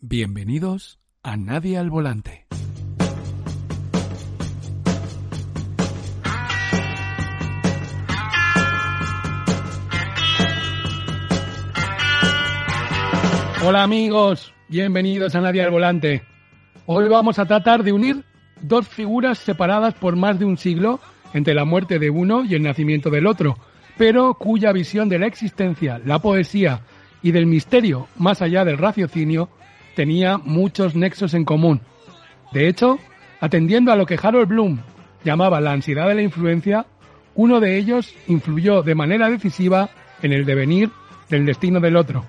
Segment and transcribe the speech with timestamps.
[0.00, 2.46] Bienvenidos a Nadie al Volante.
[13.66, 16.22] Hola amigos, bienvenidos a Nadie al Volante.
[16.86, 18.24] Hoy vamos a tratar de unir
[18.62, 21.00] dos figuras separadas por más de un siglo
[21.34, 23.56] entre la muerte de uno y el nacimiento del otro,
[23.96, 26.82] pero cuya visión de la existencia, la poesía
[27.20, 29.48] y del misterio más allá del raciocinio
[29.98, 31.80] tenía muchos nexos en común.
[32.52, 33.00] De hecho,
[33.40, 34.78] atendiendo a lo que Harold Bloom
[35.24, 36.86] llamaba la ansiedad de la influencia,
[37.34, 39.90] uno de ellos influyó de manera decisiva
[40.22, 40.90] en el devenir
[41.28, 42.24] del destino del otro.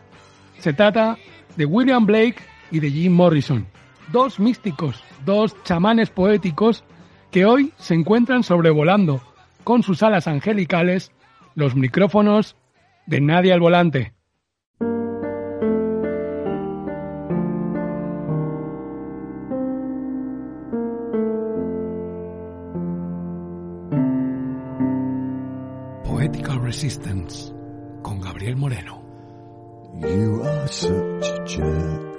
[0.58, 1.20] Se trata
[1.58, 2.38] de William Blake
[2.72, 3.68] y de Jim Morrison,
[4.12, 6.84] dos místicos, dos chamanes poéticos
[7.30, 9.22] que hoy se encuentran sobrevolando
[9.64, 11.12] con sus alas angelicales
[11.54, 12.56] los micrófonos
[13.06, 14.14] de Nadie al Volante.
[26.81, 27.53] Resistance
[28.02, 29.03] con Gabriel Moreno.
[29.99, 32.09] You are such a jerk.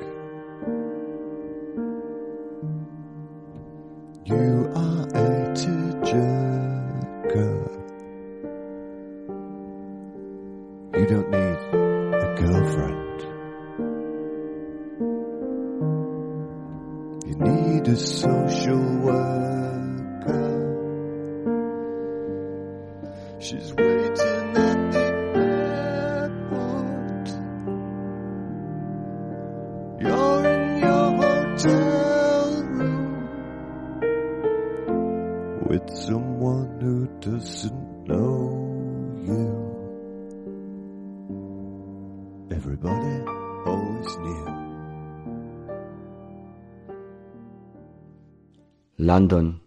[49.21, 49.61] London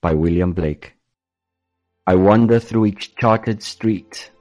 [0.00, 0.94] by William Blake.
[2.08, 4.32] I wander through each charted street,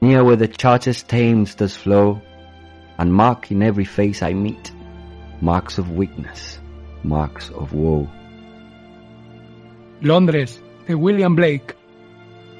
[0.00, 2.20] near where the charters Thames does flow,
[2.98, 4.72] and mark in every face I meet
[5.40, 6.58] marks of weakness,
[7.04, 8.08] marks of woe.
[10.00, 11.76] Londres, de William Blake.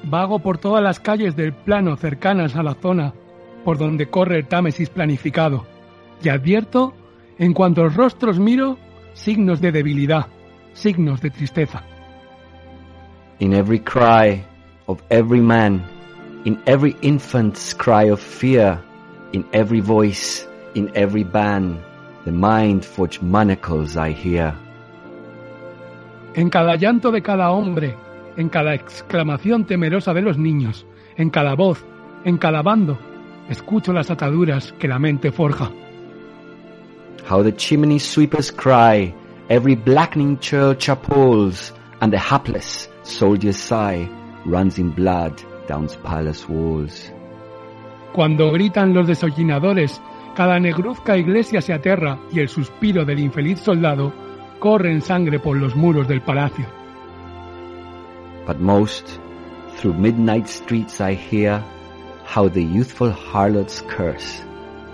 [0.03, 3.13] Vago por todas las calles del plano cercanas a la zona
[3.65, 5.65] por donde corre el Támesis planificado,
[6.23, 6.93] y advierto,
[7.37, 8.77] en cuanto los rostros miro,
[9.13, 10.27] signos de debilidad,
[10.79, 11.83] signos de tristeza.
[13.39, 14.43] In every cry
[14.87, 15.83] of every man,
[16.45, 18.81] in every infant's cry of fear,
[19.33, 21.79] in every voice, in every band,
[22.25, 24.53] the mind forged manacles I hear.
[26.35, 27.95] En cada llanto de cada hombre,
[28.37, 30.85] en cada exclamación temerosa de los niños,
[31.17, 31.83] en cada voz,
[32.23, 32.97] en cada bando,
[33.49, 35.71] escucho las ataduras que la mente forja.
[37.29, 39.13] How the chimney sweepers cry,
[39.49, 44.07] every blackening church upholds, and the hapless soldier's sigh
[44.45, 47.11] runs in blood down palace walls.
[48.13, 49.99] Cuando gritan los desollinadores,
[50.35, 54.13] cada negruzca iglesia se aterra y el suspiro del infeliz soldado
[54.59, 56.65] corre en sangre por los muros del palacio.
[58.45, 59.19] But most,
[59.77, 61.63] through midnight streets I hear
[62.25, 64.43] how the youthful harlot's curse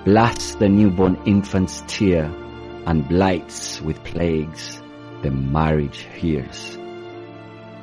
[0.05, 2.31] blasts the newborn infant's tear
[2.85, 4.81] and blights with plagues
[5.21, 6.79] the marriage hears.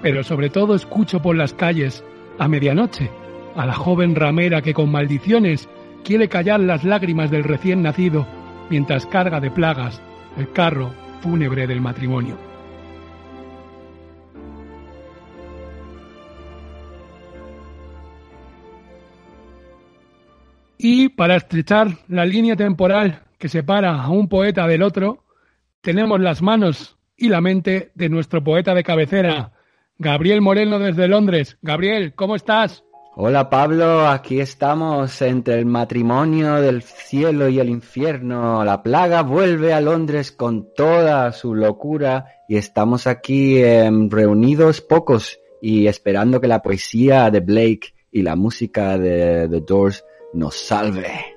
[0.03, 2.05] Pero sobre todo escucho por las calles,
[2.39, 3.11] a medianoche,
[3.55, 5.69] a la joven ramera que con maldiciones
[6.05, 8.27] quiere callar las lágrimas del recién nacido
[8.71, 10.01] mientras carga de plagas
[10.37, 12.37] el carro fúnebre del matrimonio.
[20.79, 25.25] Y para estrechar la línea temporal que separa a un poeta del otro,
[25.81, 29.51] tenemos las manos y la mente de nuestro poeta de cabecera,
[29.99, 31.59] Gabriel Moreno desde Londres.
[31.61, 32.85] Gabriel, ¿cómo estás?
[33.17, 38.65] Hola Pablo, aquí estamos entre el matrimonio del cielo y el infierno.
[38.65, 45.41] La plaga vuelve a Londres con toda su locura y estamos aquí em, reunidos pocos
[45.61, 51.32] y esperando que la poesía de Blake y la música de The Doors nos salve.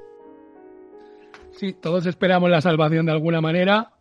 [1.57, 3.91] Sí, todos esperamos la salvación de alguna manera,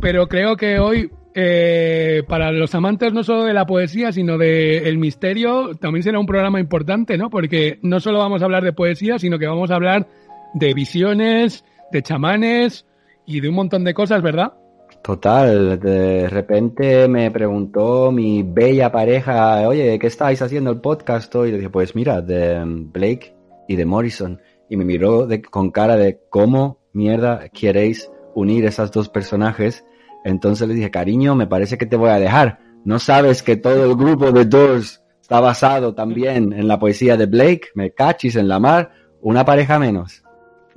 [0.00, 4.96] pero creo que hoy, eh, para los amantes no solo de la poesía, sino del
[4.98, 7.28] misterio, también será un programa importante, ¿no?
[7.28, 10.06] Porque no solo vamos a hablar de poesía, sino que vamos a hablar
[10.54, 12.86] de visiones, de chamanes
[13.26, 14.54] y de un montón de cosas, ¿verdad?
[15.02, 21.34] Total, de repente me preguntó mi bella pareja, oye, ¿qué estáis haciendo el podcast?
[21.34, 23.34] Y le dije, pues mira, de Blake
[23.68, 24.40] y de Morrison.
[24.70, 29.84] Y me miró de- con cara de, ¿cómo mierda queréis unir esas dos personajes.
[30.24, 32.58] Entonces le dije, cariño, me parece que te voy a dejar.
[32.84, 37.26] No sabes que todo el grupo de Doors está basado también en la poesía de
[37.26, 40.22] Blake, me cachis en la mar, una pareja menos.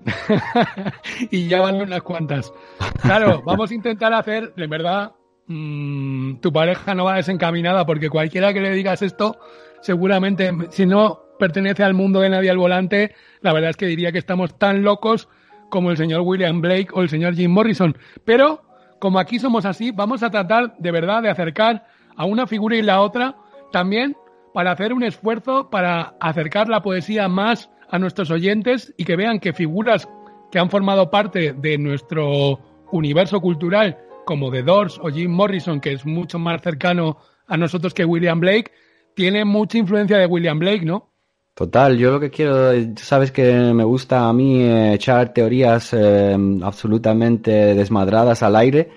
[1.32, 2.54] y ya van unas cuantas.
[3.02, 5.14] Claro, vamos a intentar hacer, de verdad,
[5.48, 9.38] mmm, tu pareja no va desencaminada porque cualquiera que le digas esto,
[9.82, 14.12] seguramente, si no pertenece al mundo de nadie al volante, la verdad es que diría
[14.12, 15.28] que estamos tan locos
[15.70, 17.98] como el señor William Blake o el señor Jim Morrison.
[18.24, 18.62] Pero,
[19.00, 21.86] como aquí somos así, vamos a tratar de verdad de acercar
[22.16, 23.36] a una figura y la otra
[23.72, 24.16] también
[24.54, 29.40] para hacer un esfuerzo para acercar la poesía más a nuestros oyentes y que vean
[29.40, 30.08] que figuras
[30.52, 32.60] que han formado parte de nuestro
[32.92, 37.18] universo cultural, como The Doors o Jim Morrison, que es mucho más cercano
[37.48, 38.72] a nosotros que William Blake,
[39.16, 41.12] tienen mucha influencia de William Blake, ¿no?
[41.56, 46.36] Total, yo lo que quiero, sabes que me gusta a mí eh, echar teorías eh,
[46.62, 48.90] absolutamente desmadradas al aire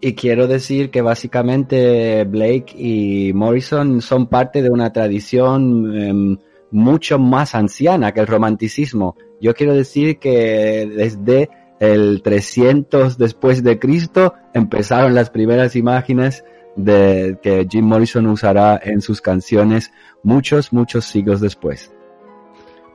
[0.00, 6.38] y quiero decir que básicamente Blake y Morrison son parte de una tradición eh,
[6.72, 9.14] mucho más anciana que el romanticismo.
[9.40, 11.48] Yo quiero decir que desde
[11.78, 16.42] el 300 después de Cristo empezaron las primeras imágenes
[16.74, 19.92] de que Jim Morrison usará en sus canciones
[20.24, 21.92] muchos, muchos siglos después.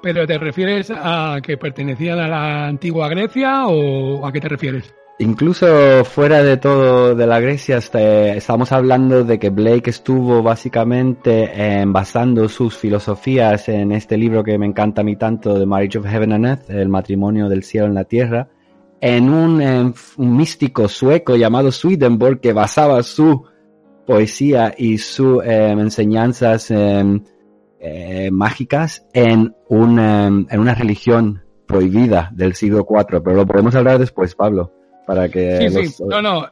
[0.05, 4.93] ¿Pero te refieres a que pertenecían a la antigua Grecia o a qué te refieres?
[5.17, 11.83] Incluso fuera de todo de la Grecia, este, estamos hablando de que Blake estuvo básicamente
[11.87, 16.05] basando sus filosofías en este libro que me encanta a mí tanto, The Marriage of
[16.05, 18.47] Heaven and Earth, el matrimonio del cielo en la tierra,
[19.01, 23.43] en un, en místico sueco llamado Swedenborg que basaba su
[24.05, 27.21] poesía y sus eh, enseñanzas eh,
[27.79, 33.99] eh, mágicas en, un, en una religión prohibida del siglo IV, pero lo podemos hablar
[33.99, 34.71] después, Pablo
[35.05, 35.69] para que...
[35.69, 36.47] Sí, sí, no, no,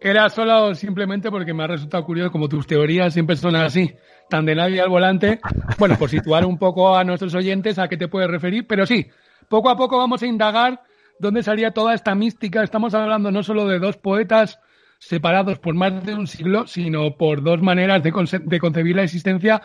[0.00, 3.94] era solo simplemente porque me ha resultado curioso, como tus teorías siempre son así,
[4.28, 5.40] tan de nadie al volante,
[5.78, 9.06] bueno, por situar un poco a nuestros oyentes a qué te puedes referir, pero sí,
[9.48, 10.80] poco a poco vamos a indagar
[11.18, 14.60] dónde salía toda esta mística, estamos hablando no solo de dos poetas
[14.98, 18.12] separados por más de un siglo, sino por dos maneras de,
[18.44, 19.62] de concebir la existencia,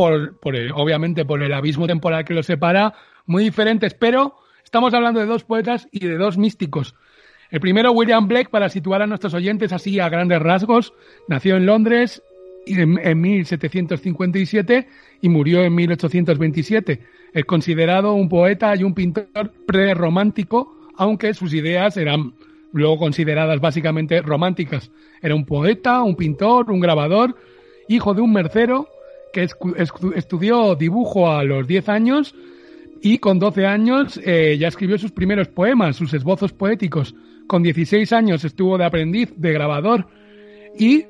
[0.00, 0.34] por,
[0.72, 2.94] obviamente por el abismo temporal que los separa,
[3.26, 6.94] muy diferentes, pero estamos hablando de dos poetas y de dos místicos.
[7.50, 10.94] El primero, William Blake, para situar a nuestros oyentes así a grandes rasgos,
[11.28, 12.22] nació en Londres
[12.64, 14.88] en 1757
[15.20, 17.00] y murió en 1827.
[17.34, 22.32] Es considerado un poeta y un pintor prerromántico, aunque sus ideas eran
[22.72, 24.90] luego consideradas básicamente románticas.
[25.20, 27.36] Era un poeta, un pintor, un grabador,
[27.86, 28.88] hijo de un mercero
[29.32, 29.48] que
[30.16, 32.34] estudió dibujo a los 10 años
[33.02, 37.14] y con 12 años eh, ya escribió sus primeros poemas, sus esbozos poéticos.
[37.46, 40.06] Con 16 años estuvo de aprendiz, de grabador.
[40.78, 41.06] Y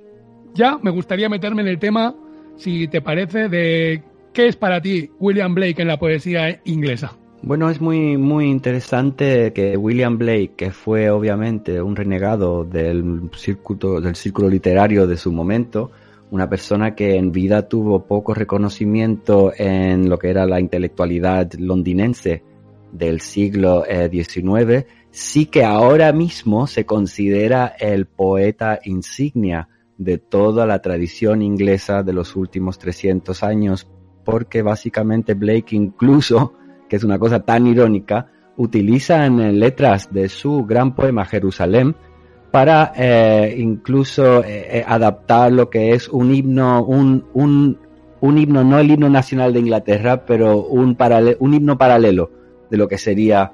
[0.55, 2.14] ya me gustaría meterme en el tema,
[2.56, 4.02] si te parece, de
[4.32, 7.17] qué es para ti William Blake en la poesía inglesa.
[7.43, 14.00] Bueno, es muy, muy interesante que William Blake, que fue obviamente un renegado del círculo,
[14.00, 15.90] del círculo literario de su momento,
[16.31, 22.44] una persona que en vida tuvo poco reconocimiento en lo que era la intelectualidad londinense
[22.93, 29.69] del siglo XIX, eh, sí que ahora mismo se considera el poeta insignia
[29.99, 33.89] de toda la tradición inglesa de los últimos 300 años,
[34.25, 36.55] porque básicamente Blake incluso,
[36.89, 41.96] que es una cosa tan irónica, utiliza en letras de su gran poema Jerusalén
[42.51, 47.79] para eh, incluso eh, eh, adaptar lo que es un himno, un, un,
[48.21, 50.97] un, himno, no el himno nacional de Inglaterra, pero un,
[51.39, 52.31] un himno paralelo
[52.71, 53.53] de lo que sería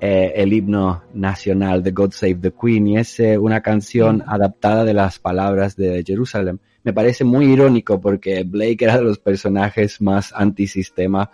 [0.00, 2.88] eh, el himno nacional de God Save the Queen.
[2.88, 6.60] Y es una canción adaptada de las palabras de Jerusalén.
[6.82, 11.30] Me parece muy irónico porque Blake era de los personajes más antisistema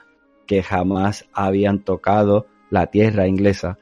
[0.46, 3.78] que jamás habían tocado la tierra inglesa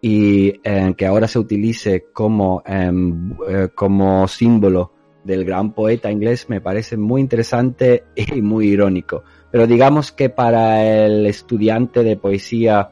[0.00, 3.34] y eh, que ahora se utilice como, em,
[3.74, 4.92] como símbolo
[5.24, 9.24] del gran poeta inglés me parece muy interesante y muy irónico.
[9.50, 12.90] Pero digamos que para el estudiante de poesía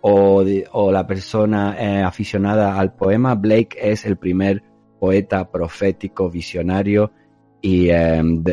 [0.00, 0.44] o,
[0.92, 4.62] la persona eh, aficionada al poema, Blake es el primer
[5.00, 7.10] poeta profético, visionario
[7.60, 8.44] y, em,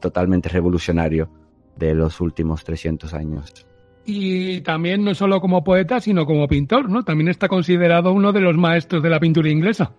[0.00, 1.28] totalmente revolucionario
[1.76, 3.67] de los últimos 300 años.
[4.10, 7.02] Y también no solo como poeta, sino como pintor, ¿no?
[7.02, 9.92] También está considerado uno de los maestros de la pintura inglesa.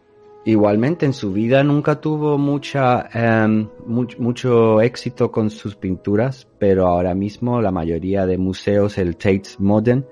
[0.46, 7.14] Igualmente en su vida nunca tuvo mucha, em, mucho éxito con sus pinturas, pero ahora
[7.14, 10.04] mismo la mayoría de museos, el Tate Modern,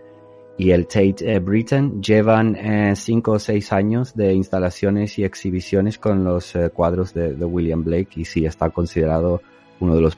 [0.60, 5.98] y el Tate eh, Britain llevan eh, cinco o seis años de instalaciones y exhibiciones
[5.98, 9.42] con los eh, cuadros de, de, William Blake y sí está considerado
[9.80, 10.18] uno de los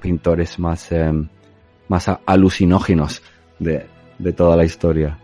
[0.00, 1.28] pintores más, em,
[1.92, 3.22] más alucinógenos
[3.58, 3.86] de,
[4.18, 5.18] de toda la historia.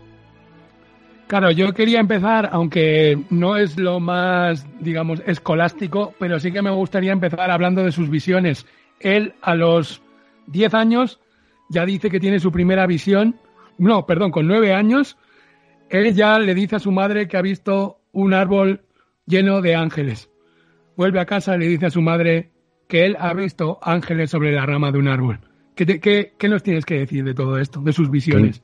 [1.27, 6.71] Claro, yo quería empezar, aunque no es lo más, digamos, escolástico, pero sí que me
[6.71, 8.65] gustaría empezar hablando de sus visiones.
[8.99, 10.01] Él a los
[10.47, 11.19] 10 años
[11.69, 13.35] ya dice que tiene su primera visión
[13.79, 15.17] no, perdón, con nueve años,
[15.89, 18.81] él ya le dice a su madre que ha visto un árbol
[19.25, 20.29] lleno de ángeles.
[20.97, 22.51] Vuelve a casa y le dice a su madre
[22.89, 25.39] que él ha visto ángeles sobre la rama de un árbol.
[25.85, 28.61] ¿Qué, qué, nos tienes que decir de todo esto, de sus visiones?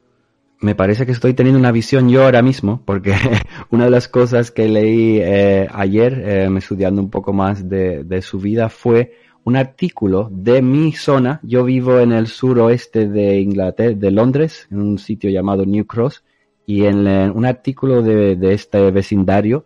[0.59, 3.13] Me parece que estoy teniendo una visión yo ahora mismo, porque
[3.69, 8.21] una de las cosas que leí eh, ayer, eh, estudiando un poco más de, de
[8.21, 9.13] su vida, fue
[9.45, 11.39] un artículo de mi zona.
[11.43, 16.23] Yo vivo en el suroeste de Inglaterra, de Londres, en un sitio llamado New Cross,
[16.65, 19.65] y en un artículo de, este vecindario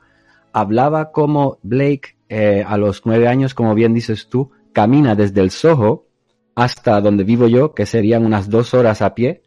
[0.52, 5.50] hablaba como Blake eh, a los nueve años, como bien dices tú, camina desde el
[5.50, 6.09] Soho
[6.60, 9.44] hasta donde vivo yo, que serían unas dos horas a pie,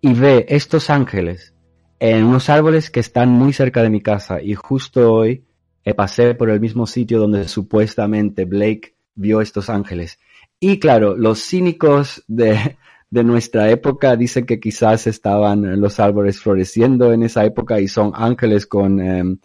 [0.00, 1.54] y ve estos ángeles
[1.98, 4.40] en unos árboles que están muy cerca de mi casa.
[4.40, 5.44] Y justo hoy
[5.84, 10.20] eh, pasé por el mismo sitio donde supuestamente Blake vio estos ángeles.
[10.60, 12.76] Y claro, los cínicos de,
[13.10, 18.12] de nuestra época dicen que quizás estaban los árboles floreciendo en esa época y son
[18.14, 19.38] ángeles con, em,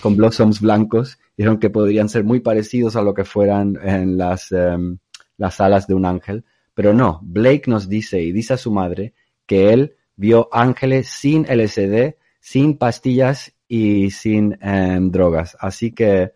[0.00, 1.18] con blossoms blancos.
[1.36, 4.96] Dijeron que podrían ser muy parecidos a lo que fueran en las, em,
[5.36, 6.44] las alas de un ángel.
[6.74, 9.14] Pero no, Blake nos dice y dice a su madre
[9.46, 15.56] que él vio ángeles sin LSD, sin pastillas y sin em, drogas.
[15.60, 16.32] Así que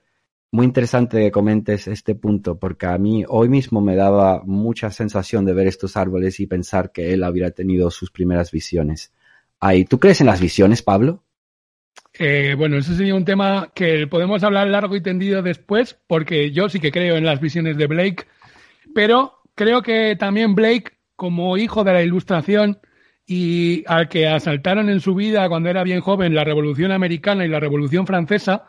[0.52, 5.45] muy interesante que comentes este punto, porque a mí hoy mismo me daba mucha sensación
[5.45, 9.12] de ver estos árboles y pensar que él hubiera tenido sus primeras visiones.
[9.61, 11.25] Ay, ¿Tú crees en las visiones, Pablo?
[12.19, 16.69] Eh, bueno, eso sería un tema que podemos hablar largo y tendido después, porque yo
[16.69, 18.25] sí que creo en las visiones de Blake,
[18.95, 22.78] pero creo que también Blake, como hijo de la Ilustración
[23.26, 27.48] y al que asaltaron en su vida cuando era bien joven la Revolución Americana y
[27.48, 28.66] la Revolución Francesa,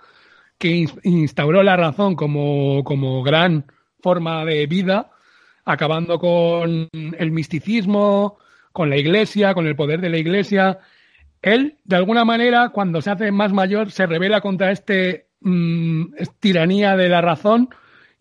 [0.57, 3.65] que instauró la razón como, como gran
[4.01, 5.11] forma de vida,
[5.65, 8.39] acabando con el misticismo,
[8.71, 10.79] con la iglesia, con el poder de la iglesia.
[11.41, 16.95] Él, de alguna manera, cuando se hace más mayor, se revela contra este mm, tiranía
[16.95, 17.69] de la razón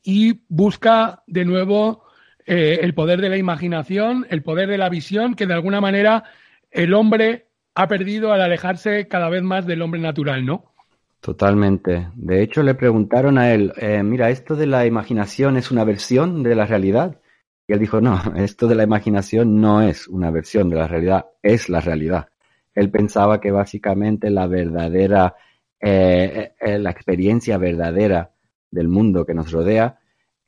[0.03, 2.06] y busca de nuevo
[2.47, 6.25] eh, el poder de la imaginación, el poder de la visión, que de alguna manera
[6.71, 10.73] el hombre ha perdido al alejarse cada vez más del hombre natural, ¿no?
[11.21, 12.09] Totalmente.
[12.15, 16.45] De hecho, le preguntaron a él, eh, mira, esto de la imaginación es una versión
[16.45, 17.21] de la realidad.
[17.67, 21.27] Y él dijo, no, esto de la imaginación no es una versión de la realidad,
[21.43, 22.29] es la realidad.
[22.75, 25.35] Él pensaba que básicamente la verdadera,
[25.81, 28.31] eh, la experiencia verdadera
[28.71, 29.99] del mundo que nos rodea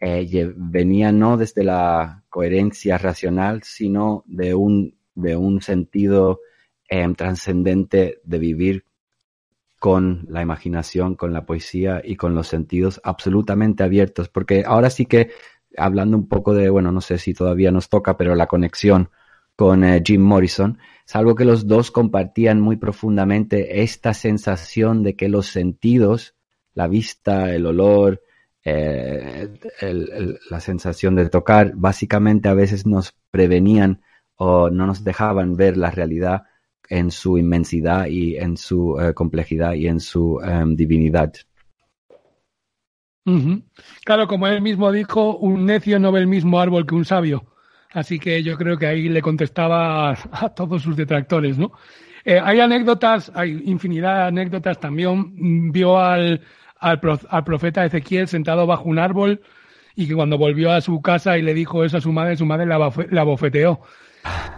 [0.01, 6.41] venía no desde la coherencia racional, sino de un, de un sentido
[7.17, 8.85] trascendente de vivir
[9.79, 15.07] con la imaginación, con la poesía y con los sentidos absolutamente abiertos, porque ahora sí
[15.07, 15.31] que
[15.77, 19.11] hablando un poco de, bueno, no sé si todavía nos toca, pero la conexión
[19.55, 25.17] con eh, Jim Morrison, es algo que los dos compartían muy profundamente, esta sensación de
[25.17, 26.37] que los sentidos,
[26.75, 28.23] la vista, el olor,
[28.69, 34.03] eh, la sensación de tocar, básicamente a veces nos prevenían
[34.37, 36.45] o no nos dejaban ver la realidad
[36.89, 41.33] en su inmensidad y en su eh, complejidad y en su em, divinidad.
[44.05, 47.45] Claro, como él mismo dijo, un necio no ve el mismo árbol que un sabio.
[47.91, 51.73] Así que yo creo que ahí le contestaba a, todos sus detractores, ¿no?
[52.25, 54.81] Eh, hay anécdotas, hay infinidad de anécdotas.
[54.81, 56.41] También vio al,
[56.79, 57.01] al,
[57.45, 59.41] profeta Ezequiel sentado bajo un árbol
[59.95, 62.47] y que cuando volvió a su casa y le dijo eso a su madre, su
[62.47, 63.81] madre la bofeteó.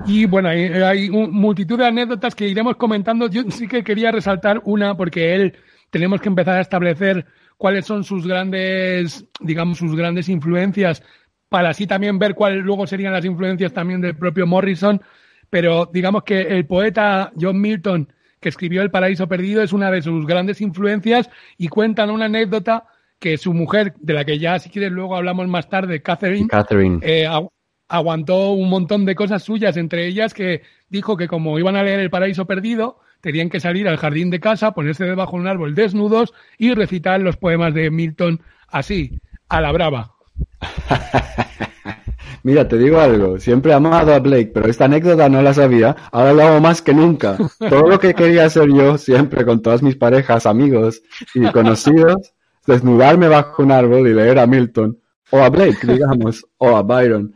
[0.07, 3.29] Y bueno, hay, multitud de anécdotas que iremos comentando.
[3.29, 5.57] Yo sí que quería resaltar una porque él
[5.91, 11.03] tenemos que empezar a establecer cuáles son sus grandes, digamos, sus grandes influencias
[11.49, 15.01] para así también ver cuáles luego serían las influencias también del propio Morrison.
[15.51, 20.03] Pero digamos que el poeta John Milton, que escribió El Paraíso Perdido, es una de
[20.03, 22.85] sus grandes influencias y cuentan una anécdota
[23.19, 26.99] que su mujer, de la que ya si quieres luego hablamos más tarde, Catherine, Catherine.
[27.03, 27.29] Eh,
[27.89, 32.01] aguantó un montón de cosas suyas, entre ellas que dijo que como iban a leer
[32.01, 35.75] El Paraíso Perdido, tenían que salir al jardín de casa, ponerse debajo de un árbol
[35.75, 40.15] desnudos y recitar los poemas de Milton así, a la brava.
[42.43, 45.95] Mira, te digo algo, siempre he amado a Blake, pero esta anécdota no la sabía,
[46.11, 47.37] ahora lo hago más que nunca.
[47.59, 51.03] Todo lo que quería hacer yo siempre con todas mis parejas, amigos
[51.35, 52.33] y conocidos,
[52.67, 54.99] desnudarme bajo un árbol y leer a Milton,
[55.31, 57.35] o a Blake, digamos, o a Byron.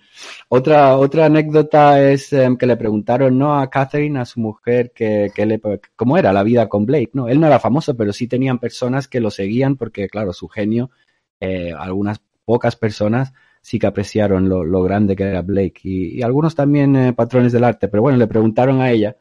[0.49, 3.59] Otra, otra anécdota es em, que le preguntaron ¿no?
[3.59, 5.61] a Catherine, a su mujer, que, le,
[5.97, 7.11] cómo era la vida con Blake.
[7.13, 7.29] ¿no?
[7.29, 10.91] Él no era famoso, pero sí tenían personas que lo seguían porque, claro, su genio,
[11.41, 13.33] eh, algunas pocas personas
[13.65, 17.51] sí que apreciaron lo, lo grande que era Blake y, y algunos también eh, patrones
[17.51, 17.89] del arte.
[17.89, 19.17] Pero bueno, le preguntaron a ella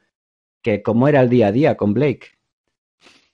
[0.62, 2.28] que cómo era el día a día con Blake.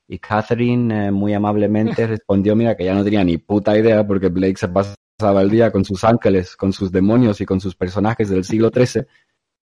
[0.07, 4.27] Y Catherine eh, muy amablemente respondió, mira, que ya no tenía ni puta idea porque
[4.27, 8.29] Blake se pasaba el día con sus ángeles, con sus demonios y con sus personajes
[8.29, 9.07] del siglo XIII.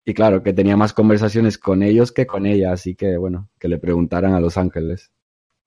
[0.04, 3.68] Y claro, que tenía más conversaciones con ellos que con ella, así que bueno, que
[3.68, 5.10] le preguntaran a los ángeles.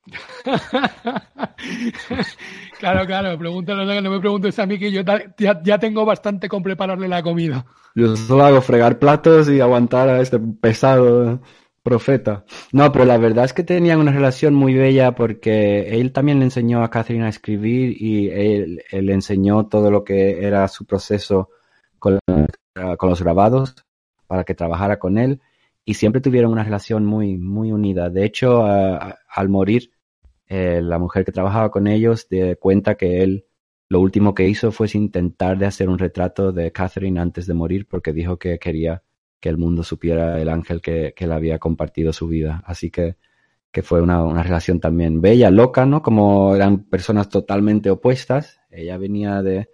[2.80, 5.02] claro, claro, pregúntalo, no me preguntes a mí que yo
[5.38, 7.66] ya, ya, tengo bastante con prepararle la comida.
[7.96, 11.42] Yo solo hago fregar platos y aguantar a este pesado
[11.82, 12.46] profeta.
[12.72, 16.46] No, pero la verdad es que tenían una relación muy bella porque él también le
[16.46, 21.50] enseñó a Catherine a escribir y él, le enseñó todo lo que era su proceso
[22.00, 22.20] con,
[22.98, 23.76] con los grabados
[24.28, 25.42] para que trabajara con él
[25.86, 28.10] y siempre tuvieron una relación muy, muy unida.
[28.10, 29.92] De hecho, al morir,
[30.48, 33.46] eh, la mujer que trabajaba con ellos de cuenta que él
[33.88, 37.88] lo último que hizo fue intentar de hacer un retrato de Catherine antes de morir
[37.88, 39.04] porque dijo que quería
[39.40, 42.64] que el mundo supiera el ángel que, le había compartido su vida.
[42.66, 43.18] Así que,
[43.84, 46.02] fue una, relación también bella, loca, ¿no?
[46.02, 48.60] Como eran personas totalmente opuestas.
[48.72, 49.70] Ella venía de,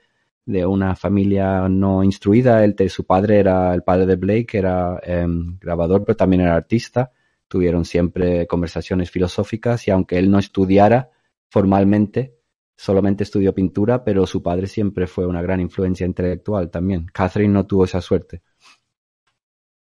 [0.65, 2.65] una familia no instruida.
[2.65, 5.25] El, su padre era el padre de Blake, era eh,
[5.59, 7.11] grabador, pero también era artista.
[7.51, 11.09] Tuvieron siempre conversaciones filosóficas y aunque él no estudiara
[11.49, 12.33] formalmente,
[12.77, 17.07] solamente estudió pintura, pero su padre siempre fue una gran influencia intelectual también.
[17.11, 18.41] Catherine no tuvo esa suerte.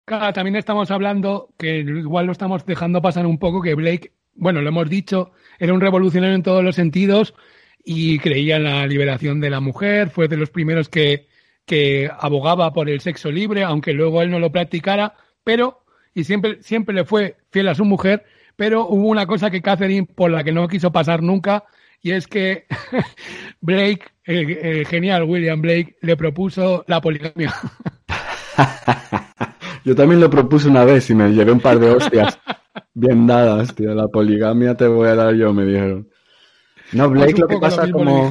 [0.05, 4.61] Claro, también estamos hablando, que igual lo estamos dejando pasar un poco, que Blake, bueno,
[4.61, 7.33] lo hemos dicho, era un revolucionario en todos los sentidos,
[7.85, 11.29] y creía en la liberación de la mujer, fue de los primeros que,
[11.65, 15.82] que abogaba por el sexo libre, aunque luego él no lo practicara, pero,
[16.15, 18.25] y siempre, siempre le fue fiel a su mujer,
[18.57, 21.65] pero hubo una cosa que Catherine, por la que no quiso pasar nunca,
[22.01, 22.67] y es que
[23.61, 27.55] Blake, el, el genial William Blake, le propuso la poligamia.
[29.85, 32.39] Yo también lo propuse una vez y me llevé un par de hostias
[32.95, 33.95] bien dadas, tío.
[33.95, 36.09] La poligamia te voy a dar yo, me dijeron.
[36.93, 38.31] No, Blake lo que pasa lo como...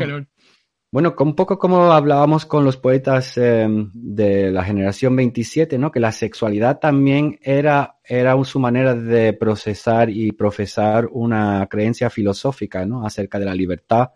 [0.94, 5.90] Bueno, un poco como hablábamos con los poetas eh, de la generación 27, ¿no?
[5.90, 12.86] Que la sexualidad también era, era su manera de procesar y profesar una creencia filosófica,
[12.86, 13.06] ¿no?
[13.06, 14.10] Acerca de la libertad,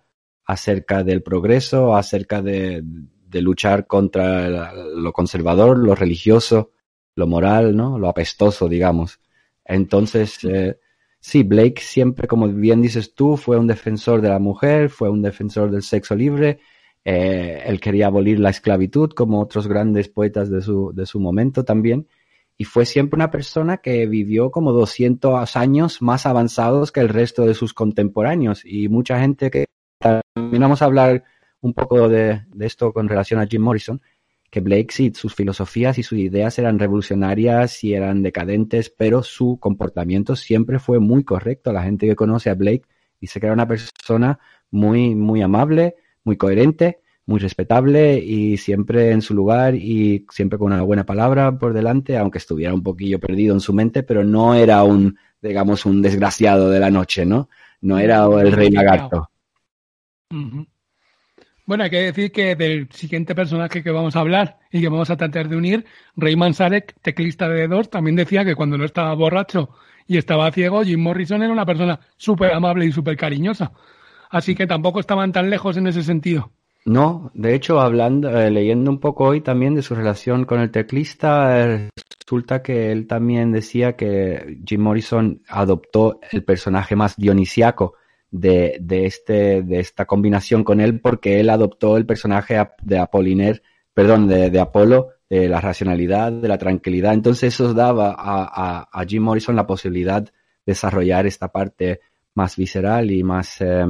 [0.44, 6.74] acerca del progreso, acerca de, de luchar contra lo conservador, lo religioso,
[7.16, 7.98] lo moral, ¿no?
[7.98, 9.22] Lo apestoso, digamos.
[9.64, 10.78] Entonces, eh,
[11.28, 15.24] Sí, Blake siempre, como bien dices tú, fue un defensor de la mujer, fue un
[15.24, 16.60] defensor del sexo libre.
[17.04, 21.66] Eh, él quería abolir la esclavitud, como otros grandes poetas de su, de su momento
[21.66, 22.08] también.
[22.60, 27.44] Y fue siempre una persona que vivió como 200 años más avanzados que el resto
[27.44, 28.62] de sus contemporáneos.
[28.64, 29.66] Y mucha gente que
[29.98, 31.24] también vamos a hablar
[31.60, 34.00] un poco de, de esto con relación a Jim Morrison,
[34.56, 39.60] que Blake sí, sus filosofías y sus ideas eran revolucionarias y eran decadentes, pero su
[39.60, 41.74] comportamiento siempre fue muy correcto.
[41.74, 42.84] La gente que conoce a Blake
[43.20, 44.40] dice que era una persona
[44.72, 50.72] muy, muy amable, muy coherente, muy respetable y siempre en su lugar y siempre con
[50.72, 54.56] una buena palabra por delante, aunque estuviera un poquillo perdido en su mente, pero no
[54.56, 57.50] era un, digamos, un desgraciado de la noche, ¿no?
[57.82, 59.30] No era el rey lagarto.
[61.66, 65.10] Bueno, hay que decir que del siguiente personaje que vamos a hablar y que vamos
[65.10, 69.14] a tratar de unir, Rayman Sarek, teclista de dos, también decía que cuando no estaba
[69.16, 69.70] borracho
[70.08, 73.72] y estaba ciego, Jim Morrison era una persona súper amable y súper cariñosa.
[74.30, 76.52] Así que tampoco estaban tan lejos en ese sentido.
[76.86, 80.70] No, de hecho, hablando, eh, leyendo un poco hoy también de su relación con el
[80.70, 81.90] teclista, eh,
[82.24, 87.96] resulta que él también decía que Jim Morrison adoptó el personaje más dionisiaco
[88.32, 93.62] de, de, este, de esta combinación con él porque él adoptó el personaje de Apollinaire,
[93.94, 97.14] perdón, de, de Apolo, de la racionalidad, de la tranquilidad.
[97.14, 100.32] Entonces eso daba a, a, a Jim Morrison la posibilidad de
[100.66, 102.02] desarrollar esta parte
[102.34, 103.86] más visceral y más, eh,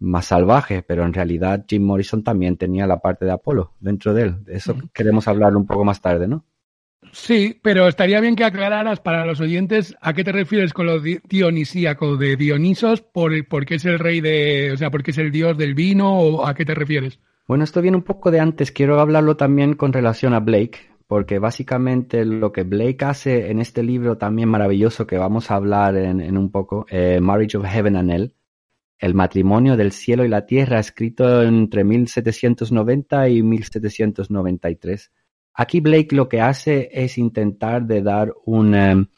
[0.00, 4.22] más salvaje, pero en realidad Jim Morrison también tenía la parte de Apolo dentro de
[4.22, 4.44] él.
[4.44, 6.44] De eso queremos hablar un poco más tarde, ¿no?
[7.12, 11.00] Sí, pero estaría bien que aclararas para los oyentes a qué te refieres con lo
[11.00, 13.32] dionisíaco de Dionisos, por,
[13.64, 16.46] qué es el rey de, o sea, por qué es el dios del vino o
[16.46, 17.20] a qué te refieres.
[17.46, 18.72] Bueno, esto viene un poco de antes.
[18.72, 23.82] Quiero hablarlo también con relación a Blake, porque básicamente lo que Blake hace en este
[23.82, 28.10] libro también maravilloso que vamos a hablar en, un poco, eh, Marriage of Heaven and
[28.10, 28.34] Hell,
[28.98, 35.12] el matrimonio del cielo y la tierra, escrito entre 1790 y 1793.
[35.60, 39.08] Aquí Blake lo que hace es intentar de dar una,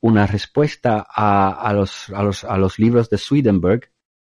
[0.00, 3.88] una respuesta a, los, a, los, a, los, libros de Swedenborg,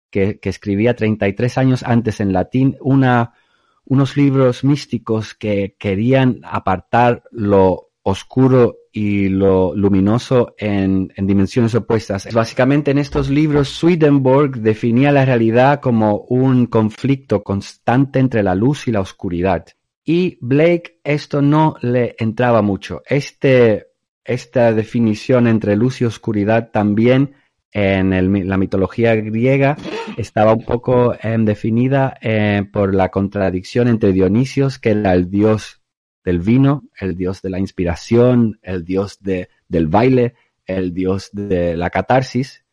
[0.09, 7.91] que, que, escribía 33 años antes en latín, unos libros místicos que querían apartar lo
[8.01, 12.33] oscuro y lo luminoso en, en, dimensiones opuestas.
[12.33, 18.87] Básicamente en estos libros Swedenborg definía la realidad como un conflicto constante entre la luz
[18.87, 19.67] y la oscuridad.
[20.05, 23.01] Y Blake esto no le entraba mucho.
[23.05, 23.87] Este,
[24.23, 27.35] esta definición entre luz y oscuridad también
[27.71, 29.75] en la mitología griega
[30.17, 35.81] estaba un poco em, definida eh, por la contradicción entre Dionisios, que era el dios
[36.23, 40.35] del vino, el dios de la inspiración, el dios de, del baile,
[40.65, 42.63] el dios de la catarsis,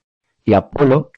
[0.44, 1.12] y Apolo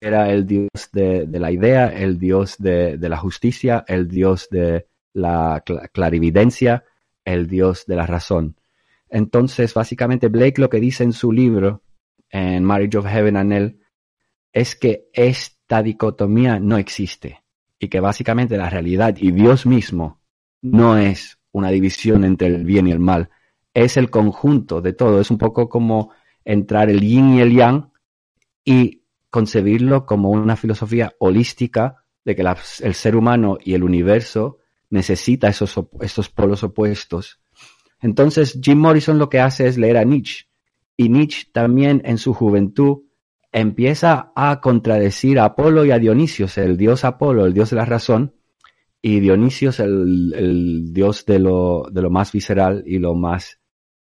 [0.00, 5.64] era el dios de, la idea, el dios de, la justicia, el dios de la
[5.92, 6.84] clarividencia,
[7.24, 8.56] el dios de la razón.
[9.08, 11.82] Entonces, básicamente, Blake lo que dice en su libro
[12.28, 13.80] en Marriage of Heaven and Hell
[14.52, 17.42] es que esta dicotomía no existe
[17.78, 20.20] y que básicamente la realidad y Dios mismo
[20.60, 23.30] no es una división entre el bien y el mal,
[23.72, 26.12] es el conjunto de todo, es un poco como
[26.44, 27.90] entrar el yin y el yang
[28.64, 34.58] y concebirlo como una filosofía holística de que el ser humano y el universo
[34.90, 37.40] necesita esos, esos polos opuestos.
[38.00, 40.46] Entonces Jim Morrison lo que hace es leer a Nietzsche
[40.96, 43.02] y Nietzsche también en su juventud
[43.52, 47.84] empieza a contradecir a Apolo y a Dionisios, el dios Apolo, el dios de la
[47.84, 48.34] razón,
[49.00, 53.60] y Dionisios, el, dios de lo, de lo, más visceral y lo más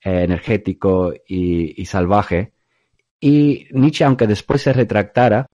[0.03, 2.53] eh, energético y, salvaje.
[3.19, 5.47] Y Nietzsche, aunque después se retractara,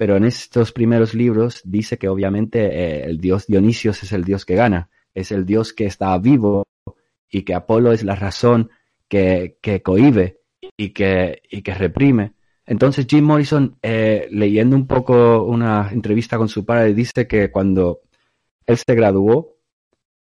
[0.00, 4.46] pero en estos primeros libros dice que obviamente eh, el dios Dionisios es el dios
[4.46, 6.66] que gana, es el dios que está vivo
[7.30, 8.70] y que Apolo es la razón
[9.08, 10.40] que, que cohibe
[10.74, 12.32] y que, y que reprime.
[12.64, 18.00] Entonces Jim Morrison, eh, leyendo un poco una entrevista con su padre, dice que cuando
[18.64, 19.58] él se graduó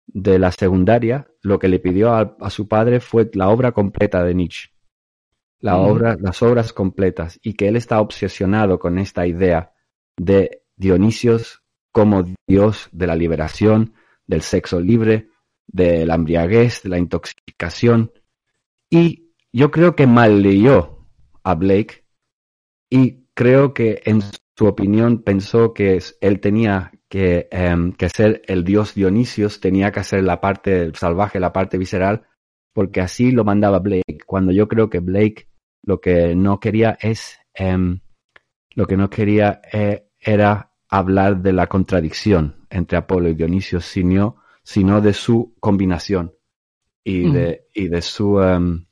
[0.06, 4.36] de la secundaria, lo que le pidió a, su padre fue la obra completa de
[4.36, 4.73] Nietzsche.
[5.64, 7.40] La obra, las obras completas.
[7.42, 9.72] Y que él está obsesionado con esta idea
[10.14, 13.94] de Dionisios como Dios de la liberación,
[14.26, 15.30] del sexo libre,
[15.66, 18.12] de la embriaguez, de la intoxicación.
[18.90, 21.06] Y yo creo que mal leyó
[21.42, 22.04] a Blake
[22.90, 28.64] y creo que en su opinión pensó que él tenía que, em, que ser el
[28.64, 32.26] dios Dionisios, tenía que hacer la parte salvaje, la parte visceral,
[32.74, 35.48] porque así lo mandaba Blake, cuando yo creo que Blake
[35.84, 38.00] lo que no quería es, em,
[38.74, 44.36] lo que no quería eh, era hablar de la contradicción entre Apolo y Dionisios, sino,
[44.62, 46.34] sino de su combinación
[47.02, 48.40] y, de, y de su...
[48.40, 48.86] Em,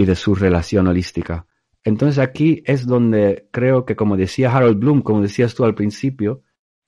[0.00, 1.46] y de su relación holística.
[1.84, 6.42] Entonces aquí es donde creo que, como decía Harold Bloom, como decías tú al principio,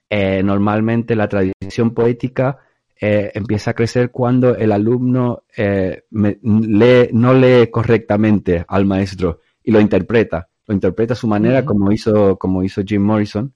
[0.09, 2.61] eh, normalmente la tradición poética
[3.05, 9.73] eh, empieza a crecer cuando el alumno eh, lee, no lee correctamente al maestro y
[9.73, 13.53] lo interpreta, lo interpreta a su manera como, hizo, como hizo Jim Morrison.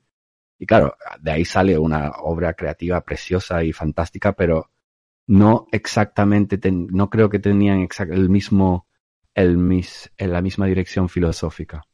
[0.59, 4.72] Y claro, de ahí sale una obra creativa preciosa y fantástica, pero
[5.28, 8.88] no exactamente, no creo que tenían el mismo
[9.32, 11.87] el mis, en la misma dirección filosófica.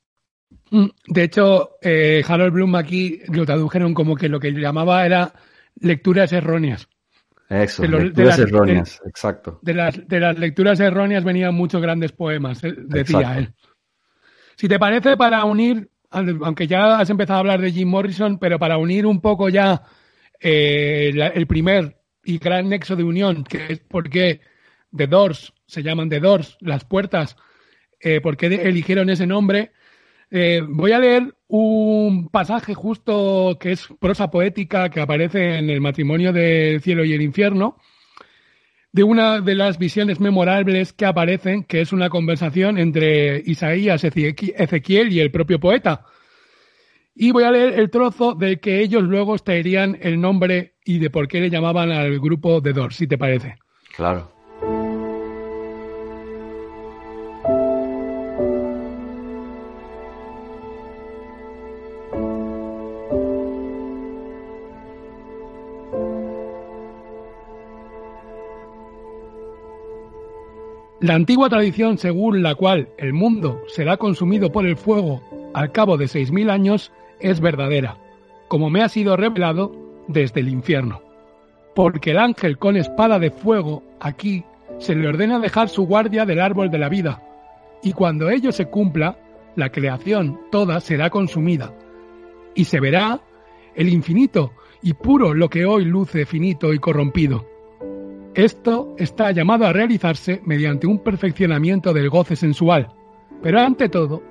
[0.71, 5.35] Mm, de hecho, eh, Harold Bloom aquí lo tradujeron como que lo que llamaba era
[5.75, 6.89] lecturas erróneas.
[7.49, 9.59] Eso, lecturas erróneas, exacto.
[9.63, 13.53] De las, de las lecturas erróneas venían muchos grandes poemas, eh, decía él.
[14.57, 18.59] Si te parece, para unir, aunque ya has empezado a hablar de Jim Morrison, pero
[18.59, 19.83] para unir un poco ya
[20.41, 24.41] eh, el primer y gran nexo de unión, que es porque
[24.95, 27.37] The Doors se llaman The Doors, las puertas,
[28.01, 29.73] eh, por qué eligieron ese nombre.
[30.35, 35.83] Eh, voy a leer un pasaje justo que es prosa poética que aparece en el
[35.83, 37.77] matrimonio del cielo y el infierno,
[38.93, 45.13] de una de las visiones memorables que aparecen, que es una conversación entre Isaías, Ezequiel
[45.13, 46.07] y el propio poeta.
[47.15, 51.11] Y voy a leer el trozo de que ellos luego traerían el nombre y de
[51.11, 53.57] por qué le llamaban al grupo The Doors, si te parece.
[53.95, 54.33] Claro.
[71.03, 75.21] La antigua tradición según la cual el mundo será consumido por el fuego
[75.53, 77.97] al cabo de 6.000 años es verdadera,
[78.47, 79.75] como me ha sido revelado
[80.07, 81.03] desde el infierno.
[81.75, 84.45] Porque el ángel con espada de fuego aquí
[84.79, 87.21] se le ordena dejar su guardia del árbol de la vida,
[87.83, 89.19] y cuando ello se cumpla,
[89.57, 91.75] la creación toda será consumida,
[92.55, 93.21] y se verá
[93.75, 97.52] el infinito y puro lo que hoy luce finito y corrompido.
[98.35, 102.89] Esto está llamado a realizarse mediante un perfeccionamiento del goce sensual,
[103.43, 104.23] pero ante todo,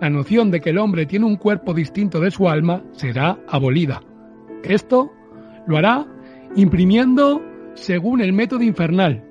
[0.00, 4.00] la noción de que el hombre tiene un cuerpo distinto de su alma será abolida.
[4.62, 5.10] Esto
[5.66, 6.06] lo hará
[6.54, 7.42] imprimiendo
[7.74, 9.24] según el método infernal,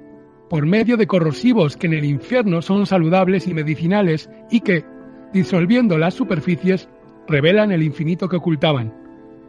[0.49, 4.83] por medio de corrosivos que en el infierno son saludables y medicinales y que,
[5.31, 6.89] disolviendo las superficies,
[7.29, 8.93] revelan el infinito que ocultaban.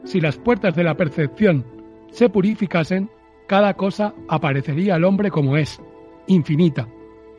[0.05, 1.65] Si las puertas de la percepción
[2.11, 3.11] se purificasen,
[3.49, 5.81] cada cosa aparecería al hombre como es,
[6.29, 6.87] infinita,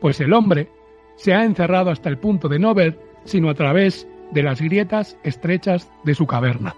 [0.00, 0.68] pues el hombre
[1.16, 5.16] se ha encerrado hasta el punto de no ver sino a través de las grietas
[5.24, 6.74] estrechas de su caverna.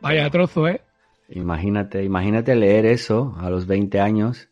[0.00, 0.80] Vaya trozo, ¿eh?
[1.30, 4.48] Imagínate, imagínate leer eso a los 20 años,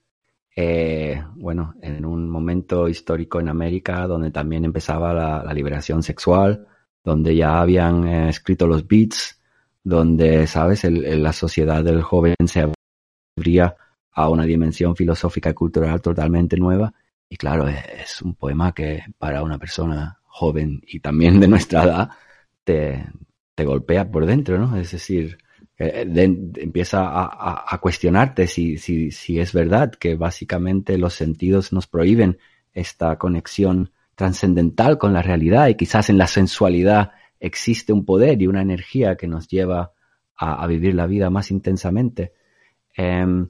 [0.54, 6.66] eh, bueno, en un momento histórico en América donde también empezaba la, liberación sexual,
[7.02, 9.40] donde ya habían eh, escrito los beats,
[9.82, 12.70] donde, sabes, la sociedad del joven se
[13.36, 13.76] abría
[14.12, 16.92] a una dimensión filosófica y cultural totalmente nueva.
[17.28, 22.10] Y claro, es, un poema que para una persona joven y también de nuestra edad
[22.64, 23.06] te,
[23.54, 24.76] te golpea por dentro, ¿no?
[24.76, 25.38] Es decir,
[25.78, 26.04] eh,
[26.56, 32.38] empieza a, cuestionarte si, si, si, es verdad que básicamente los sentidos nos prohíben
[32.74, 38.48] esta conexión trascendental con la realidad y quizás en la sensualidad existe un poder y
[38.48, 39.92] una energía que nos lleva
[40.36, 42.32] a, vivir la vida más intensamente.
[42.96, 43.48] Em,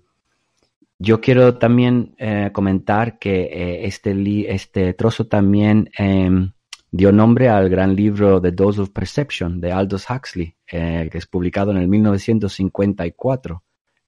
[0.98, 6.52] yo quiero también eh, comentar que eh, este, este trozo también em,
[6.90, 11.26] dio nombre al gran libro The Dose of Perception de Aldous Huxley, eh, que es
[11.26, 13.62] publicado en el 1954,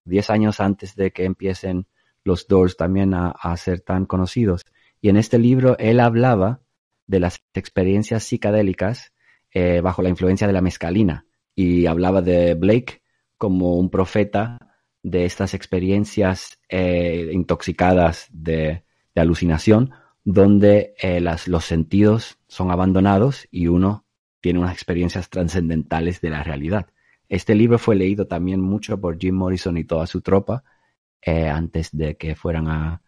[0.04, 1.86] diez años antes de que empiecen
[2.24, 4.64] los Doors también a, ser tan conocidos.
[5.00, 6.60] Y en este libro él hablaba
[7.06, 9.12] de las experiencias psicadélicas
[9.52, 13.02] eh, bajo la influencia de la mescalina y hablaba de Blake
[13.36, 14.58] como un profeta
[15.02, 18.84] de estas experiencias eh, intoxicadas de,
[19.16, 19.90] alucinación
[20.24, 24.04] donde eh, los sentidos son abandonados y uno
[24.40, 26.88] tiene unas experiencias trascendentales de la realidad.
[27.28, 30.64] Este libro fue leído también mucho por Jim Morrison y toda su tropa
[31.22, 33.02] eh, antes de que fueran a,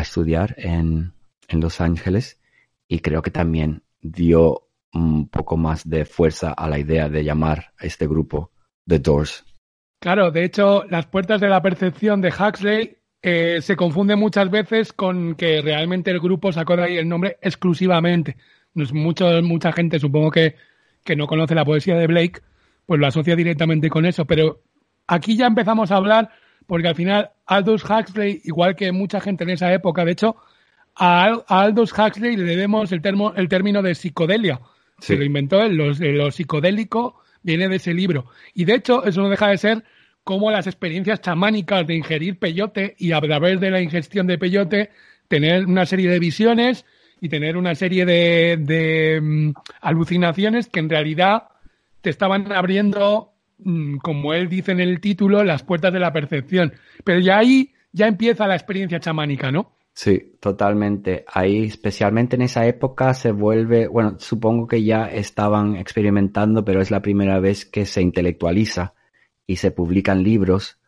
[0.00, 1.12] estudiar en,
[1.50, 2.40] Los Ángeles
[2.88, 7.74] y creo que también dio un poco más de fuerza a la idea de llamar
[7.78, 8.52] a este grupo
[8.86, 9.44] The Doors.
[10.00, 12.96] Claro, de hecho, las puertas de la percepción de Huxley
[13.28, 17.38] eh, se confunde muchas veces con que realmente el grupo sacó de ahí el nombre
[17.42, 18.36] exclusivamente.
[18.74, 20.54] Mucho, mucha gente, supongo que,
[21.02, 22.40] que no conoce la poesía de Blake,
[22.86, 24.26] pues lo asocia directamente con eso.
[24.26, 24.62] Pero
[25.08, 26.30] aquí ya empezamos a hablar,
[26.68, 30.36] porque al final Aldous Huxley, igual que mucha gente en esa época, de hecho,
[30.94, 34.60] a, Aldous Huxley le debemos el, termo, el término de psicodelia.
[35.00, 38.26] Se lo inventó él, lo psicodélico viene de ese libro.
[38.54, 39.84] Y de hecho, eso no deja de ser
[40.26, 44.90] cómo las experiencias chamánicas de ingerir peyote y a través de la ingestión de peyote
[45.28, 46.84] tener una serie de visiones
[47.20, 49.50] y tener una serie de, mm,
[49.82, 51.44] alucinaciones que en realidad
[52.00, 56.72] te estaban abriendo, mm, como él dice en el título, las puertas de la percepción.
[57.04, 59.76] Pero ya ahí ya empieza la experiencia chamánica, ¿no?
[59.92, 61.24] Sí, totalmente.
[61.32, 66.90] Ahí, especialmente en esa época, se vuelve, bueno, supongo que ya estaban experimentando, pero es
[66.90, 68.94] la primera vez que se intelectualiza
[69.46, 70.78] y se publican libros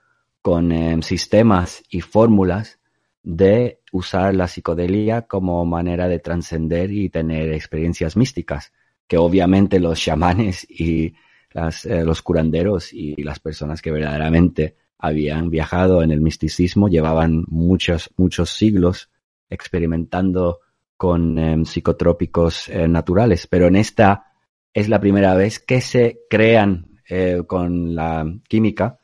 [0.42, 2.78] con em, sistemas y fórmulas
[3.22, 8.72] de usar la psicodelia como manera de trascender y tener experiencias místicas,
[9.06, 11.14] que obviamente los chamanes y
[11.54, 18.10] eh, los curanderos y las personas que verdaderamente habían viajado en el misticismo llevaban muchos,
[18.16, 19.10] muchos siglos
[19.48, 20.60] experimentando
[20.96, 24.32] con em, psicotrópicos eh, naturales, pero en esta
[24.74, 28.98] es la primera vez que se crean eh, con la química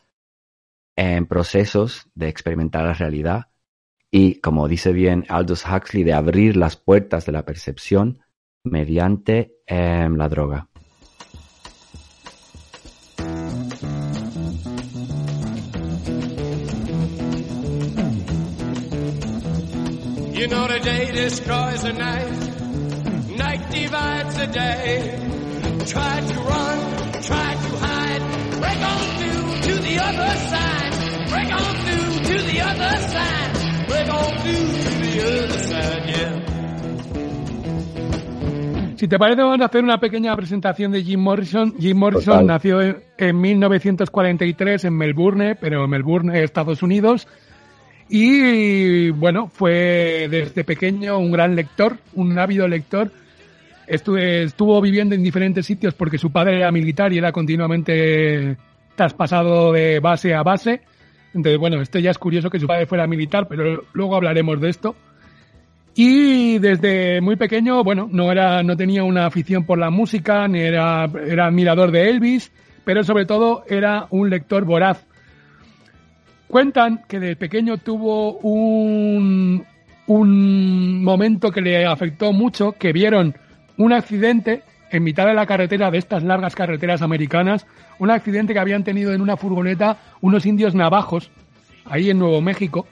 [0.97, 3.49] en procesos de experimentar la realidad
[4.11, 8.21] y, como dice bien Aldous Huxley, de abrir las puertas de la percepción
[8.62, 10.69] mediante em, la droga.
[20.33, 25.19] You know the day destroys the night, night divides the day.
[25.87, 27.63] Try to run, try to
[28.85, 30.94] on through to the other side,
[31.31, 33.51] break on through to the other side,
[33.88, 36.40] break on through to the other side, yeah.
[38.97, 41.75] Si te parece, vamos a hacer una pequeña presentación de Jim Morrison.
[41.79, 42.47] Jim Morrison Total.
[42.47, 47.27] nació en, en 1943 en Melbourne, pero en Melbourne, Estados Unidos.
[48.09, 53.11] Y bueno, fue desde pequeño un gran lector, un ávido lector.
[53.87, 58.57] Estuvo viviendo en diferentes sitios porque su padre era militar y era continuamente
[58.94, 60.83] traspasado de base a base.
[61.35, 64.70] Entonces, bueno, esto ya es curioso que su padre fuera militar, pero luego hablaremos de
[64.70, 64.94] esto.
[65.96, 70.61] Y desde muy pequeño, bueno, no era, no tenía una afición por la música, ni
[70.61, 72.52] era, era admirador de Elvis,
[72.85, 75.07] pero sobre todo era un lector voraz.
[76.48, 79.64] Cuentan que de pequeño tuvo un,
[80.07, 83.35] un momento que le afectó mucho, que vieron
[83.76, 87.66] un accidente en mitad de la carretera de estas largas carreteras americanas,
[87.98, 91.30] un accidente que habían tenido en una furgoneta unos indios navajos,
[91.85, 92.87] ahí en Nuevo México,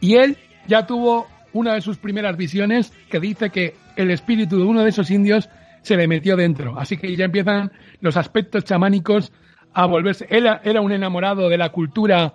[0.00, 4.64] y él ya tuvo una de sus primeras visiones que dice que el espíritu de
[4.64, 5.48] uno de esos indios
[5.82, 6.78] se le metió dentro.
[6.78, 9.32] Así que ya empiezan los aspectos chamánicos
[9.72, 10.26] a volverse.
[10.30, 12.34] Él era- un enamorado de la cultura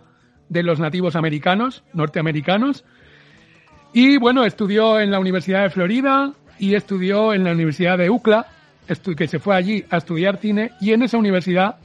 [0.49, 2.83] de los nativos americanos, norteamericanos.
[3.93, 8.47] Y bueno, estudió en la Universidad de Florida y estudió en la Universidad de UCLA,
[9.17, 10.71] que se fue allí a estudiar cine.
[10.81, 11.75] Y en esa universidad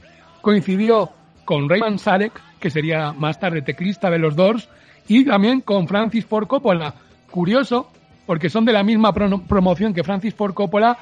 [0.41, 1.11] coincidió
[1.45, 4.69] con Raymond Sarek, que sería más tarde teclista de los Doors,
[5.07, 6.93] y también con Francis Ford Coppola.
[7.31, 7.91] Curioso,
[8.25, 10.97] porque son de la misma promoción que Francis Ford Coppola,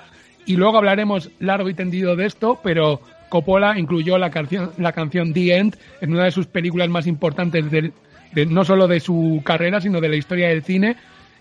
[0.45, 5.33] y luego hablaremos largo y tendido de esto, pero Coppola incluyó la canción, la canción
[5.33, 7.91] The End en una de sus películas más importantes del-
[8.31, 10.95] de, no solo de su carrera, sino de la historia del cine,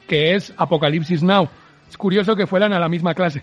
[0.09, 1.49] que es Apocalipsis Now.
[1.88, 3.42] Es curioso que fueran a la misma clase.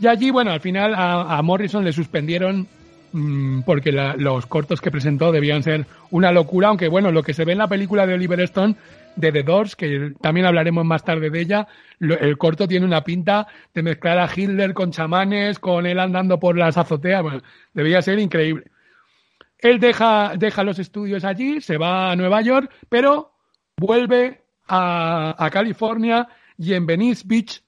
[0.00, 2.66] Y allí, bueno, al final a, Morrison le suspendieron
[3.12, 7.34] mm, porque la- los cortos que presentó debían ser una locura, aunque bueno, lo que
[7.34, 8.74] se ve en la película de Oliver Stone
[9.16, 13.04] de The Doors, que también hablaremos más tarde de ella, lo- el corto tiene una
[13.04, 17.42] pinta de mezclar a Hitler con chamanes, con él andando por las azoteas, bueno,
[17.74, 18.64] debía ser increíble.
[19.58, 23.32] Él deja, deja los estudios allí, se va a Nueva York, pero
[23.76, 26.26] vuelve a California
[26.56, 27.62] y en Venice Beach,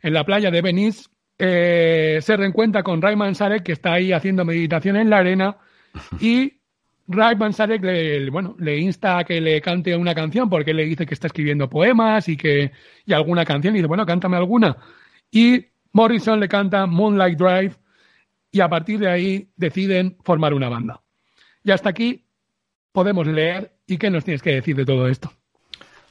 [0.00, 1.08] en la playa de Venice,
[1.40, 5.56] eh, se reencuentra con Rayman Sarek, que está ahí haciendo meditación en la arena,
[6.20, 6.60] y
[7.08, 10.84] Rayman Sarek le, bueno, le insta a que le cante una canción, porque él le
[10.84, 12.72] dice que está escribiendo poemas y que
[13.04, 14.76] y alguna canción, y dice, bueno, cántame alguna.
[15.30, 17.74] Y Morrison le canta Moonlight Drive,
[18.52, 21.02] y a partir de ahí deciden formar una banda.
[21.62, 22.26] Y hasta aquí
[22.92, 23.76] podemos leer.
[23.86, 25.32] ¿Y qué nos tienes que decir de todo esto?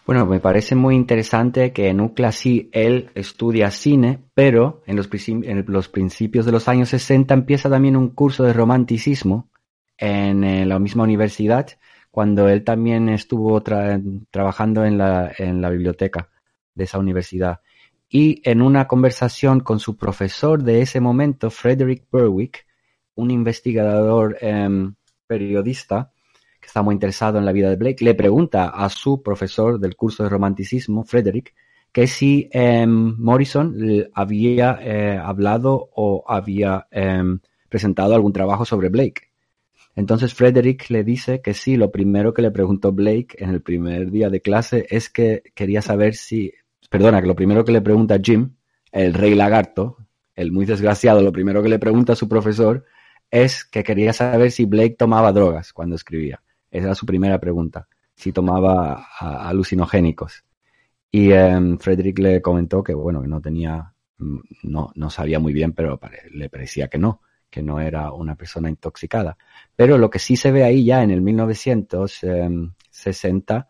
[0.10, 5.08] Bueno, me parece muy interesante que en UCLA sí él estudia cine, pero en los,
[5.28, 9.52] en los principios de los años 60 empieza también un curso de romanticismo
[10.00, 11.68] en, eh, la misma universidad,
[12.10, 16.30] cuando él también estuvo tra- trabajando en la, en la biblioteca
[16.74, 17.60] de esa universidad.
[18.10, 22.66] Y en una conversación con su profesor de ese momento, Frederick Berwick,
[23.14, 24.96] un investigador em,
[25.28, 26.12] periodista,
[26.70, 30.24] está muy interesado en la vida de Blake, le pregunta a su profesor del curso
[30.24, 31.54] de romanticismo, Frederick,
[31.92, 33.76] que si em, Morrison
[34.14, 39.30] había eh, hablado o había em, presentado algún trabajo sobre Blake.
[39.96, 44.12] Entonces Frederick le dice que sí, lo primero que le preguntó Blake en el primer
[44.12, 46.54] día de clase es que quería saber si,
[46.90, 48.56] perdona, que lo primero que le pregunta Jim,
[48.92, 49.98] el rey lagarto,
[50.36, 52.86] el muy desgraciado, lo primero que le pregunta a su profesor
[53.32, 56.42] es que quería saber si Blake tomaba drogas cuando escribía.
[56.72, 60.44] Esa era su primera pregunta, si tomaba alucinogénicos.
[61.12, 65.54] Y em, Frederick le comentó que, bueno, que no tenía, mm, no, no sabía muy
[65.54, 66.00] bien, pero
[66.32, 69.38] le parecía que no, que no era una persona intoxicada.
[69.76, 73.68] Pero lo que sí se ve ahí ya en el 1960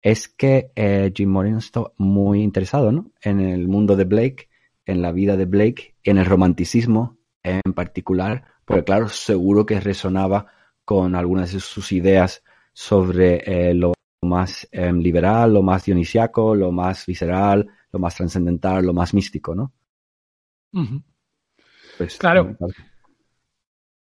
[0.00, 3.10] es que eh, Jim Morrison está muy interesado, ¿no?
[3.20, 4.48] En el mundo de Blake,
[4.86, 10.46] en la vida de Blake, en el romanticismo en particular, porque claro, seguro que resonaba
[10.88, 16.72] con algunas de sus ideas sobre eh, lo más eh, liberal, lo más dionisiaco, lo
[16.72, 19.70] más visceral, lo más trascendental, lo más místico, ¿no?
[21.98, 22.56] Pues, Claro.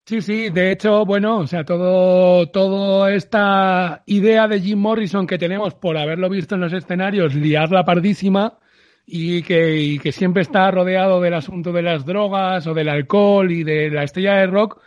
[0.07, 5.39] Sí, sí, de hecho, bueno, o sea, todo, toda esta idea de Jim Morrison que
[5.39, 8.61] tenemos por haberlo visto en los escenarios, liarla pardísima
[9.05, 13.51] y que, y que siempre está rodeado del asunto de las drogas o del alcohol
[13.51, 14.81] y de la estrella de rock,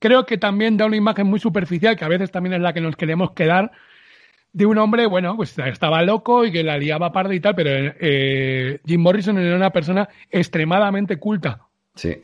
[0.00, 2.80] creo que también da una imagen muy superficial, que a veces también es la que
[2.80, 3.70] nos queremos quedar,
[4.52, 7.94] de un hombre, bueno, pues estaba loco y que la liaba parda y tal, pero
[8.00, 11.60] eh, Jim Morrison era una persona extremadamente culta.
[11.94, 12.16] Sí,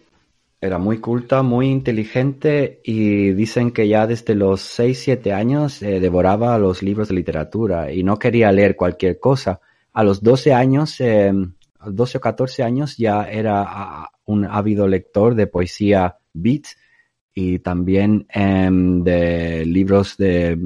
[0.60, 6.00] era muy culta, muy inteligente y dicen que ya desde los 6, 7 años eh,
[6.00, 9.60] devoraba los libros de literatura y no quería leer cualquier cosa.
[9.92, 11.32] A los 12 años, eh,
[11.84, 16.64] 12 o 14 años ya era un ávido lector de poesía beat
[17.38, 20.58] y también em, de libros de,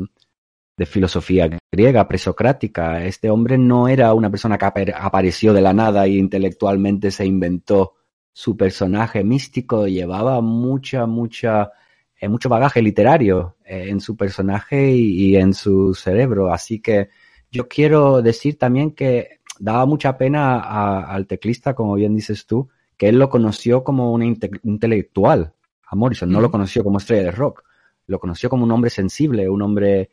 [0.87, 3.05] filosofía griega, presocrática.
[3.05, 7.97] Este hombre no era una persona que apareció de la nada y intelectualmente se inventó
[8.33, 11.73] su personaje místico, llevaba mucha, mucha,
[12.19, 16.51] eh, mucho bagaje literario eh, en su personaje y, en su cerebro.
[16.51, 17.11] Así que
[17.51, 22.71] yo quiero decir también que daba mucha pena a, al teclista, como bien dices tú,
[22.97, 25.53] que él lo conoció como un inte intelectual,
[25.91, 27.65] a Morrison, no lo conoció como estrella de rock,
[28.07, 30.11] lo conoció como un hombre sensible, un hombre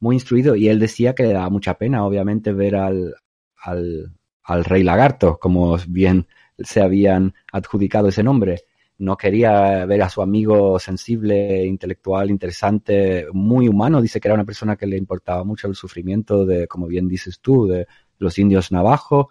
[0.00, 3.14] muy instruido, y él decía que le daba mucha pena, obviamente, ver al,
[3.62, 4.12] al,
[4.42, 6.26] al rey lagarto, como bien
[6.58, 8.64] se habían adjudicado ese nombre.
[8.98, 14.02] No quería ver a su amigo sensible, intelectual, interesante, muy humano.
[14.02, 17.40] Dice que era una persona que le importaba mucho el sufrimiento de, como bien dices
[17.40, 17.86] tú, de
[18.18, 19.30] los indios navajo,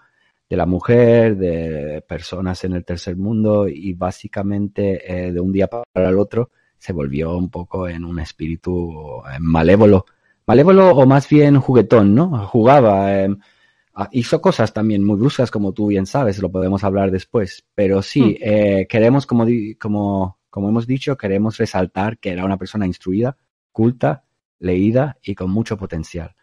[0.50, 5.68] de la mujer, de personas en el tercer mundo y básicamente eh, de un día
[5.68, 10.06] para el otro se volvió un poco en un espíritu eh, malévolo.
[10.48, 12.48] Malévolo o más bien juguetón, ¿no?
[12.48, 13.14] Jugaba.
[13.14, 13.36] Eh,
[14.12, 17.66] hizo cosas también muy bruscas, como tú bien sabes, lo podemos hablar después.
[17.76, 18.36] Pero sí, mm.
[18.42, 19.46] eh, queremos, como,
[19.80, 23.38] como, como hemos dicho, queremos resaltar que era una persona instruida,
[23.72, 24.24] culta,
[24.58, 26.36] leída y con mucho potencial.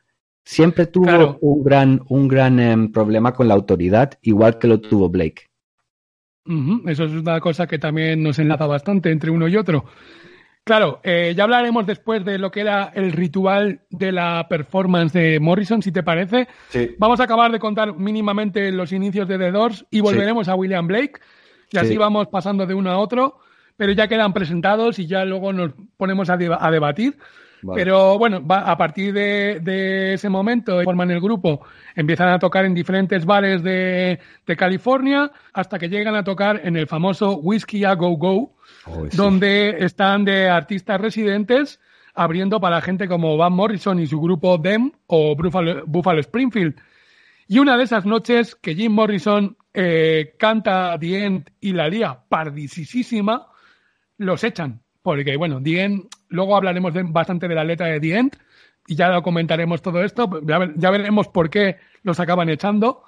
[0.47, 1.38] Siempre tuvo claro.
[1.40, 5.49] un gran, un gran eh, problema con la autoridad, igual que lo tuvo Blake.
[6.47, 6.88] Uh -huh.
[6.88, 9.84] Eso es una cosa que también nos enlaza bastante entre uno y otro.
[10.62, 15.40] Claro, eh, ya hablaremos después de lo que era el ritual de la performance de
[15.40, 16.47] Morrison, si te parece.
[16.68, 16.94] Sí.
[16.97, 20.53] Vamos a acabar de contar mínimamente los inicios de The Doors y volveremos sí.
[20.53, 21.20] a William Blake.
[21.72, 21.97] Y así sí.
[21.97, 23.40] vamos pasando de uno a otro,
[23.76, 27.16] pero ya quedan presentados y ya luego nos ponemos a, a debatir.
[27.67, 27.83] Vale.
[27.83, 32.64] Pero bueno, va, a partir de, de, ese momento forman el grupo, empiezan a tocar
[32.64, 37.85] en diferentes bares de, de California hasta que llegan a tocar en el famoso Whiskey
[37.85, 38.55] a Go Go,
[38.87, 39.17] oh, sí.
[39.17, 41.81] donde están de artistas residentes
[42.17, 46.75] abriendo para gente como Van Morrison y su grupo Them o Buffalo, Buffalo Springfield.
[47.47, 52.19] Y una de esas noches que Jim Morrison eh, canta The End y la lía
[52.29, 53.49] pardisísima,
[54.17, 54.81] los echan.
[55.03, 58.37] Porque, bueno, The End, luego hablaremos bastante de la letra de The End
[58.87, 60.41] y ya lo comentaremos todo esto.
[60.45, 63.03] Ya, ya veremos por qué los acaban echando.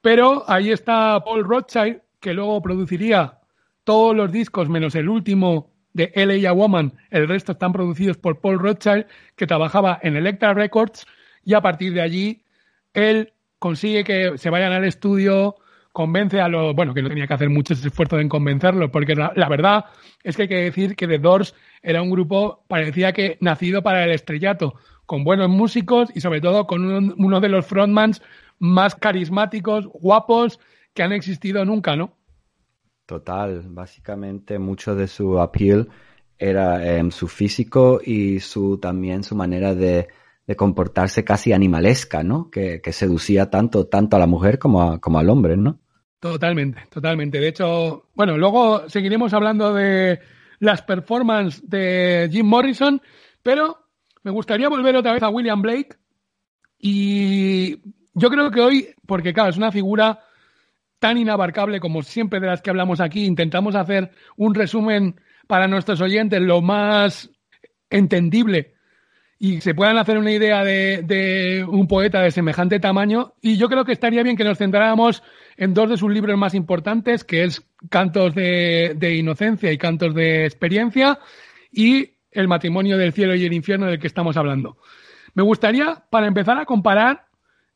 [0.00, 3.38] Pero ahí está Paul Rothschild, que luego produciría
[3.84, 6.52] todos los discos menos el último de L.A.
[6.52, 11.06] Woman, el resto están producidos por Paul Rothschild, que trabajaba en Electra Records,
[11.44, 12.44] y a partir de allí
[12.94, 15.56] él consigue que se vayan al estudio,
[15.92, 19.48] convence a los, bueno, que no tenía que hacer mucho esfuerzo en convencerlos, porque la,
[19.48, 19.84] verdad
[20.22, 24.04] es que hay que decir que The Doors era un grupo, parecía que nacido para
[24.04, 24.74] el estrellato,
[25.06, 28.22] con buenos músicos y sobre todo con uno, uno de los frontmans
[28.58, 30.58] más carismáticos, guapos
[30.94, 32.16] que han existido nunca, ¿no?
[33.06, 35.88] Total, básicamente mucho de su appeal
[36.38, 40.08] era eh, su físico y su también su manera de,
[40.46, 42.50] de comportarse casi animalesca, ¿no?
[42.50, 45.78] Que, que, seducía tanto, tanto a la mujer como, a, como al hombre, ¿no?
[46.22, 47.40] Totalmente, totalmente.
[47.40, 50.20] De hecho, bueno, luego seguiremos hablando de
[50.60, 53.02] las performances de Jim Morrison,
[53.42, 53.88] pero
[54.22, 55.96] me gustaría volver otra vez a William Blake
[56.78, 57.76] y
[58.14, 60.20] yo creo que hoy, porque claro, es una figura
[61.00, 66.00] tan inabarcable como siempre de las que hablamos aquí, intentamos hacer un resumen para nuestros
[66.00, 67.30] oyentes lo más
[67.90, 68.71] entendible
[69.44, 73.34] y se puedan hacer una idea de, un poeta de semejante tamaño.
[73.42, 75.24] Y yo creo que estaría bien que nos centráramos
[75.56, 80.14] en dos de sus libros más importantes, que es Cantos de, de Inocencia y Cantos
[80.14, 81.18] de Experiencia,
[81.72, 84.76] y El matrimonio del cielo y el infierno del que estamos hablando.
[85.34, 87.26] Me gustaría, para empezar a comparar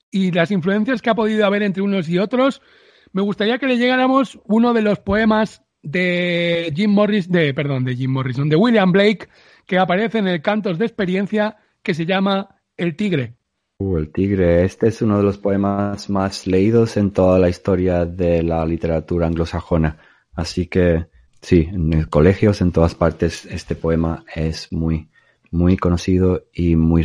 [0.08, 2.62] y las influencias que ha podido haber entre unos y otros,
[3.10, 7.96] me gustaría que le llegáramos uno de los poemas de Jim Morris, de, perdón, de
[7.96, 9.28] Jim Morrison, de William Blake,
[9.66, 13.34] que aparece en el Cantos de Experiencia, que se llama El Tigre.
[13.78, 18.06] Uh, el Tigre, este es uno de los poemas más leídos en toda la historia
[18.06, 19.98] de la literatura anglosajona.
[20.34, 21.06] Así que,
[21.42, 25.10] sí, en colegios, en todas partes, este poema es muy,
[25.50, 27.02] muy conocido y muy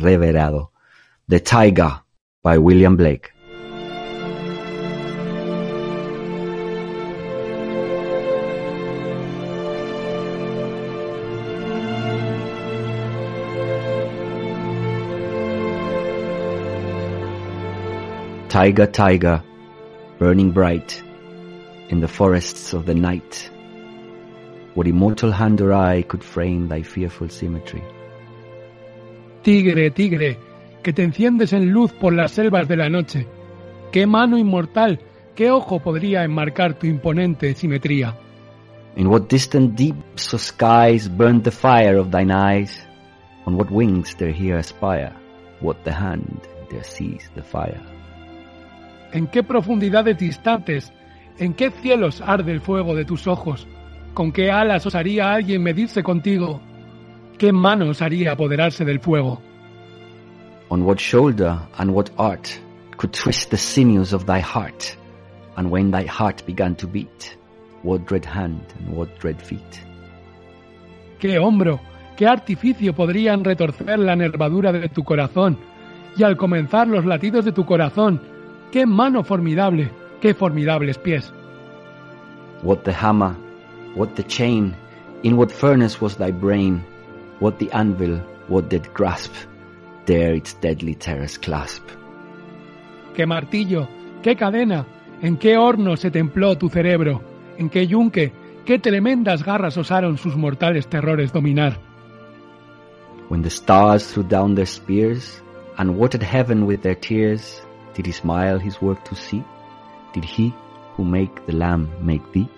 [0.00, 0.72] reverado.
[1.28, 2.02] The Tiger,
[2.42, 3.30] by William Blake.
[18.52, 19.42] Taiga, tiger,
[20.18, 21.02] burning bright
[21.88, 23.50] in the forests of the night,
[24.74, 27.82] what immortal hand or eye could frame thy fearful symmetry?
[29.42, 30.36] Tigre, tigre,
[30.82, 33.26] que te enciendes en luz por las selvas de la noche.
[33.90, 35.00] ¿Qué mano inmortal,
[35.34, 38.18] qué ojo podría enmarcar tu imponente simetría?
[38.96, 42.86] In what distant deeps of skies burned the fire of thine eyes?
[43.46, 45.14] On what wings there here aspire?
[45.62, 47.80] What the hand there sees the fire?
[49.12, 50.90] ¿En qué profundidades distantes,
[51.38, 53.66] en qué cielos arde el fuego de tus ojos?
[54.14, 56.60] ¿Con qué alas osaría alguien medirse contigo?
[57.36, 59.40] ¿Qué mano osaría apoderarse del fuego?
[60.70, 62.48] On what shoulder and what art
[62.96, 64.96] could twist the sinews of thy heart?
[65.56, 67.36] And when thy heart began to beat,
[67.82, 69.60] what dread hand and what dread feet?
[71.18, 71.80] ¿Qué hombro,
[72.16, 75.58] qué artificio podrían retorcer la nervadura de tu corazón?
[76.16, 78.31] Y al comenzar los latidos de tu corazón,
[78.72, 81.32] qué mano formidable, qué formidables pies.
[82.62, 83.36] What the hammer,
[83.94, 84.74] what the chain,
[85.22, 86.82] in what furnace was thy brain?
[87.38, 89.32] What the anvil, what did grasp,
[90.06, 91.82] there its deadly terrors clasp?
[93.14, 93.88] ¿Qué martillo,
[94.22, 94.86] qué cadena,
[95.20, 97.20] en qué horno se templó tu cerebro?
[97.58, 98.32] ¿En qué yunque,
[98.64, 101.78] qué tremendas garras osaron sus mortales terrores dominar?
[103.28, 105.42] When the stars threw down their spears
[105.76, 107.61] and watered heaven with their tears,
[107.94, 109.44] did he smile his work to see?
[110.12, 110.54] Did he
[110.96, 112.48] who make the lamb make thee?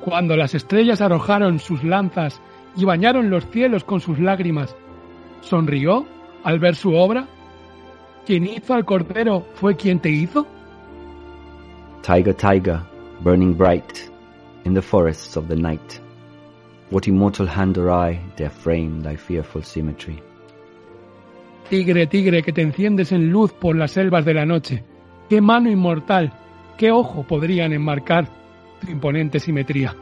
[0.00, 2.40] Cuando las estrellas arrojaron sus lanzas
[2.76, 4.76] y bañaron los cielos con sus lágrimas,
[5.40, 6.06] ¿sonrió
[6.44, 7.26] al ver su obra?
[8.24, 10.46] ¿Quien hizo al cordero fue quien te hizo?
[12.02, 12.80] Tiger, tiger,
[13.20, 14.10] burning bright
[14.64, 16.00] in the forests of the night,
[16.90, 20.22] what immortal hand or eye dare frame thy fearful symmetry?
[21.70, 24.82] Tigre, tigre, que te enciendes en luz por las selvas de la noche.
[25.28, 26.32] ¿Qué mano inmortal,
[26.78, 28.26] qué ojo podrían enmarcar
[28.80, 29.94] tu imponente simetría?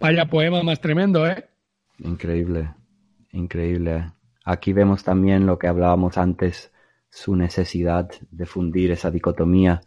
[0.00, 1.44] Vaya poema más tremendo, ¿eh?
[1.98, 2.70] Increíble,
[3.32, 4.12] increíble.
[4.46, 6.72] Aquí vemos también lo que hablábamos antes,
[7.10, 9.82] su necesidad de fundir esa dicotomía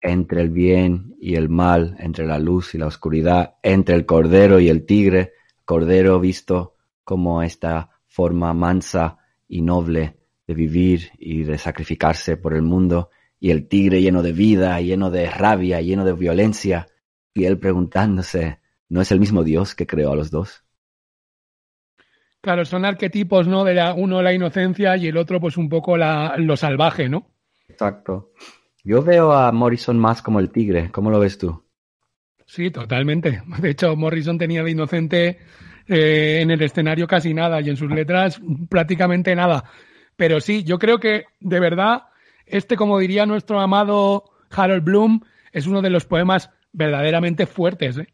[0.00, 4.60] entre el bien y el mal, entre la luz y la oscuridad, entre el cordero
[4.60, 5.32] y el tigre,
[5.64, 9.18] cordero visto como esta forma mansa
[9.48, 10.16] y noble
[10.46, 15.10] de vivir y de sacrificarse por el mundo, y el tigre lleno de vida, lleno
[15.10, 16.86] de rabia, lleno de violencia,
[17.34, 20.64] y él preguntándose, ¿no es el mismo Dios que creó a los dos?
[22.40, 23.64] Claro, son arquetipos, ¿no?
[23.64, 27.26] De la, uno la inocencia y el otro, pues un poco la, lo salvaje, ¿no?
[27.68, 28.30] Exacto.
[28.86, 30.92] Yo veo a Morrison más como el tigre.
[30.92, 31.60] ¿Cómo lo ves tú?
[32.46, 33.42] Sí, totalmente.
[33.60, 35.38] De hecho, Morrison tenía de inocente
[35.88, 39.64] eh, en el escenario casi nada y en sus letras prácticamente nada.
[40.14, 42.04] Pero sí, yo creo que de verdad,
[42.46, 45.20] este, como diría nuestro amado Harold Bloom,
[45.50, 47.98] es uno de los poemas verdaderamente fuertes.
[47.98, 48.06] ¿eh?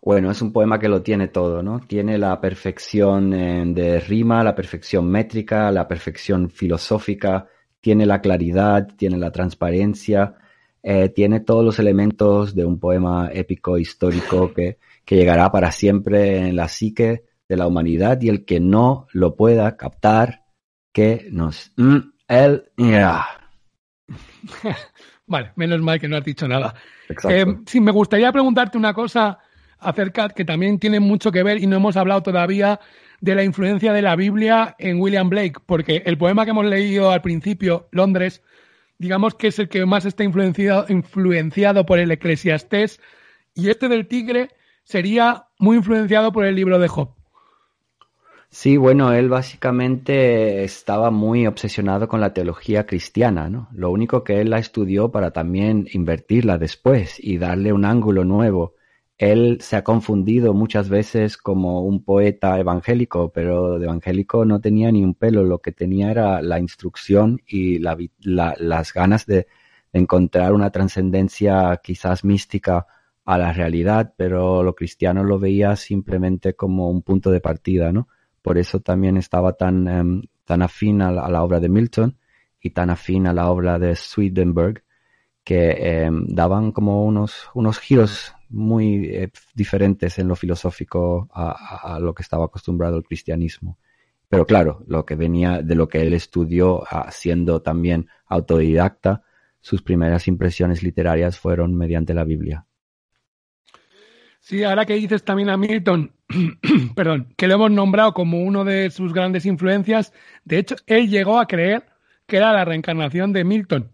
[0.00, 1.80] Bueno, es un poema que lo tiene todo, ¿no?
[1.80, 7.48] Tiene la perfección eh, de rima, la perfección métrica, la perfección filosófica,
[7.82, 10.36] tiene la claridad, tiene la transparencia,
[10.82, 16.38] eh, tiene todos los elementos de un poema épico histórico que, que llegará para siempre
[16.38, 20.44] en la psique de la humanidad y el que no lo pueda captar,
[20.92, 21.72] que nos...
[21.76, 22.64] Mm, él...
[22.76, 23.26] yeah.
[25.26, 26.74] Vale, menos mal que no has dicho nada.
[27.08, 27.30] Exacto.
[27.30, 29.38] Eh, sí, me gustaría preguntarte una cosa
[29.78, 32.78] acerca que también tiene mucho que ver y no hemos hablado todavía
[33.22, 37.12] de la influencia de la Biblia en William Blake, porque el poema que hemos leído
[37.12, 38.42] al principio, Londres,
[38.98, 43.00] digamos que es el que más está influenciado, por el Eclesiastés,
[43.54, 44.48] y este del tigre
[44.82, 47.14] sería muy influenciado por el libro de Job.
[48.50, 53.68] Sí, bueno, él básicamente estaba muy obsesionado con la teología cristiana, ¿no?
[53.72, 58.74] Lo único que él la estudió para también invertirla después y darle un ángulo nuevo.
[59.18, 64.90] Él se ha confundido muchas veces como un poeta evangélico, pero de evangélico no tenía
[64.90, 69.46] ni un pelo, lo que tenía era la instrucción y las ganas de,
[69.92, 72.86] encontrar una trascendencia quizás mística
[73.24, 78.08] a la realidad, pero lo cristiano lo veía simplemente como un punto de partida, ¿no?
[78.40, 82.18] Por eso también estaba tan, em, tan afín a la, a la obra de Milton
[82.60, 84.82] y tan afín a la obra de Swedenborg,
[85.44, 92.00] que em, daban como unos, unos giros muy eh, diferentes en lo filosófico a, a-
[92.00, 93.78] lo que estaba acostumbrado el cristianismo.
[94.28, 99.22] Pero claro, lo que venía de lo que él estudió, siendo también autodidacta,
[99.60, 102.66] sus primeras impresiones literarias fueron mediante la Biblia.
[104.40, 106.12] Sí, ahora que dices también a Milton,
[106.96, 110.12] perdón, que lo hemos nombrado como uno de sus grandes influencias,
[110.44, 111.86] de hecho, él llegó a creer
[112.26, 113.92] que era la reencarnación de Milton.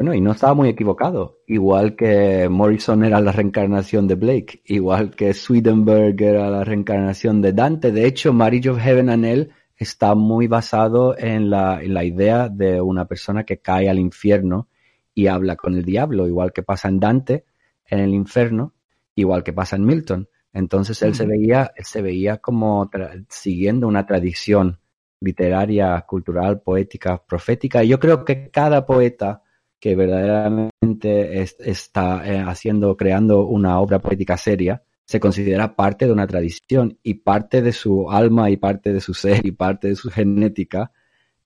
[0.00, 1.42] Bueno, y no estaba muy equivocado.
[1.46, 7.52] Igual que Morrison era la reencarnación de Blake, igual que Swedenborg era la reencarnación de
[7.52, 7.92] Dante.
[7.92, 12.48] De hecho, Marriage of Heaven and Hell está muy basado en la, en la idea
[12.48, 14.68] de una persona que cae al infierno
[15.14, 17.44] y habla con el diablo, igual que pasa en Dante
[17.86, 18.72] en el infierno,
[19.14, 20.30] igual que pasa en Milton.
[20.54, 22.88] Entonces él se veía, él se veía como
[23.28, 24.80] siguiendo una tradición
[25.20, 27.84] literaria, cultural, poética, profética.
[27.84, 29.42] Y yo creo que cada poeta
[29.80, 36.12] que verdaderamente es- está eh, haciendo, creando una obra poética seria, se considera parte de
[36.12, 39.96] una tradición y parte de su alma y parte de su ser y parte de
[39.96, 40.92] su genética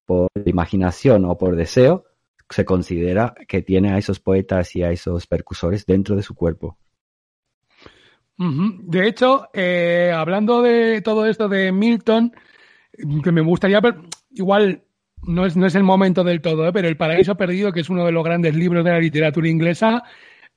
[0.05, 2.05] por imaginación o por deseo,
[2.51, 6.77] se considera que tiene a esos poetas y a esos percusores dentro de su cuerpo.
[8.37, 12.33] De hecho, eh, hablando de todo esto de Milton,
[13.23, 13.81] que me gustaría
[14.33, 14.83] igual
[15.27, 16.73] no es, no es el momento del todo, ¿eh?
[16.73, 20.03] pero El Paraíso Perdido, que es uno de los grandes libros de la literatura inglesa,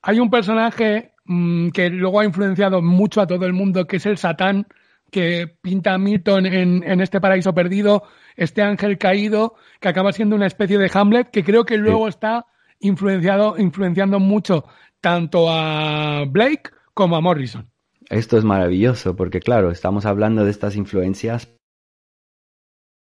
[0.01, 4.05] hay un personaje mm, que luego ha influenciado mucho a todo el mundo, que es
[4.05, 4.67] el Satán,
[5.11, 8.03] que pinta a Milton en, en este Paraíso Perdido,
[8.35, 12.45] este ángel caído, que acaba siendo una especie de Hamlet, que creo que luego está
[12.79, 14.65] influenciado, influenciando mucho
[15.01, 17.69] tanto a Blake como a Morrison.
[18.09, 21.56] Esto es maravilloso porque, claro, estamos hablando de estas influencias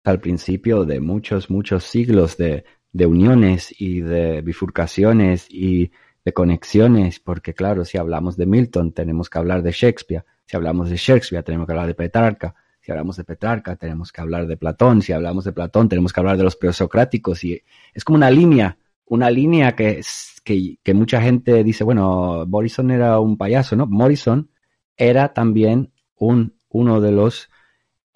[0.08, 5.90] al principio de muchos, muchos siglos de, de uniones y de bifurcaciones y
[6.24, 10.24] de conexiones, porque, claro, si hablamos de Milton, tenemos que hablar de Shakespeare.
[10.44, 12.54] Si hablamos de Shakespeare, tenemos que hablar de Petrarca.
[12.80, 15.02] Si hablamos de Petrarca, tenemos que hablar de Platón.
[15.02, 17.44] Si hablamos de Platón, tenemos que hablar de los presocráticos.
[17.44, 20.00] Y es como una línea, una línea que,
[20.42, 23.86] que, que mucha gente dice, bueno, Morrison era un payaso, ¿no?
[23.86, 24.50] Morrison
[24.96, 27.50] era también un, uno de los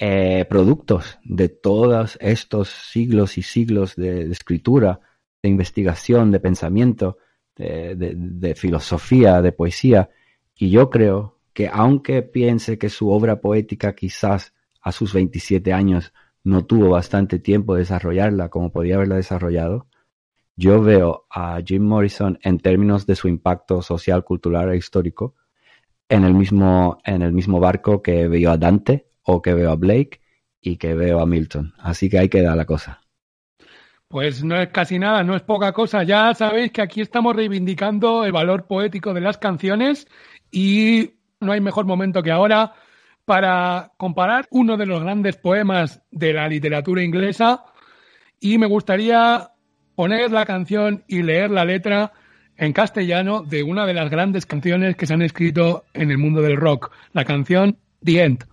[0.03, 5.01] eh, productos de todos estos siglos y siglos de, escritura,
[5.43, 7.19] de investigación, de pensamiento,
[7.55, 10.09] de filosofía, de poesía.
[10.55, 16.15] Y yo creo que aunque piense que su obra poética quizás a sus 27 años
[16.43, 19.87] no tuvo bastante tiempo de desarrollarla como podía haberla desarrollado,
[20.57, 25.35] yo veo a Jim Morrison en términos de su impacto social, cultural e histórico
[26.09, 29.77] en el mismo, en el mismo barco que veo a Dante o que veo a
[29.77, 30.21] Blake
[30.61, 31.75] y que veo a Milton.
[31.79, 33.01] Así que ahí queda la cosa.
[34.09, 36.03] Pues no es casi nada, no es poca cosa.
[36.03, 40.09] Ya sabéis que aquí estamos reivindicando el valor poético de las canciones
[40.51, 42.75] y no hay mejor momento que ahora
[43.25, 47.65] para comparar uno de los grandes poemas de la literatura inglesa
[48.41, 49.51] y me gustaría
[49.95, 52.13] poner la canción y leer la letra
[52.57, 56.43] en castellano de una de las grandes canciones que se han escrito en el mundo
[56.43, 58.45] del rock, la canción The End.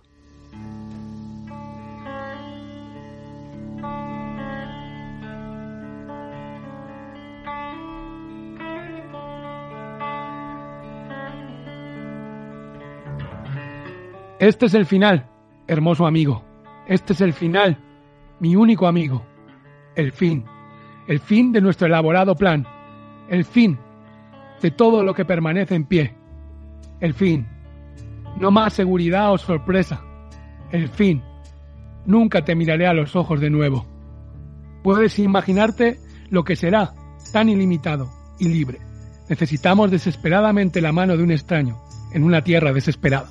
[14.40, 15.28] Este es el final,
[15.66, 16.44] hermoso amigo.
[16.86, 17.76] Este es el final,
[18.38, 19.24] mi único amigo.
[19.96, 20.44] El fin.
[21.08, 22.64] El fin de nuestro elaborado plan.
[23.28, 23.76] El fin
[24.62, 26.14] de todo lo que permanece en pie.
[27.00, 27.48] El fin.
[28.38, 30.02] No más seguridad o sorpresa.
[30.70, 31.20] El fin.
[32.06, 33.86] Nunca te miraré a los ojos de nuevo.
[34.84, 35.98] Puedes imaginarte
[36.30, 36.94] lo que será
[37.32, 38.08] tan ilimitado
[38.38, 38.78] y libre.
[39.28, 41.80] Necesitamos desesperadamente la mano de un extraño
[42.12, 43.30] en una tierra desesperada.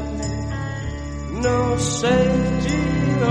[1.41, 2.77] no safety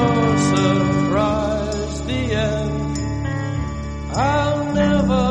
[0.02, 2.02] or surprise.
[2.06, 2.98] The end.
[4.12, 5.26] I'll never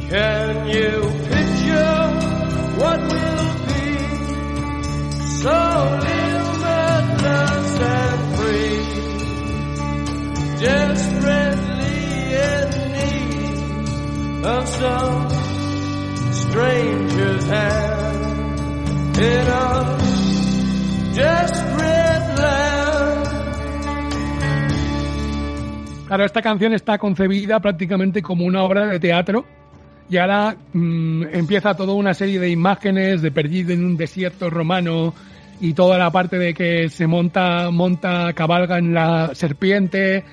[0.10, 0.92] Can you
[1.32, 2.04] picture
[2.80, 3.86] what will be
[5.42, 5.60] so
[6.04, 8.73] limitless and free?
[10.64, 15.28] Desperately in need of some
[16.32, 19.98] stranger's hand in a
[21.14, 23.28] desperate land.
[26.08, 29.46] Claro, esta canción está concebida prácticamente como una obra de teatro
[30.10, 35.14] y ahora mm, empieza toda una serie de imágenes de perdido en un desierto romano
[35.60, 40.24] y toda la parte de que se monta, monta, cabalga en la serpiente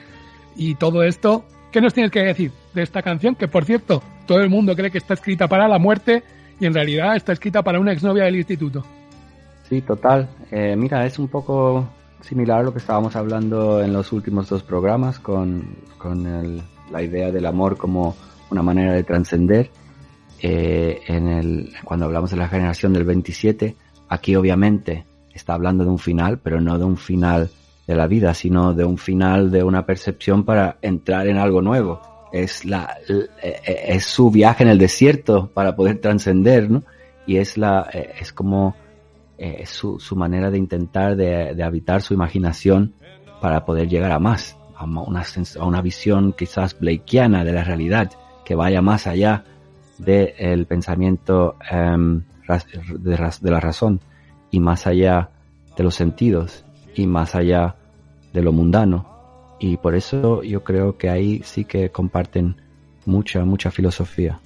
[0.57, 1.45] y todo esto.
[1.73, 3.35] ¿Qué nos tienes que decir de esta canción?
[3.35, 6.23] Que por cierto, todo el mundo cree que está escrita para la muerte
[6.59, 8.85] y en realidad está escrita para una exnovia del instituto.
[9.69, 10.29] Sí, total.
[10.51, 11.89] Eh, mira, es un poco
[12.23, 17.03] similar a lo que estábamos hablando en los últimos dos programas con, con el- la
[17.03, 18.17] idea del amor como
[18.51, 19.71] una manera de trascender.
[20.43, 21.01] Eh,
[21.85, 23.77] cuando hablamos de la generación del 27,
[24.09, 27.51] aquí obviamente está hablando de un final, pero no de un final
[27.91, 32.01] de la vida, sino de un final de una percepción para entrar en algo nuevo.
[32.33, 36.85] Es la, eh, eh, es su viaje en el desierto para poder trascender, ¿no?
[37.27, 38.77] Y es la, eh, es como
[39.65, 42.93] su, su manera de intentar de, de habitar su imaginación
[43.41, 45.23] para poder llegar a más, a una,
[45.59, 48.11] a una visión quizás blakeana de la realidad,
[48.45, 49.45] que vaya más allá
[49.99, 52.23] del pensamiento em,
[52.99, 54.01] de, ras- de la razón
[54.51, 55.31] y más allá
[55.77, 56.65] de los sentidos
[56.95, 57.77] y más allá
[58.33, 59.07] de lo mundano.
[59.59, 62.57] Y por eso yo creo que ahí sí que comparten
[63.05, 64.39] mucha, mucha filosofía.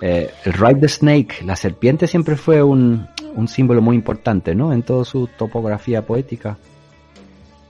[0.00, 4.72] Eh, el Ride the Snake, la serpiente siempre fue un, un símbolo muy importante, ¿no?
[4.72, 6.56] En toda su topografía poética.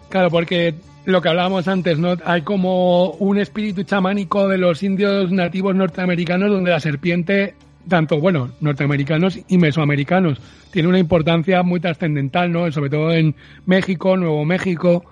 [0.09, 0.75] Claro, porque
[1.05, 2.17] lo que hablábamos antes, ¿no?
[2.25, 7.55] Hay como un espíritu chamánico de los indios nativos norteamericanos donde la serpiente,
[7.89, 12.71] tanto, bueno, norteamericanos y mesoamericanos, tiene una importancia muy trascendental, ¿no?
[12.71, 13.35] Sobre todo en
[13.67, 15.05] México, Nuevo México.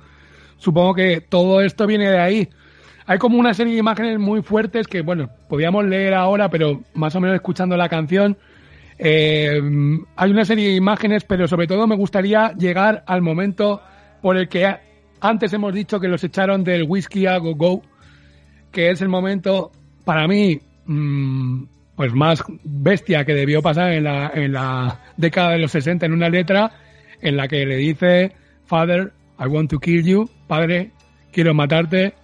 [0.59, 2.49] Supongo que todo esto viene de ahí.
[3.07, 7.15] Hay como una serie de imágenes muy fuertes que, bueno, podíamos leer ahora, pero más
[7.17, 8.37] o menos escuchando la canción,
[8.99, 9.61] eh,
[10.17, 13.81] hay una serie de imágenes, pero sobre todo me gustaría llegar al momento
[14.21, 14.77] por el que
[15.21, 17.83] antes hemos dicho que los echaron del whisky a go go,
[18.71, 19.71] que es el momento
[20.05, 21.63] para mí mm,
[21.99, 26.13] pues más bestia que debió pasar en la, en la década de los 60 en
[26.13, 26.71] una letra
[27.21, 28.31] en la que le dice
[28.67, 30.93] Father, I want to kill you, padre,
[31.33, 32.15] quiero matarte,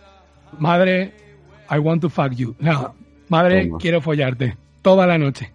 [0.60, 1.12] madre,
[1.68, 2.54] I want to fuck you.
[2.60, 2.94] No,
[3.28, 3.78] madre, Toma.
[3.78, 5.50] quiero follarte toda la noche.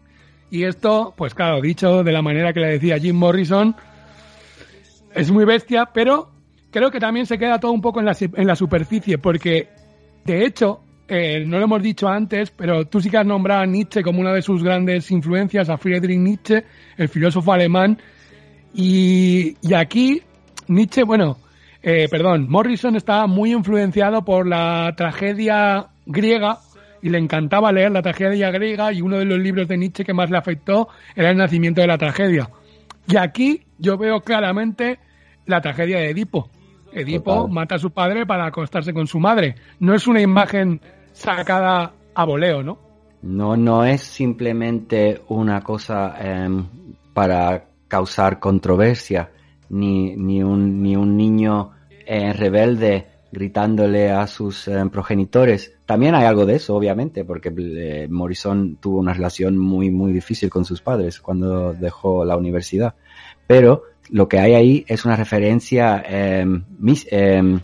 [0.51, 3.73] Y esto, pues claro, dicho de la manera que le decía Jim Morrison,
[5.15, 6.29] es muy bestia, pero
[6.71, 9.69] creo que también se queda todo un poco en la, en la superficie, porque
[10.25, 13.65] de hecho, eh, no lo hemos dicho antes, pero tú sí que has nombrado a
[13.65, 16.63] Nietzsche como una de sus grandes influencias, a Friedrich Nietzsche,
[16.97, 17.97] el filósofo alemán,
[18.73, 20.21] y, y aquí
[20.67, 21.37] Nietzsche, bueno,
[21.81, 26.59] eh, perdón, Morrison estaba muy influenciado por la tragedia griega
[27.01, 30.13] y le encantaba leer la tragedia griega y uno de los libros de Nietzsche que
[30.13, 32.49] más le afectó era el nacimiento de la tragedia.
[33.07, 34.99] Y aquí yo veo claramente
[35.45, 36.49] la tragedia de Edipo.
[36.91, 37.53] Edipo Total.
[37.53, 39.55] mata a su padre para acostarse con su madre.
[39.79, 40.81] No es una imagen
[41.19, 42.77] sacada a voleo, ¿no?
[43.21, 46.65] No, no es simplemente una cosa em,
[47.13, 49.31] para causar controversia,
[49.69, 51.71] ni, ni, un, ni un niño
[52.05, 55.73] eh, rebelde gritándole a sus em, progenitores.
[55.85, 60.49] También hay algo de eso, obviamente, porque eh, Morrison tuvo una relación muy, muy difícil
[60.49, 62.95] con sus padres cuando dejó la universidad.
[63.45, 66.63] Pero lo que hay ahí es una referencia em,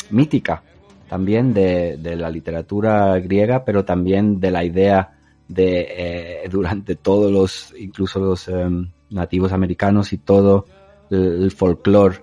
[0.10, 0.64] mítica
[1.10, 5.12] también de, de la literatura griega, pero también de la idea
[5.47, 10.66] de eh, durante todos los, incluso los em, nativos americanos y todo
[11.12, 12.18] el, el folclore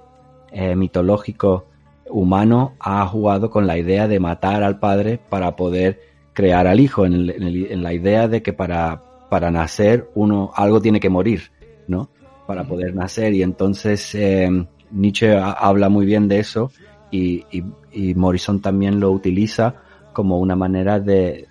[0.50, 1.66] eh, mitológico
[2.10, 6.00] humano ha jugado con la idea de matar al padre para poder
[6.32, 10.08] crear al hijo, en, el- en el- en la idea de que para, para nacer
[10.14, 11.52] uno algo tiene que morir,
[11.86, 12.10] ¿no?
[12.46, 16.70] Para poder nacer y entonces em, Nietzsche ha- habla muy bien de eso
[17.12, 17.44] y,
[17.92, 19.74] y, Morrison también lo utiliza
[20.14, 21.46] como una manera de,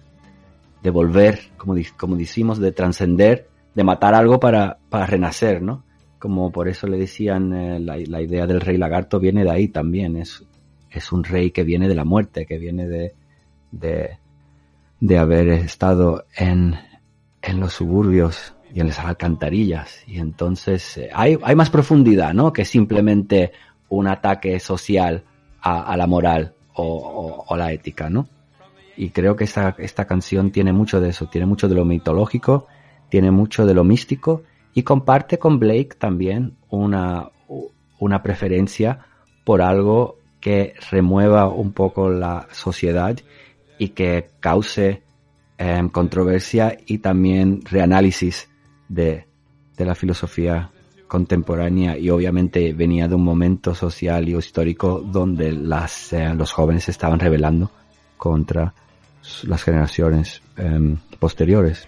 [0.82, 5.84] de volver, como, como decimos, de trascender, de matar algo para, para renacer, ¿no?
[6.18, 9.68] Como por eso le decían, eh, la, la idea del rey lagarto viene de ahí
[9.68, 10.44] también, es,
[10.90, 13.14] es un rey que viene de la muerte, que viene de,
[13.72, 14.18] de,
[15.00, 16.76] de haber estado en,
[17.42, 20.04] en los suburbios y en las alcantarillas.
[20.08, 22.52] Y entonces eh, hay, hay más profundidad, ¿no?
[22.52, 23.52] Que simplemente
[23.90, 25.24] un ataque social
[25.62, 28.28] a, la moral o la ética, ¿no?
[29.02, 32.68] Y creo que esta, esta canción tiene mucho de eso, tiene mucho de lo mitológico,
[33.10, 34.44] tiene mucho de lo místico
[34.74, 37.32] y comparte con Blake también una,
[38.00, 39.00] una preferencia
[39.44, 43.18] por algo que remueva un poco la sociedad
[43.78, 45.04] y que cause
[45.58, 48.50] em, controversia y también reanálisis
[48.88, 49.28] de,
[49.78, 50.72] de la filosofía
[51.12, 56.88] contemporánea y obviamente venía de un momento social y histórico donde las, eh, los jóvenes
[56.88, 57.70] estaban rebelando
[58.16, 58.74] contra
[59.44, 61.86] las generaciones em, posteriores.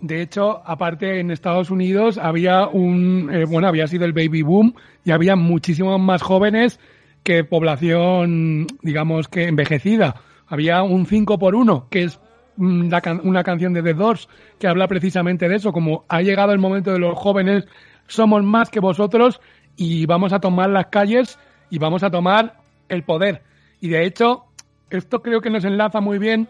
[0.00, 4.72] De hecho, aparte en Estados Unidos había un, eh, bueno, había sido el baby boom
[5.04, 6.78] y había muchísimos más jóvenes
[7.24, 10.14] que población, digamos que envejecida.
[10.46, 12.20] Había un 5 por 1, que es
[12.60, 16.92] una canción de The Doors que habla precisamente de eso, como ha llegado el momento
[16.92, 17.64] de los jóvenes,
[18.06, 19.40] somos más que vosotros
[19.76, 21.38] y vamos a tomar las calles
[21.70, 22.58] y vamos a tomar
[22.88, 23.42] el poder.
[23.80, 24.44] Y de hecho,
[24.90, 26.48] esto creo que nos enlaza muy bien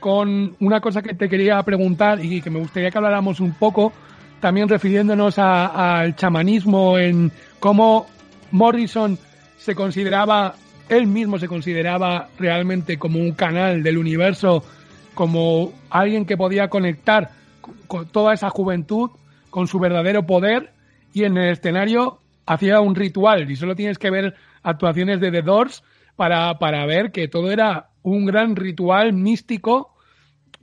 [0.00, 3.92] con una cosa que te quería preguntar y que me gustaría que habláramos un poco,
[4.40, 8.06] también refiriéndonos al chamanismo, en cómo
[8.50, 9.18] Morrison
[9.56, 10.54] se consideraba,
[10.88, 14.62] él mismo se consideraba realmente como un canal del universo,
[15.14, 17.30] como alguien que podía conectar
[17.86, 19.10] con- toda esa juventud,
[19.50, 20.72] con su verdadero poder,
[21.12, 25.42] y en el escenario hacía un ritual, y solo tienes que ver actuaciones de The
[25.42, 25.82] Doors
[26.16, 29.94] para, para ver que todo era un gran ritual místico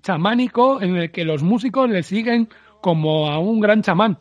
[0.03, 2.49] chamánico en el que los músicos le siguen
[2.81, 4.17] como a un gran chamán.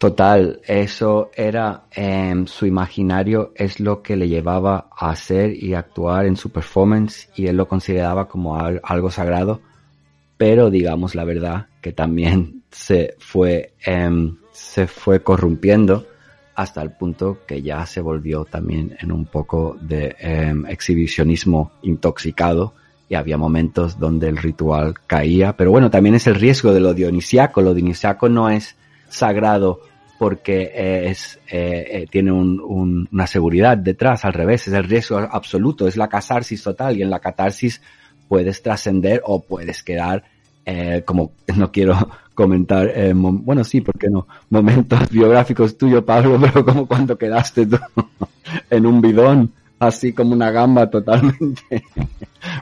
[0.00, 6.24] Total, eso era em, su imaginario, es lo que le llevaba a hacer y actuar
[6.24, 9.60] en su performance y él lo consideraba como al- algo sagrado,
[10.38, 16.06] pero digamos la verdad que también se fue, em, se fue corrompiendo
[16.54, 22.72] hasta el punto que ya se volvió también en un poco de em, exhibicionismo intoxicado
[23.06, 26.94] y había momentos donde el ritual caía, pero bueno, también es el riesgo de lo
[26.94, 28.76] dionisiaco, lo dionisiaco no es
[29.10, 29.80] sagrado
[30.18, 34.84] porque eh, es, eh, eh, tiene un- un- una seguridad detrás, al revés, es el
[34.84, 37.80] riesgo absoluto, es la catarsis total y en la catarsis
[38.28, 40.22] puedes trascender o puedes quedar
[40.66, 41.96] eh, como no quiero
[42.34, 44.26] comentar, eh, bueno sí, ¿por qué no?
[44.50, 47.78] Momentos biográficos tuyos, Pablo, pero como cuando quedaste tú
[48.68, 51.82] en un bidón, así como una gamba totalmente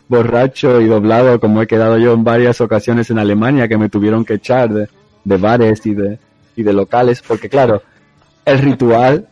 [0.08, 4.24] borracho y doblado, como he quedado yo en varias ocasiones en Alemania, que me tuvieron
[4.24, 6.18] que echar de bares y de,
[6.58, 7.82] y de locales, porque claro,
[8.44, 9.28] el ritual,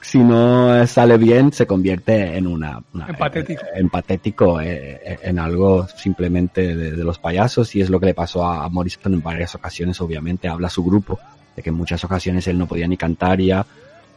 [0.00, 3.62] si no sale bien, se convierte en una, una- En patético.
[3.74, 8.06] en patético, eh, eh, en algo simplemente de, de los payasos, y es lo que
[8.06, 11.18] le pasó a, a Morrison en varias ocasiones, obviamente, habla su grupo,
[11.56, 13.66] de que en muchas ocasiones él no podía ni cantar ya,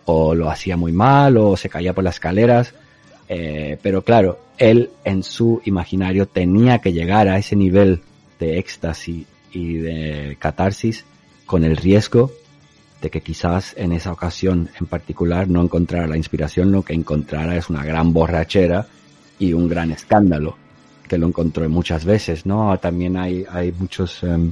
[0.06, 2.74] o lo hacía muy mal, o se caía por las escaleras,
[3.28, 8.02] eh, pero claro, él en su imaginario tenía que llegar a ese nivel
[8.40, 11.06] de éxtasis y de catarsis
[11.46, 12.32] con el riesgo
[13.02, 17.56] de que quizás en esa ocasión en particular no encontrara la inspiración, lo que encontrara
[17.56, 18.88] es una gran borrachera
[19.38, 20.58] y un gran escándalo,
[21.08, 22.78] que lo encontró muchas veces, ¿no?
[22.80, 24.24] También hay, hay muchos...
[24.24, 24.52] em,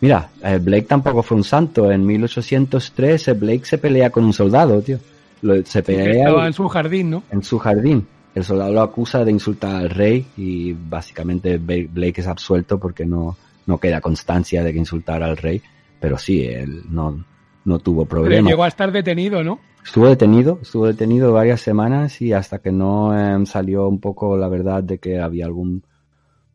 [0.00, 1.90] Mira, eh, Blake tampoco fue un santo.
[1.92, 4.98] En 1803 eh, Blake se pelea con un soldado, tío.
[5.42, 7.22] Lo- se pelea Estaba en su jardín, ¿no?
[7.30, 8.06] en su jardín.
[8.34, 13.36] El soldado lo acusa de insultar al rey y básicamente Blake es absuelto porque no,
[13.66, 15.62] no queda constancia de que insultara al rey.
[16.00, 17.24] Pero sí, él no,
[17.64, 18.48] no tuvo Pero problema.
[18.48, 19.60] llegó a estar detenido, ¿no?
[19.84, 24.48] Estuvo detenido, estuvo detenido varias semanas y hasta que no em, salió un poco la
[24.48, 25.84] verdad de que había algún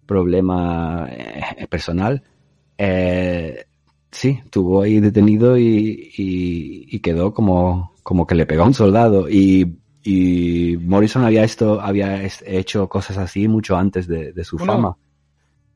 [0.06, 2.24] problema eh, personal,
[2.78, 3.66] eh,
[4.12, 8.74] sí, estuvo ahí detenido y, y- y quedó como, como que le pegó a un
[8.74, 14.58] soldado y, y Morrison había esto, había hecho cosas así mucho antes de, de su
[14.58, 14.98] Bueno, fama.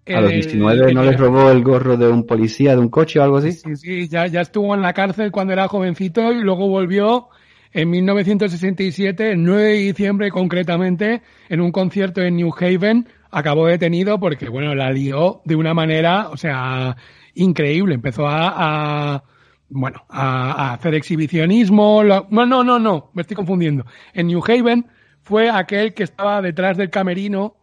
[0.08, 3.24] A los 19 no les robó el gorro de un policía de un coche o
[3.24, 3.52] algo así.
[3.54, 7.30] Sí, sí, ya, ya estuvo en la cárcel cuando era jovencito y luego volvió
[7.74, 14.20] en 1967, el 9 de diciembre concretamente, en un concierto en New Haven, acabó detenido
[14.20, 16.96] porque, bueno, la lió de una manera, o sea,
[17.34, 17.96] increíble.
[17.96, 19.24] Empezó a, a-
[19.70, 22.04] bueno, a, a hacer exhibicionismo.
[22.04, 23.86] lo- no, no, no, no, me estoy confundiendo.
[24.14, 24.86] En New Haven
[25.22, 27.56] fue aquel que estaba detrás del camerino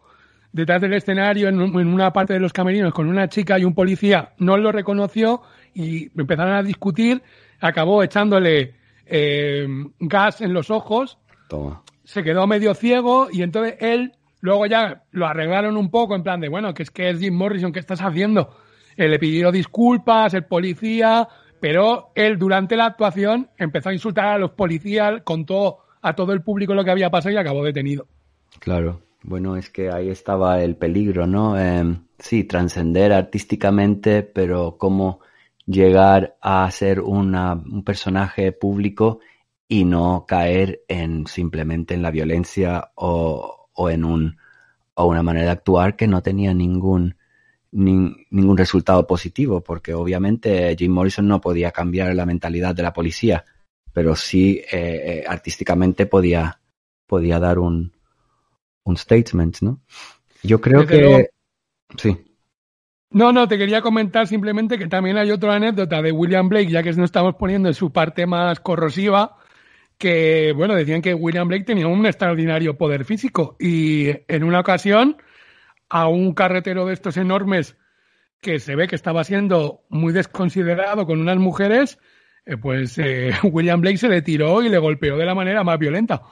[0.52, 3.64] detrás del escenario, en, un- en una parte de los camerinos, con una chica y
[3.64, 5.42] un policía, no lo reconoció
[5.74, 7.22] y empezaron a discutir,
[7.60, 8.74] acabó echándole
[9.06, 9.66] eh,
[10.00, 11.82] gas en los ojos, Toma.
[12.04, 16.40] se quedó medio ciego y entonces él, luego ya lo arreglaron un poco en plan
[16.40, 18.54] de, bueno, que es que es Jim Morrison, ¿qué estás haciendo?
[18.96, 21.26] Eh, le pidió disculpas, el policía,
[21.60, 26.42] pero él durante la actuación empezó a insultar a los policías, contó a todo el
[26.42, 28.06] público lo que había pasado y acabó detenido.
[28.58, 31.58] Claro, bueno, es que ahí estaba el peligro, ¿no?
[31.58, 35.20] Em, sí, trascender artísticamente, pero cómo
[35.66, 39.20] llegar a ser una, un personaje público
[39.68, 44.36] y no caer en simplemente en la violencia o, en un
[44.94, 47.16] o una manera de actuar que no tenía ningún
[47.72, 52.92] nin- ningún resultado positivo, porque obviamente Jim Morrison no podía cambiar la mentalidad de la
[52.92, 53.44] policía,
[53.92, 56.60] pero sí eh, eh, artísticamente podía
[57.06, 57.92] podía dar un
[58.84, 59.80] un statement, ¿no?
[60.42, 61.02] Yo creo Desde que...
[61.02, 61.28] luego.
[61.96, 62.16] Sí.
[63.10, 66.82] No, no, te quería comentar simplemente que también hay otra anécdota de William Blake, ya
[66.82, 69.36] que nos estamos poniendo en su parte más corrosiva,
[69.98, 75.18] que, bueno, decían que William Blake tenía un extraordinario poder físico y en una ocasión
[75.90, 77.76] a un carretero de estos enormes
[78.40, 81.98] que se ve que estaba siendo muy desconsiderado con unas mujeres,
[82.46, 85.78] eh, pues eh, William Blake se le tiró y le golpeó de la manera más
[85.78, 86.22] violenta.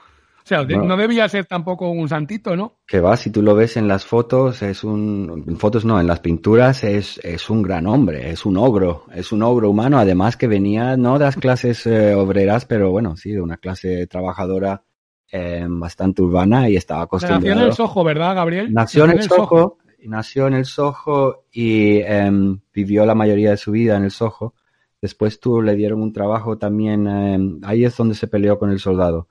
[0.43, 0.83] O sea, Bueno.
[0.85, 2.77] no debía ser tampoco un santito, ¿no?
[2.87, 6.07] Que va, si tú lo ves en las fotos, es un, en fotos no, en
[6.07, 10.37] las pinturas es, es un gran hombre, es un ogro, es un ogro humano, además
[10.37, 14.83] que venía no de las clases eh, obreras, pero bueno, sí, de una clase trabajadora
[15.31, 17.65] eh, bastante urbana y estaba Nació en acostumbrado.
[17.67, 18.73] el Soho, ¿verdad, Gabriel?
[18.73, 23.71] Nació en el Soho, nació en el Soho y em, vivió la mayoría de su
[23.71, 24.55] vida en el Soho.
[25.01, 28.79] Después tú le dieron un trabajo también, em, ahí es donde se peleó con el
[28.79, 29.27] soldado,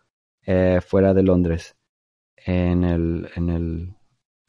[0.53, 1.76] eh, fuera de Londres,
[2.36, 3.94] en el, en el,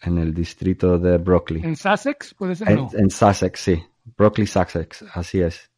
[0.01, 1.61] en el distrito de Brockley.
[1.63, 2.33] ¿En Sussex?
[2.33, 2.69] ¿Puede ser?
[2.69, 2.89] En, No.
[2.93, 3.83] en Sussex, sí.
[4.17, 5.69] Brockley, Sussex, así es.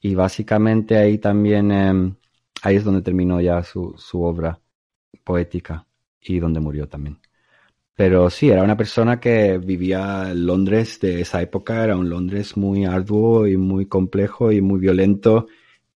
[0.00, 2.16] Y básicamente ahí también, em,
[2.62, 4.60] ahí es donde terminó ya su, su obra
[5.22, 5.86] poética
[6.20, 7.20] y donde murió también.
[7.94, 12.56] Pero sí, era una persona que vivía en Londres de esa época, era un Londres
[12.56, 15.46] muy arduo y muy complejo y muy violento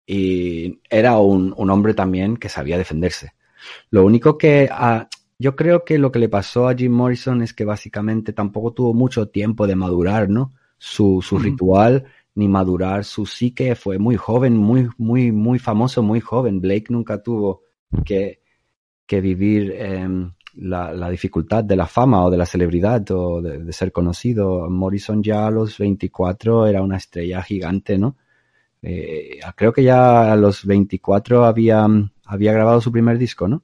[0.04, 3.32] y era un, un hombre también que sabía defenderse.
[3.90, 5.08] Lo único que ah,
[5.38, 8.94] yo creo que lo que le pasó a Jim Morrison es que básicamente tampoco tuvo
[8.94, 10.54] mucho tiempo de madurar, ¿no?
[10.78, 12.04] Su, su ritual
[12.34, 16.60] ni madurar su psique fue muy joven, muy, muy, muy famoso, muy joven.
[16.60, 17.62] Blake nunca tuvo
[18.04, 18.40] que,
[19.06, 23.58] que vivir em, la, la dificultad de la fama o de la celebridad o de,
[23.64, 24.68] de ser conocido.
[24.68, 28.16] Morrison ya a los 24 era una estrella gigante, ¿no?
[28.86, 31.86] Eh, creo que ya a los 24 había,
[32.24, 33.62] había grabado su primer disco, ¿no?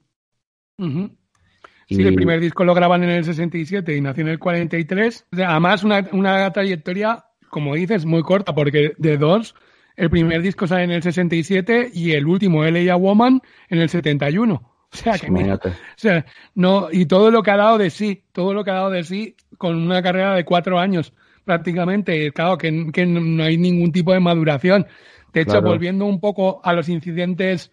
[0.77, 5.27] Y- Sí, el primer disco lo graban en el 67 y nació en el 43.
[5.33, 9.55] O sea, además, una, una trayectoria, como dices, muy corta, porque de dos,
[9.97, 12.95] el primer disco sale en el 67 y el último, L.A.
[12.95, 14.53] Woman, en el 71.
[14.93, 18.23] O sea, que mira, o sea, no, y todo lo que ha dado de sí,
[18.33, 21.13] todo lo que ha dado de sí con una carrera de cuatro años
[21.45, 24.85] prácticamente, claro, que, que no hay ningún tipo de maduración.
[25.33, 25.67] De hecho, Claro.
[25.69, 27.71] volviendo un poco a los incidentes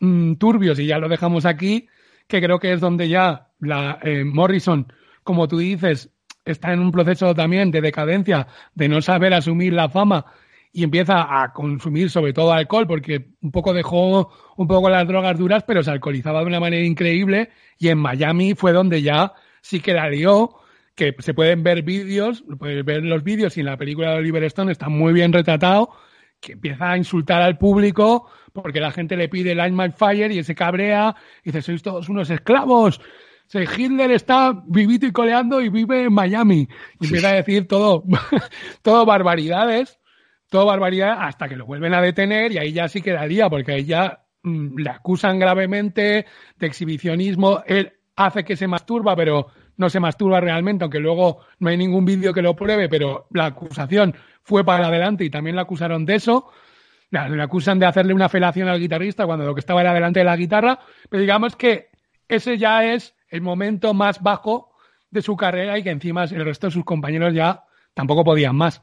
[0.00, 1.88] mm, turbios, y ya lo dejamos aquí,
[2.26, 4.92] que creo que es donde ya la eh, Morrison,
[5.22, 6.10] como tú dices,
[6.44, 10.26] está en un proceso también de decadencia, de no saber asumir la fama
[10.72, 15.38] y empieza a consumir sobre todo alcohol, porque un poco dejó un poco las drogas
[15.38, 19.80] duras, pero se alcoholizaba de una manera increíble y en Miami fue donde ya sí
[19.80, 20.54] que la lió,
[20.94, 24.44] que se pueden ver vídeos, puedes ver los vídeos y en la película de Oliver
[24.44, 25.90] Stone está muy bien retratado,
[26.40, 30.38] que empieza a insultar al público porque la gente le pide Light My Fire y
[30.38, 32.98] él se cabrea y dice, sois todos unos esclavos.
[32.98, 36.68] O sea, Hitler está vivito y coleando y vive en Miami.
[37.00, 38.04] Y empieza a decir todo,
[38.82, 39.98] todo barbaridades,
[40.48, 43.84] todo barbaridad hasta que lo vuelven a detener y ahí ya sí quedaría, porque ahí
[43.84, 46.26] ya mm, le acusan gravemente
[46.56, 47.62] de exhibicionismo.
[47.66, 52.04] Él hace que se masturba, pero no se masturba realmente, aunque luego no hay ningún
[52.04, 54.14] vídeo que lo pruebe, pero la acusación
[54.48, 56.50] fue para adelante y también la acusaron de eso.
[57.10, 60.24] Le acusan de hacerle una felación al guitarrista cuando lo que estaba era delante de
[60.24, 60.78] la guitarra,
[61.10, 61.90] pero digamos que
[62.26, 64.72] ese ya es el momento más bajo
[65.10, 68.82] de su carrera y que encima el resto de sus compañeros ya tampoco podían más.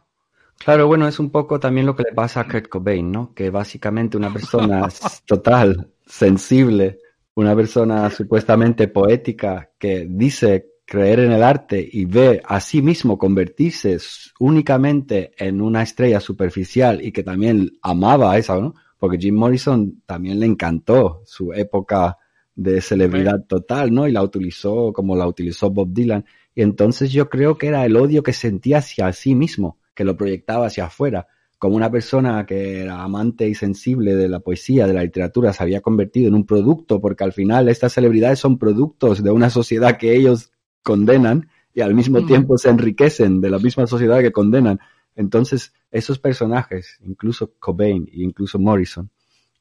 [0.59, 3.33] Claro, bueno, es un poco también lo que le pasa a Kurt Cobain, ¿no?
[3.33, 4.87] Que básicamente una persona
[5.25, 6.99] total, sensible,
[7.33, 13.17] una persona supuestamente poética que dice creer en el arte y ve a sí mismo
[13.17, 13.97] convertirse
[14.39, 18.75] únicamente en una estrella superficial y que también amaba esa, ¿no?
[18.99, 22.17] Porque Jim Morrison también le encantó su época
[22.55, 24.07] de celebridad total, ¿no?
[24.07, 26.25] Y la utilizó como la utilizó Bob Dylan.
[26.53, 30.15] Y entonces yo creo que era el odio que sentía hacia sí mismo, que lo
[30.15, 31.27] proyectaba hacia afuera.
[31.57, 35.63] Como una persona que era amante y sensible de la poesía, de la literatura, se
[35.63, 39.97] había convertido en un producto, porque al final estas celebridades son productos de una sociedad
[39.97, 40.51] que ellos
[40.85, 44.79] condenan y al mismo tiempo se enriquecen de la misma sociedad que condenan.
[45.15, 49.09] Entonces, esos personajes, incluso Cobain e incluso Morrison,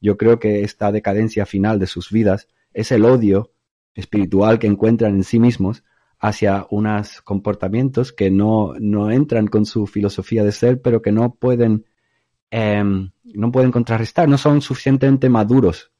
[0.01, 3.53] yo creo que esta decadencia final de sus vidas es el odio
[3.95, 5.83] espiritual que encuentran en sí mismos
[6.19, 11.35] hacia unos comportamientos que no, no entran con su filosofía de ser, pero que no
[11.35, 11.87] pueden,
[12.51, 15.91] em, no pueden contrarrestar, no son suficientemente maduros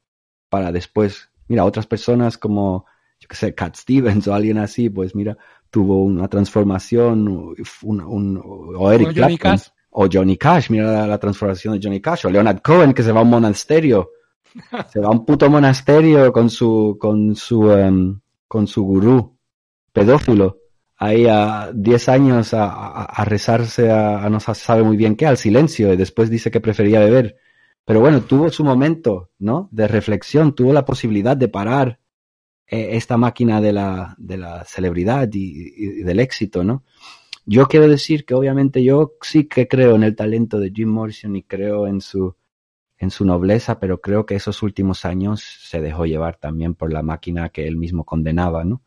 [0.49, 1.29] para después.
[1.47, 2.85] Mira, otras personas como,
[3.19, 5.37] yo que sé, Cat Stevens o alguien así, pues mira,
[5.69, 7.27] tuvo una transformación,
[7.83, 9.67] un, un- o Eric O Johnny Clapton, Cash.
[9.91, 13.11] o Johnny Cash, mira la, la transformación de Johnny Cash, o Leonard Cohen que se
[13.11, 14.11] va a un monasterio,
[14.91, 19.37] se va a un puto monasterio con su, con su, em, con su gurú
[19.93, 20.59] pedófilo
[20.97, 25.15] ahí a 10 años a, a- a rezarse a, a no se sabe muy bien
[25.15, 27.37] qué, al silencio, y después dice que prefería beber.
[27.85, 29.69] Pero bueno, tuvo su momento, ¿no?
[29.71, 31.99] De reflexión, tuvo la posibilidad de parar
[32.67, 36.83] esta máquina de la, celebridad y, del éxito, ¿no?
[37.45, 41.35] Yo quiero decir que obviamente yo sí que creo en el talento de Jim Morrison
[41.35, 42.35] y creo en su,
[43.19, 47.67] nobleza, pero creo que esos últimos años se dejó llevar también por la máquina que
[47.67, 48.81] él mismo condenaba, ¿no?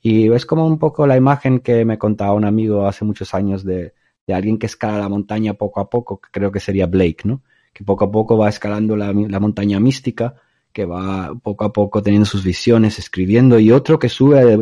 [0.00, 3.64] Y es como un poco la imagen que me contaba un amigo hace muchos años
[3.64, 3.94] de,
[4.28, 7.42] alguien que escala la montaña poco a poco, que creo que sería Blake, ¿no?
[7.72, 10.36] Que poco a poco va escalando la, la montaña mística,
[10.74, 14.58] que va poco a poco teniendo sus visiones, escribiendo, y otro que sube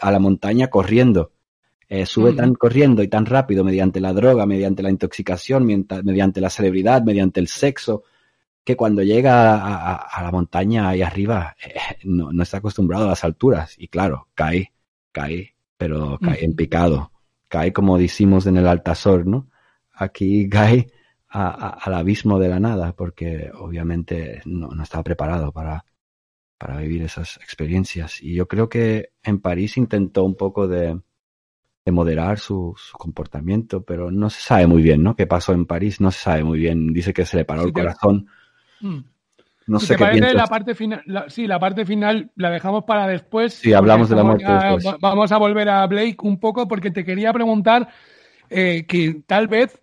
[0.00, 1.30] a la montaña corriendo.
[1.88, 6.50] Eh, sube tan corriendo y tan rápido mediante la droga, mediante la intoxicación, mediante la
[6.50, 8.02] celebridad, mediante el sexo,
[8.64, 11.74] que cuando llega a, a- a la montaña ahí arriba eh,
[12.04, 14.72] no, no está acostumbrado a las alturas y claro, cae,
[15.12, 17.12] cae, pero cae en picado,
[17.48, 19.48] cae como decimos en el Altazor, ¿no?
[19.92, 20.88] Aquí cae
[21.34, 25.84] a- a- al abismo de la nada porque obviamente no, no estaba preparado para,
[26.58, 31.00] para vivir esas experiencias y yo creo que en París intentó un poco de,
[31.84, 35.16] de moderar su, su comportamiento, pero no se sabe muy bien, ¿no?
[35.16, 36.00] ¿Qué pasó en París?
[36.00, 36.92] No se sabe muy bien.
[36.92, 38.26] Dice que se le paró el corazón.
[38.80, 38.98] Mm.
[39.66, 43.06] No sé qué parece, la parte final, la- sí, la parte final la dejamos para
[43.06, 43.54] después.
[43.54, 44.84] Sí, hablamos de la muerte después.
[44.86, 47.88] va- Vamos a volver a Blake un poco porque te quería preguntar
[48.50, 49.80] eh, que tal vez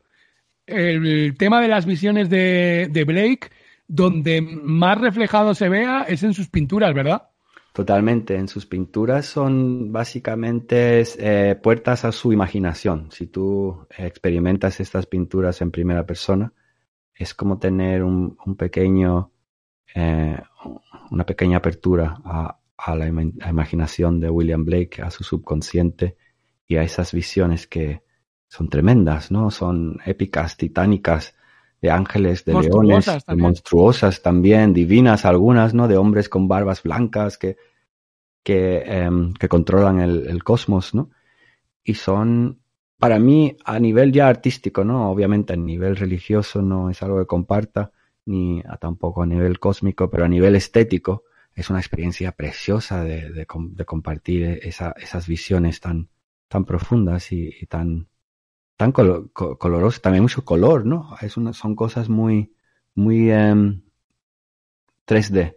[0.65, 3.49] el tema de las visiones de, de Blake,
[3.87, 7.29] donde más reflejado se vea es en sus pinturas, ¿verdad?
[7.73, 8.35] Totalmente.
[8.35, 13.11] En sus pinturas son básicamente eh, puertas a su imaginación.
[13.11, 16.53] Si tú experimentas estas pinturas en primera persona,
[17.15, 19.31] es como tener un, un pequeño,
[19.95, 20.37] eh,
[21.11, 26.17] una pequeña apertura a, a la imaginación de William Blake, a su subconsciente
[26.67, 28.01] y a esas visiones que
[28.55, 29.51] son tremendas, ¿no?
[29.51, 31.35] Son épicas, titánicas,
[31.81, 33.45] de ángeles, de leones, Monstruosas de también.
[33.45, 35.87] monstruosas también, divinas algunas, ¿no?
[35.87, 37.57] De hombres con barbas blancas que,
[38.43, 41.09] que, em, que controlan el, el cosmos, ¿no?
[41.83, 42.61] Y son,
[42.99, 45.11] para mí, a nivel ya artístico, ¿no?
[45.11, 47.91] Obviamente a nivel religioso no es algo que comparta,
[48.25, 51.23] ni a tampoco a nivel cósmico, pero a nivel estético
[51.55, 56.09] es una experiencia preciosa de, de com- de compartir esa- esas visiones tan,
[56.49, 58.07] tan profundas y, y tan,
[58.81, 61.15] tan colo- co- colorosas, también mucho color, ¿no?
[61.21, 62.51] Es una, son cosas muy,
[62.95, 63.83] muy em,
[65.05, 65.55] 3D.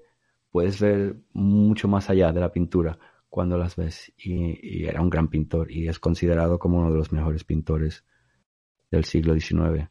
[0.51, 2.99] Puedes ver mucho más allá de la pintura
[3.31, 4.12] cuando las ves.
[4.18, 8.05] Y, era un gran pintor y es considerado como uno de los mejores pintores
[8.91, 9.89] del siglo XIX.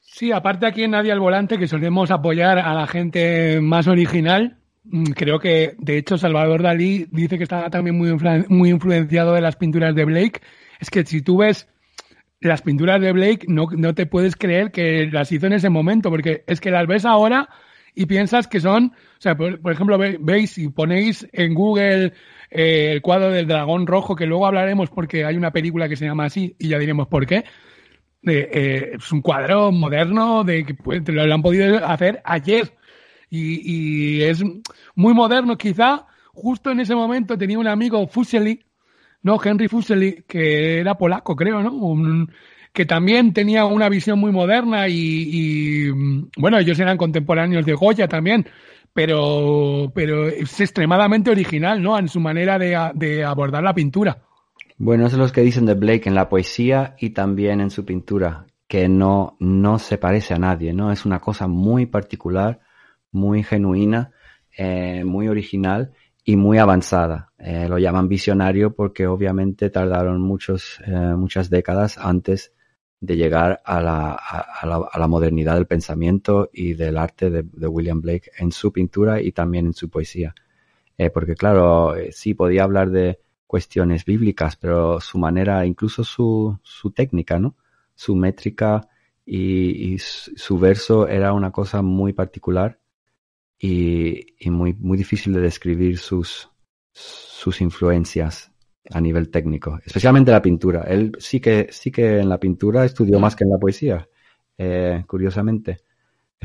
[0.00, 4.58] Sí, aparte aquí en Nadie al Volante, que solemos apoyar a la gente más original,
[4.82, 8.12] mm, creo que de hecho Salvador Dalí dice que estaba también muy,
[8.48, 10.40] muy influenciado de las pinturas de Blake.
[10.80, 11.68] Es que si tú ves
[12.48, 16.10] las pinturas de Blake, no, no te puedes creer que las hizo en ese momento,
[16.10, 17.48] porque es que las ves ahora
[17.94, 22.12] y piensas que son, o sea, por, ejemplo, ve- veis y ponéis en Google
[22.50, 26.04] eh, el cuadro del dragón rojo, que luego hablaremos porque hay una película que se
[26.06, 27.44] llama así y ya diremos por qué.
[28.26, 32.72] Eh, es un cuadro moderno de que pues, lo, han podido hacer ayer
[33.30, 34.42] y es
[34.94, 35.56] muy moderno.
[35.58, 38.64] Quizá justo en ese momento tenía un amigo Fuseli,
[39.24, 42.26] no Henry Fuseli, que era polaco, creo, ¿no?
[42.72, 48.06] Que también tenía una visión muy moderna y, mm, bueno, ellos eran contemporáneos de Goya
[48.06, 48.46] también,
[48.92, 51.98] pero, pero es extremadamente original, ¿no?
[51.98, 54.18] En su manera de abordar la pintura.
[54.76, 57.84] Bueno, eso es lo que dicen de Blake en la poesía y también en su
[57.84, 60.90] pintura, que no, no se parece a nadie, ¿no?
[60.90, 62.60] Es una cosa muy particular,
[63.12, 64.10] muy genuina,
[64.56, 65.92] eh, muy original
[66.24, 67.32] y muy avanzada.
[67.46, 72.54] Eh, lo llaman visionario porque obviamente tardaron muchos, eh, muchas décadas antes
[73.00, 78.30] de llegar a la, a, la, modernidad del pensamiento y del arte de, William Blake
[78.38, 80.34] en su pintura y también en su poesía.
[80.96, 86.92] Eh, porque claro, sí podía hablar de cuestiones bíblicas, pero su manera, incluso su, su
[86.92, 87.56] técnica, ¿no?
[87.94, 88.88] Su métrica
[89.26, 92.80] y, su verso era una cosa muy particular
[93.58, 96.48] y, y muy, muy difícil de describir sus,
[97.44, 98.32] sus influencias
[98.96, 100.80] a nivel técnico, especialmente la pintura.
[100.94, 103.98] Él sí que, sí que en la pintura estudió más que en la poesía,
[104.58, 105.70] eh, curiosamente.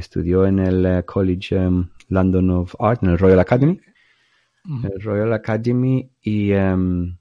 [0.04, 1.78] Estudió en el eh, College em,
[2.10, 3.80] London of Art, en el Royal Academy,
[4.84, 7.18] el Royal Academy y em,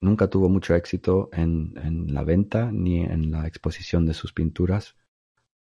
[0.00, 4.96] nunca tuvo mucho éxito en, en la venta ni en la exposición de sus pinturas,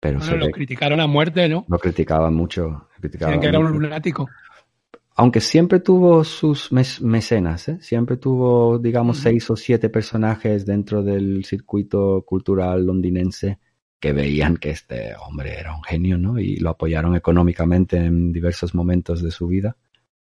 [0.01, 1.67] pero Bueno, se lo ve- criticaron a muerte, ¿no?
[1.69, 2.69] lo criticaban mucho.
[2.69, 4.29] lo criticaban que era un lunático.
[5.19, 7.79] Aunque siempre tuvo sus mecenas, ¿eh?
[7.81, 13.59] siempre tuvo, digamos, seis o siete personajes dentro del circuito cultural londinense
[13.99, 16.39] que veían que este hombre era un genio, ¿no?
[16.39, 19.79] Y lo apoyaron económicamente en diversos momentos de su vida.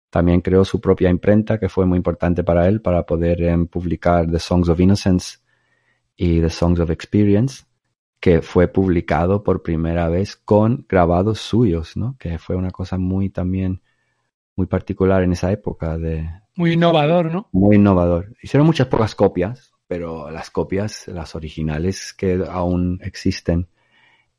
[0.08, 4.30] También creó su propia imprenta, que fue muy importante para él, para poder em, publicar
[4.30, 5.36] The Songs of Innocence
[6.16, 7.64] y The Songs of Experience,
[8.20, 12.16] que fue publicado por primera vez con grabados suyos, ¿no?
[12.18, 13.82] Que fue una cosa muy también
[14.58, 17.48] muy particular en esa época de Muy innovador, ¿no?
[17.52, 18.34] muy innovador.
[18.42, 23.68] Hicieron muchas pocas copias, pero las copias, las originales que aún existen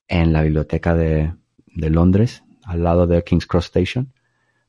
[0.09, 1.33] en la biblioteca de,
[1.67, 4.11] de Londres, al lado de King's Cross Station,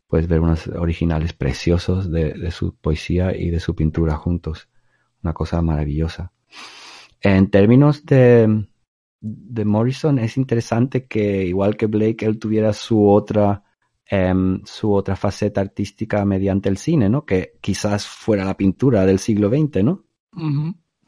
[0.06, 4.68] puedes ver unos originales preciosos de, de su poesía y de su pintura juntos.
[5.24, 6.31] Una cosa maravillosa.
[7.20, 8.66] En términos de,
[9.20, 13.64] de Morrison, es interesante que, igual que Blake, él tuviera su otra,
[14.11, 17.24] em, su otra faceta artística mediante el cine, ¿no?
[17.24, 20.05] Que quizás fuera la pintura del siglo XX, ¿no?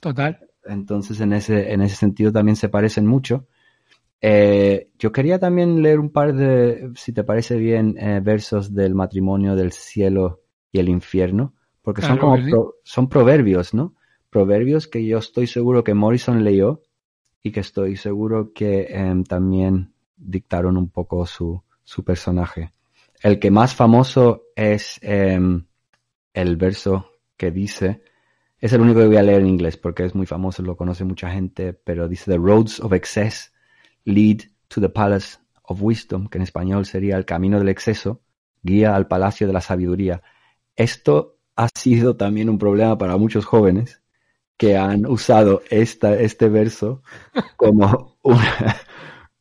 [0.00, 0.38] Total.
[0.64, 3.46] Entonces, en ese, en ese sentido también se parecen mucho.
[4.20, 8.94] Eh, yo quería también leer un par de, si te parece bien, eh, versos del
[8.94, 13.94] matrimonio del cielo y el infierno, porque son como pro- son proverbios, ¿no?
[14.30, 16.82] Proverbios que yo estoy seguro que Morrison leyó
[17.42, 22.70] y que estoy seguro que em, también dictaron un poco su, su personaje.
[23.22, 25.66] El que más famoso es em,
[26.34, 28.02] el verso que dice,
[28.58, 31.04] es el único que voy a leer en inglés porque es muy famoso, lo conoce
[31.04, 33.52] mucha gente, pero dice The roads of excess
[34.04, 34.38] lead
[34.68, 38.22] to the palace of wisdom, que en español sería el camino del exceso,
[38.62, 40.22] guía al palacio de la sabiduría.
[40.76, 44.02] Esto ha sido también un problema para muchos jóvenes
[44.56, 47.02] que han usado esta, este verso
[47.56, 48.76] como una,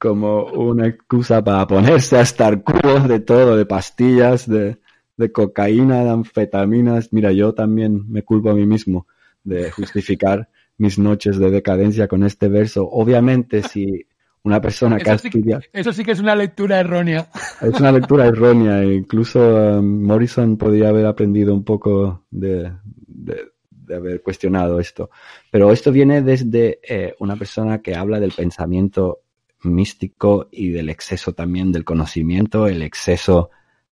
[0.01, 4.79] como una excusa para ponerse a estar cubos de todo, de pastillas, de,
[5.15, 7.13] de cocaína, de anfetaminas.
[7.13, 9.05] Mira, yo también me culpo a mí mismo
[9.43, 10.49] de justificar
[10.79, 12.89] mis noches de decadencia con este verso.
[12.89, 14.07] Obviamente, si
[14.41, 15.61] una persona que Eso sí, estudiado...
[15.71, 17.29] eso sí que es una lectura errónea.
[17.61, 18.83] Es una lectura errónea.
[18.83, 22.71] Incluso um, Morrison podía haber aprendido un poco de,
[23.07, 25.11] de- de haber cuestionado esto.
[25.51, 29.19] Pero esto viene desde eh, una persona que habla del pensamiento
[29.63, 33.49] místico y del exceso también del conocimiento, el exceso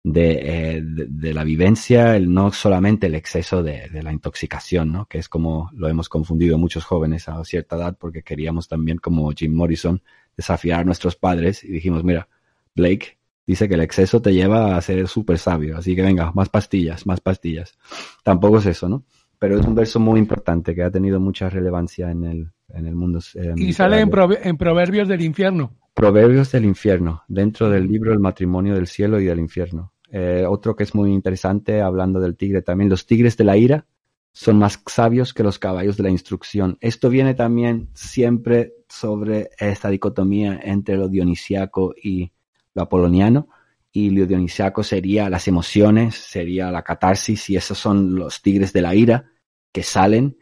[0.03, 0.33] de,
[0.77, 5.07] eh, de- de la vivencia, el, no solamente el exceso de, de la intoxicación, ¿no?
[5.07, 9.31] que es como lo hemos confundido muchos jóvenes a cierta edad porque queríamos también, como
[9.33, 10.03] Jim Morrison,
[10.37, 12.29] desafiar a nuestros padres y dijimos, mira,
[12.75, 16.49] Blake dice que el exceso te lleva a ser súper sabio, así que venga, más
[16.51, 17.77] pastillas, más pastillas.
[18.23, 19.05] Tampoco es eso, ¿no?
[19.39, 22.95] Pero es un verso muy importante que ha tenido mucha relevancia en el, en el
[22.95, 23.21] mundo.
[23.35, 25.73] eh, Y sale en, prove- en Proverbios del Infierno.
[25.95, 29.93] Proverbios del infierno, dentro del libro El matrimonio del cielo y del infierno.
[30.11, 33.87] Eh, otro que es muy interesante, hablando del tigre también, los tigres de la ira
[34.33, 36.77] son más sabios que los caballos de la instrucción.
[36.81, 42.33] Esto viene también siempre sobre esta dicotomía entre lo dionisiaco y
[42.75, 43.49] lo apoloniano.
[43.93, 48.83] Y lo dionisiaco sería las emociones, sería la catarsis, y esos son los tigres de
[48.83, 49.31] la ira
[49.71, 50.37] que salen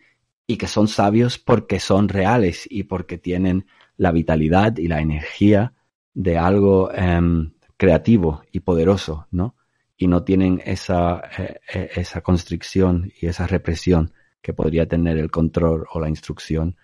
[0.47, 3.67] y que son sabios porque son reales y porque tienen
[3.97, 5.75] la vitalidad y la energía
[6.15, 9.57] de algo em, creativo y poderoso, ¿no?
[9.97, 15.31] Y no tienen esa, eh, eh, esa constricción y esa represión que podría tener el
[15.31, 16.77] control o la instrucción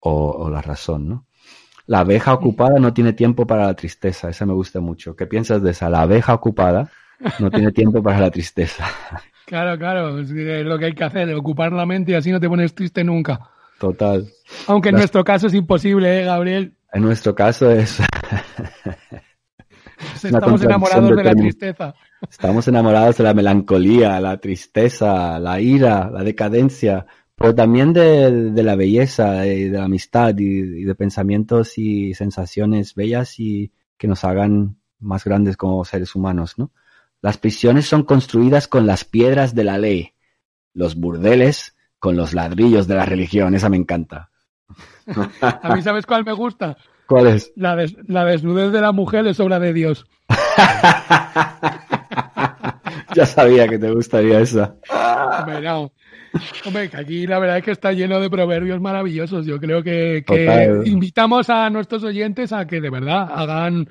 [0.00, 1.26] o, o la razón, ¿no?
[1.86, 5.16] La abeja ocupada no tiene tiempo para la tristeza, esa me gusta mucho.
[5.16, 5.88] ¿Qué piensas de esa?
[5.88, 6.90] La abeja ocupada
[7.38, 8.86] no tiene tiempo para la tristeza.
[9.46, 12.48] Claro, claro, es lo que hay que hacer, ocupar la mente y así no te
[12.48, 13.40] pones triste nunca.
[13.80, 14.26] Total.
[14.66, 16.74] Aunque en Las- nuestro caso es imposible, ¿eh, Gabriel?
[16.92, 17.98] En nuestro caso es
[20.22, 21.94] Estamos enamorados de de la tristeza.
[22.30, 28.62] Estamos enamorados de la melancolía, la tristeza, la ira, la decadencia, pero también de, de
[28.62, 30.44] la belleza y de la amistad y,
[30.80, 36.58] y de pensamientos y sensaciones bellas y que nos hagan más grandes como seres humanos,
[36.58, 36.70] ¿no?
[37.20, 40.14] Las prisiones son construidas con las piedras de la ley,
[40.72, 44.30] los burdeles con los ladrillos de la religión, esa me encanta.
[45.40, 46.76] A mí, ¿sabes cuál me gusta?
[47.06, 47.52] ¿Cuál es?
[47.56, 50.06] La, des- la desnudez de la mujer es obra de Dios.
[53.14, 54.76] ya sabía que te gustaría esa.
[55.40, 55.92] Hombre, no.
[56.66, 59.46] Hombre, que aquí la verdad es que está lleno de proverbios maravillosos.
[59.46, 60.22] Yo creo que,
[60.84, 63.88] invitamos a nuestros oyentes a que de verdad hagan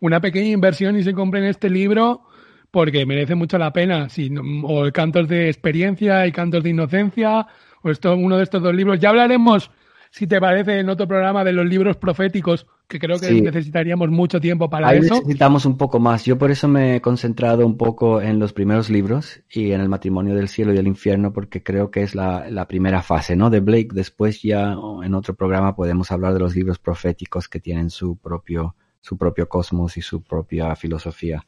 [0.00, 2.27] una pequeña inversión y se compren este libro
[2.70, 4.08] porque merece mucho la pena.
[4.08, 4.30] Si
[4.64, 7.46] o Cantos de Experiencia y Cantos de Inocencia,
[7.82, 8.98] o esto, uno de estos dos libros.
[9.00, 9.70] Ya hablaremos
[10.10, 13.42] si te parece, en otro programa de los libros proféticos, que creo que Sí.
[13.42, 15.16] necesitaríamos mucho tiempo para Ahí eso.
[15.16, 16.24] necesitamos un poco más.
[16.24, 19.90] Yo por eso me he concentrado un poco en los primeros libros y en el
[19.90, 23.50] matrimonio del cielo y el infierno, porque creo que es la, la primera fase, ¿no?
[23.50, 23.88] De Blake.
[23.92, 28.76] Después ya en otro programa podemos hablar de los libros proféticos que tienen su propio,
[29.00, 31.46] su propio cosmos y su propia filosofía.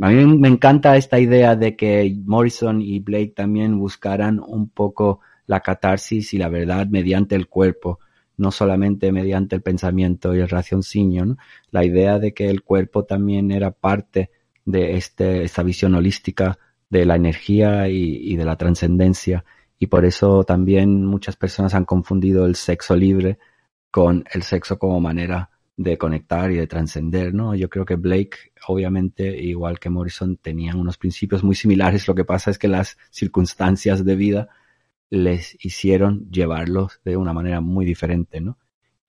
[0.00, 5.20] A mí me encanta esta idea de que Morrison y Blake también buscaran un poco
[5.46, 8.00] la catarsis y la verdad mediante el cuerpo,
[8.36, 11.36] no solamente mediante el pensamiento y el raciocinio,
[11.70, 14.30] la idea de que el cuerpo también era parte
[14.64, 16.58] de este, esta visión holística
[16.90, 19.44] de la energía y, y de la trascendencia.
[19.78, 23.38] Y por eso también muchas personas han confundido el sexo libre
[23.90, 27.54] con el sexo como manera de conectar y de trascender, ¿no?
[27.54, 32.08] Yo creo que Blake, obviamente, igual que Morrison, tenían unos principios muy similares.
[32.08, 34.48] Lo que pasa es que las circunstancias de vida
[35.10, 38.58] les hicieron llevarlos de una manera muy diferente, ¿no?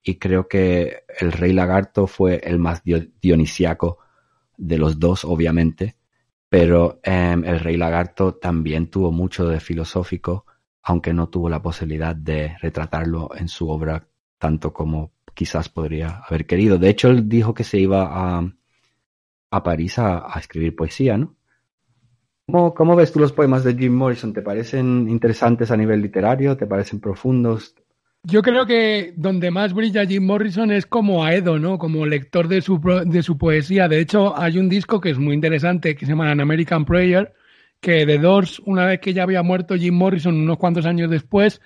[0.04, 3.98] Y creo que el Rey Lagarto fue el más dio- dionisiaco
[4.58, 5.96] de los dos, obviamente,
[6.50, 10.46] pero em, el Rey Lagarto también tuvo mucho de filosófico,
[10.84, 14.08] aunque no tuvo la posibilidad de retratarlo en su obra
[14.38, 16.80] tanto como quizás podría haber querido.
[16.80, 18.52] De hecho, él dijo que se iba a,
[19.52, 21.36] a París a, a escribir poesía, ¿no?
[22.48, 24.34] ¿Cómo, ¿Cómo ves tú los poemas de Jim Morrison?
[24.34, 26.58] ¿Te parecen interesantes a nivel literario?
[26.58, 27.76] ¿Te parecen profundos?
[28.24, 31.78] Yo creo que donde más brilla Jim Morrison es como Aedo, ¿no?
[31.78, 33.88] Como lector de su, de su poesía.
[33.88, 37.34] De hecho, hay un disco que es muy interesante que se llama An American Prayer,
[37.80, 41.62] que de Doors, una vez que ya había muerto Jim Morrison, unos cuantos años después,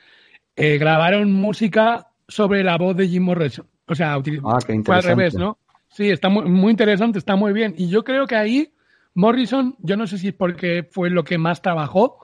[0.57, 3.67] eh, grabaron música sobre la voz de Jim Morrison.
[3.87, 5.57] O sea, Ah, fue al revés, ¿no?
[5.89, 7.75] Sí, está muy, muy interesante, está muy bien.
[7.77, 8.73] Y yo creo que ahí
[9.13, 12.19] Morrison, yo no sé si es porque fue lo que más trabajó,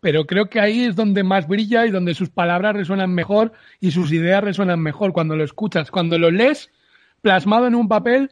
[0.00, 3.90] pero creo que ahí es donde más brilla y donde sus palabras resuenan mejor y
[3.90, 5.90] sus ideas resuenan mejor cuando lo escuchas.
[5.90, 6.70] Cuando lo lees
[7.20, 8.30] plasmado en un papel,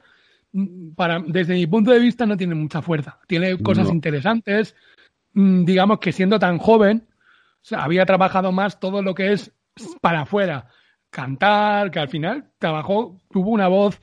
[0.53, 3.19] mm, para, desde mi punto de vista no tiene mucha fuerza.
[3.27, 3.93] Tiene cosas No.
[3.95, 4.77] interesantes,
[5.33, 9.51] mm, digamos que siendo tan joven, o sea, había trabajado más todo lo que es
[10.01, 10.69] para afuera.
[11.11, 14.01] Cantar, que al final trabajó, tuvo una voz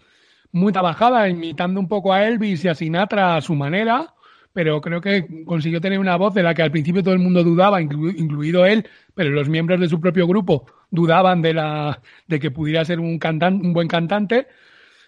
[0.52, 4.14] muy trabajada, imitando un poco a Elvis y a Sinatra a su manera,
[4.52, 7.44] pero creo que consiguió tener una voz de la que al principio todo el mundo
[7.44, 12.40] dudaba, inclu- incluido él, pero los miembros de su propio grupo dudaban de, la, de
[12.40, 14.48] que pudiera ser un, cantan- un buen cantante.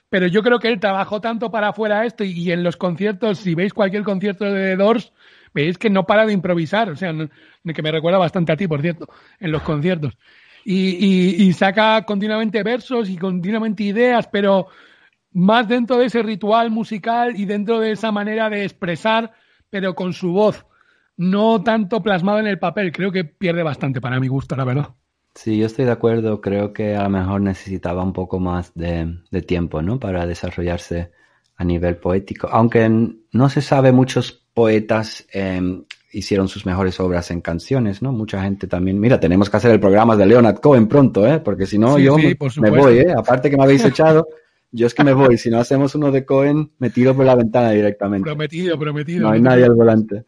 [0.09, 3.55] Pero yo creo que él trabajó tanto para afuera esto y, en los conciertos, si
[3.55, 5.13] veis cualquier concierto de The Doors,
[5.53, 7.13] veis que no para de improvisar, o sea,
[7.73, 9.09] que me recuerda bastante a ti, por cierto,
[9.39, 10.17] en los conciertos.
[10.65, 14.67] Y, y- y saca continuamente versos y continuamente ideas, pero
[15.33, 19.33] más dentro de ese ritual musical y dentro de esa manera de expresar,
[19.69, 20.65] pero con su voz,
[21.17, 22.91] no tanto plasmado en el papel.
[22.91, 24.89] Creo que pierde bastante para mi gusto, la verdad.
[25.35, 26.41] Sí, yo estoy de acuerdo.
[26.41, 29.99] Creo que a lo mejor necesitaba un poco más de, de tiempo, ¿no?
[29.99, 31.11] Para desarrollarse
[31.57, 32.47] a nivel poético.
[32.49, 35.85] Aunque no se sabe, muchos poetas em,
[36.15, 38.13] hicieron sus mejores obras en canciones, ¿no?
[38.13, 38.99] Mucha gente también.
[38.99, 41.39] Mira, tenemos que hacer el programa de Leonard Cohen pronto, ¿eh?
[41.39, 43.13] Porque si no, Sí, yo sí, me, voy, ¿eh?
[43.15, 44.27] Aparte que me habéis echado,
[44.71, 45.37] yo es que me voy.
[45.37, 48.23] Si no hacemos uno de Cohen, me tiro por la ventana directamente.
[48.23, 49.23] Prometido, prometido.
[49.23, 50.25] No hay nadie al volante.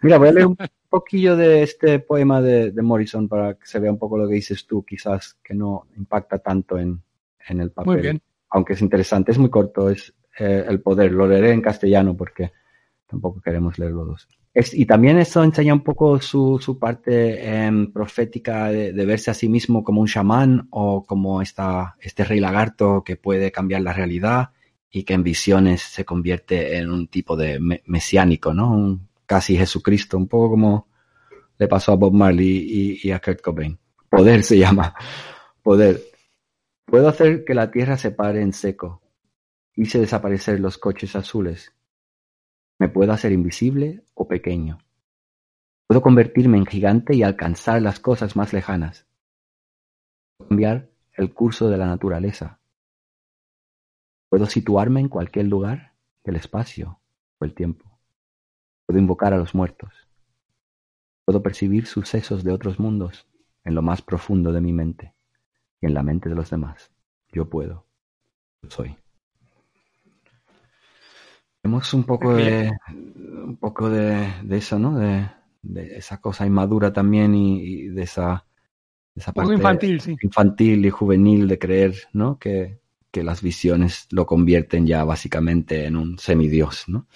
[0.00, 0.56] Mira, voy a leer un
[0.88, 4.34] poquillo de este poema de, de Morrison para que se vea un poco lo que
[4.34, 7.02] dices tú, quizás que no impacta tanto en,
[7.48, 7.92] en el papel.
[7.92, 8.22] Muy bien.
[8.50, 11.12] Aunque es interesante, es muy corto, es eh, El Poder.
[11.12, 12.52] Lo leeré en castellano porque
[13.06, 14.28] tampoco queremos leerlo dos.
[14.72, 19.50] Y también eso enseña un poco su, su parte em, profética de, verse a sí
[19.50, 24.52] mismo como un chamán o como esta, este rey lagarto que puede cambiar la realidad
[24.90, 28.72] y que en visiones se convierte en un tipo de me- mesiánico, ¿no?
[28.72, 30.88] Un casi Jesucristo, un poco como
[31.58, 33.78] le pasó a Bob Marley y, y a Kurt Cobain.
[34.08, 34.94] Poder se llama.
[35.62, 36.00] Poder.
[36.86, 39.02] Puedo hacer que la tierra se pare en seco.
[39.74, 41.75] Hice desaparecer los coches azules.
[42.78, 44.78] Me puedo hacer invisible o pequeño.
[45.86, 49.06] Puedo convertirme en gigante y alcanzar las cosas más lejanas.
[50.36, 52.60] Puedo cambiar el curso de la naturaleza.
[54.28, 55.94] Puedo situarme en cualquier lugar
[56.24, 57.00] del espacio
[57.38, 57.98] o el tiempo.
[58.84, 59.92] Puedo invocar a los muertos.
[61.24, 63.26] Puedo percibir sucesos de otros mundos
[63.64, 65.14] en lo más profundo de mi mente
[65.80, 66.92] y en la mente de los demás.
[67.32, 67.86] Yo puedo.
[68.62, 68.96] Yo soy.
[71.66, 72.70] Vemos un poco de
[73.44, 74.98] un poco de, de eso, ¿no?
[74.98, 75.28] De,
[75.62, 78.46] de esa cosa inmadura también y, y de esa,
[79.14, 80.16] de esa parte infantil, sí.
[80.20, 82.38] infantil y juvenil de creer, ¿no?
[82.38, 82.80] Que,
[83.12, 87.06] que las visiones lo convierten ya básicamente en un semidios, ¿no?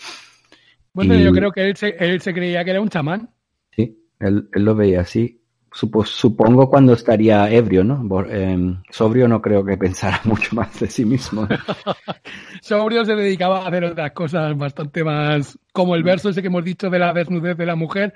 [0.93, 3.31] Bueno, Y- yo creo que él se, él se creía que era un chamán.
[3.74, 5.39] Sí, él, él lo veía así.
[5.72, 8.24] Supo- supongo cuando estaría ebrio, ¿no?
[8.28, 11.47] Em, sobrio no creo que pensara mucho más de sí mismo.
[12.62, 16.64] Sobrio se dedicaba a hacer otras cosas bastante más, como el verso ese que hemos
[16.64, 18.14] dicho de la desnudez de la mujer,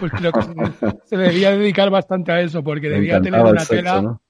[0.00, 0.42] pues creo que
[1.06, 4.22] se- debía dedicar bastante a eso, porque Me debía tener una sexo, tela, ¿no?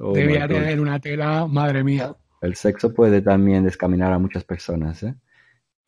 [0.00, 2.14] Oh, debía tener una tela, madre mía.
[2.40, 5.14] El sexo puede también descaminar a muchas personas, ¿eh?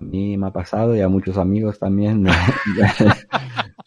[0.00, 2.26] A mí me ha pasado y a muchos amigos también.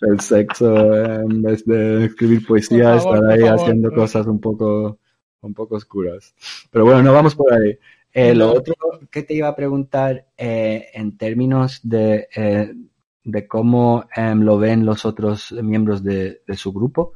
[0.02, 5.00] El sexo, en vez de escribir poesía, favor, estar ahí favor, haciendo cosas un poco,
[5.42, 6.34] un poco oscuras.
[6.72, 7.78] Pero bueno, no vamos por ahí.
[8.14, 8.74] Eh, lo otro
[9.12, 12.74] que te iba a preguntar, eh, en términos de, eh,
[13.24, 17.14] de cómo em, lo ven los otros miembros de, de su grupo,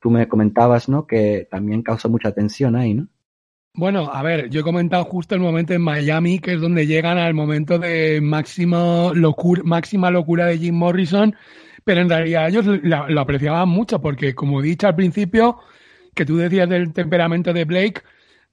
[0.00, 1.06] tú me comentabas, ¿no?
[1.06, 3.08] Que también causa mucha tensión ahí, ¿no?
[3.78, 7.18] Bueno, a ver, yo he comentado justo el momento en Miami, que es donde llegan
[7.18, 11.36] al momento de máximo locura, máxima locura de Jim Morrison,
[11.86, 15.60] pero en realidad ellos lo apreciaban mucho, porque como he dicho al principio,
[16.16, 18.02] que tú decías del temperamento de Blake,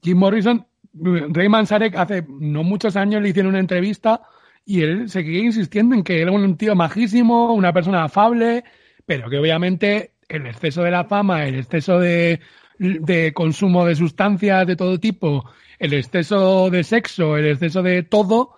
[0.03, 4.22] Jim Morrison, Ray Manzarek hace no muchos años le hicieron una entrevista
[4.68, 8.65] y él seguía insistiendo en que era un tío majísimo, una persona afable,
[9.07, 12.39] pero que obviamente el exceso de la fama, el exceso de,
[12.77, 15.49] de consumo de sustancias de todo tipo,
[15.80, 18.57] el exceso de sexo, el exceso de todo,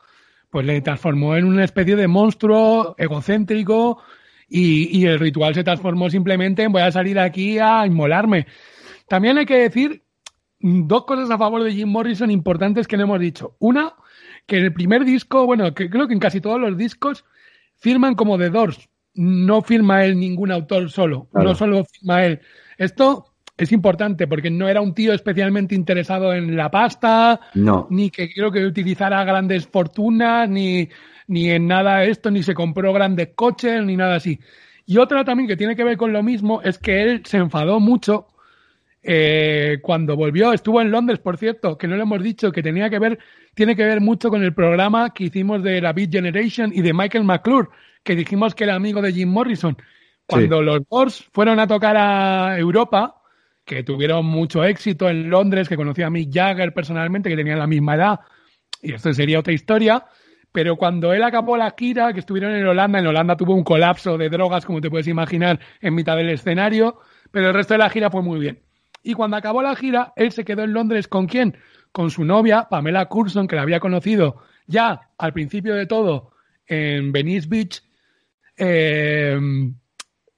[0.49, 4.01] pues le transformó en una especie de monstruo egocéntrico
[4.47, 8.47] y, y el ritual se transformó simplemente en voy a salir aquí a inmolarme.
[9.07, 10.03] También hay que decir
[10.59, 13.55] mm, dos cosas a favor de Jim Morrison importantes que no hemos dicho.
[13.59, 13.93] Una,
[14.45, 17.25] que en el primer disco, bueno, que creo que en casi todos los discos
[17.75, 18.89] firman como The Doors.
[19.15, 21.49] No firma él ningún autor solo, Claro.
[21.49, 22.41] no solo firma él.
[22.77, 27.87] Esto es importante porque no era un tío especialmente interesado en la pasta, No.
[27.89, 30.89] ni que creo que utilizara grandes fortunas, ni,
[31.27, 34.39] ni en nada esto, ni se compró grandes coches, ni nada así.
[34.85, 37.79] Y otra también que tiene que ver con lo mismo es que él se enfadó
[37.79, 38.27] mucho
[39.01, 40.53] eh, cuando volvió.
[40.53, 43.19] Estuvo en Londres, por cierto, que no le hemos dicho, que tenía que ver,
[43.53, 46.93] tiene que ver mucho con el programa que hicimos de la Beat Generation y de
[46.93, 47.69] Michael McClure,
[48.03, 49.77] que dijimos que era amigo de Jim Morrison.
[50.27, 53.21] Cuando los Doors fueron a tocar a Europa,
[53.63, 57.67] que tuvieron mucho éxito en Londres, que conocí a Mick Jagger personalmente, que tenían la
[57.67, 58.19] misma edad,
[58.81, 60.05] y esto sería otra historia.
[60.55, 64.17] Pero cuando él acabó la gira, que estuvieron en Holanda, en Holanda tuvo un colapso
[64.17, 66.97] de drogas, como te puedes imaginar, en mitad del escenario,
[67.29, 68.61] pero el resto de la gira fue muy bien.
[69.03, 71.57] Y cuando acabó la gira, él se quedó en Londres con quién?
[71.91, 76.31] Con su novia, Pamela Curson, que la había conocido ya al principio de todo
[76.67, 77.83] en Venice Beach.
[78.57, 79.37] Eh,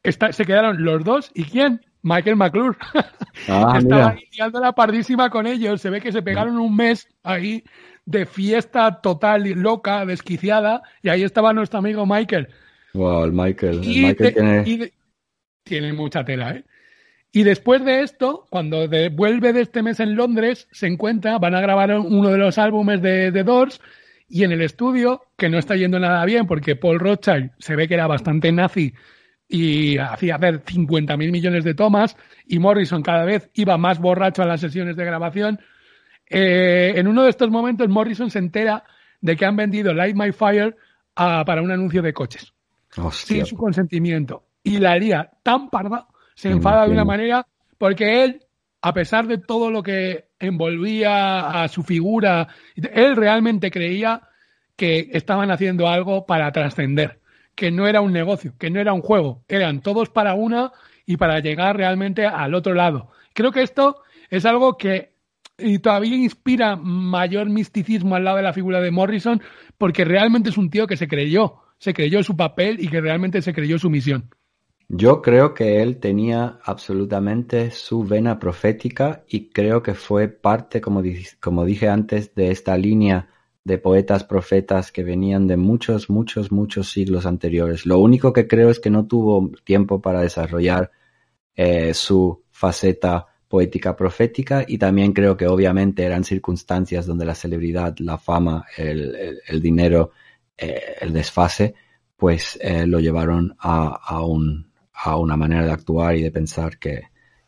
[0.04, 1.32] está- se quedaron los dos.
[1.36, 1.82] ¿Y quién?
[2.02, 2.78] Michael McClure.
[3.48, 4.46] Ah, Estaba mira.
[4.48, 5.80] ahí la pardísima con ellos.
[5.80, 7.64] Se ve que se pegaron un mes ahí
[8.08, 12.48] de fiesta total y loca, desquiciada, y ahí estaba nuestro amigo Michael.
[12.94, 13.82] Wow, el Michael.
[13.84, 14.32] El Michael de-
[15.64, 15.88] tiene...
[15.88, 16.64] de- mucha tela, ¿eh?
[17.34, 21.54] Y después de esto, cuando de- vuelve de este mes en Londres, se encuentra, van
[21.54, 23.82] a grabar uno de los álbumes de The Doors
[24.30, 27.90] y en el estudio, que no está yendo nada bien porque Paul Rothschild se ve
[27.90, 28.94] que era bastante nazi
[29.50, 32.16] y hacía hacer 50 mil millones de tomas
[32.48, 35.60] y Morrison cada vez iba más borracho a las sesiones de grabación.
[36.30, 38.84] Eh, en uno de estos momentos Morrison se entera
[39.22, 40.76] de que han vendido Light My Fire
[41.16, 42.54] a- para un anuncio de coches
[42.98, 43.38] Hostia.
[43.38, 44.44] sin su consentimiento.
[44.64, 47.48] Y la haría tan parda, se enfada de una manera,
[47.78, 48.42] porque él,
[48.82, 54.22] a pesar de todo lo que envolvía a su figura, él realmente creía
[54.76, 57.20] que estaban haciendo algo para trascender,
[57.56, 60.72] que no era un negocio, que no era un juego, eran todos para una
[61.06, 63.10] y para llegar realmente al otro lado.
[63.34, 65.14] Creo que esto es algo que
[65.58, 69.42] y todavía inspira mayor misticismo al lado de la figura de Morrison,
[69.78, 73.42] porque realmente es un tío que se creyó, se creyó su papel y que realmente
[73.42, 74.30] se creyó su misión.
[74.90, 81.02] Yo creo que él tenía absolutamente su vena profética y creo que fue parte, como,
[81.02, 83.28] di- como dije antes, de esta línea
[83.66, 87.86] de poetas profetas que venían de muchos, muchos, muchos siglos anteriores.
[87.86, 90.92] Lo único que creo es que no tuvo tiempo para desarrollar
[91.56, 97.96] eh, su faceta poética profética y también creo que obviamente eran circunstancias donde la celebridad,
[98.00, 100.12] la fama, el, el- dinero,
[100.58, 101.74] eh, el desfase,
[102.16, 106.78] pues eh, lo llevaron a, a un, a una manera de actuar y de pensar
[106.78, 107.04] que,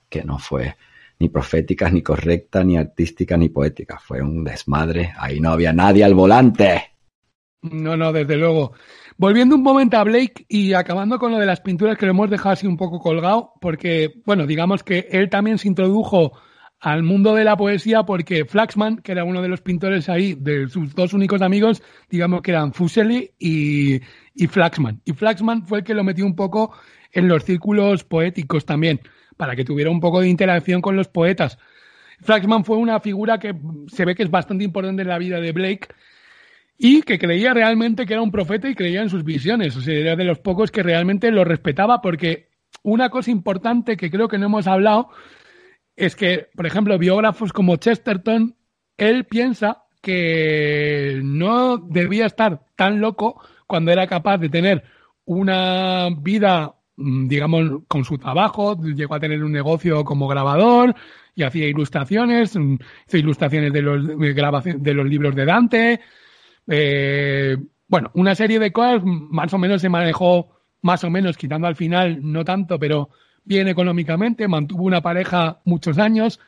[0.09, 0.75] que no fue
[1.19, 3.99] ni profética, ni correcta, ni artística, ni poética.
[3.99, 5.13] Fue un desmadre.
[5.17, 6.83] Ahí no había nadie al volante.
[7.61, 8.73] No, no, desde luego.
[9.17, 12.29] Volviendo un momento a Blake y acabando con lo de las pinturas que lo hemos
[12.29, 16.31] dejado así un poco colgado, porque, bueno, digamos que él también se introdujo
[16.79, 20.69] al mundo de la poesía porque Flaxman, que era uno de los pintores ahí, de
[20.69, 23.99] sus dos únicos amigos, digamos que eran Fuseli y,
[24.33, 25.01] y Flaxman.
[25.03, 26.73] Y Flaxman fue el que lo metió un poco
[27.11, 29.01] en los círculos poéticos también,
[29.35, 31.57] para que tuviera un poco de interacción con los poetas.
[32.21, 33.53] Flaxman fue una figura que
[33.87, 35.89] se ve que es bastante importante en la vida de Blake
[36.81, 39.75] y que creía realmente que era un profeta y creía en sus visiones.
[39.75, 42.47] O sea, era de los pocos que realmente lo respetaba porque
[42.83, 45.09] una cosa importante que creo que no hemos hablado
[45.97, 48.55] es que, por ejemplo, biógrafos como Chesterton,
[48.95, 54.83] él piensa que no debía estar tan loco cuando era capaz de tener
[55.25, 60.95] una vida, mm, digamos, con su trabajo, llegó a tener un negocio como grabador
[61.35, 62.75] y hacía ilustraciones, mm,
[63.05, 65.99] hizo ilustraciones de los, de los libros de Dante,
[66.69, 70.49] eh, bueno, una serie de cosas más o menos se manejó,
[70.81, 73.09] más o menos, quitando al final, no tanto, pero
[73.43, 76.39] bien económicamente, mantuvo una pareja muchos años.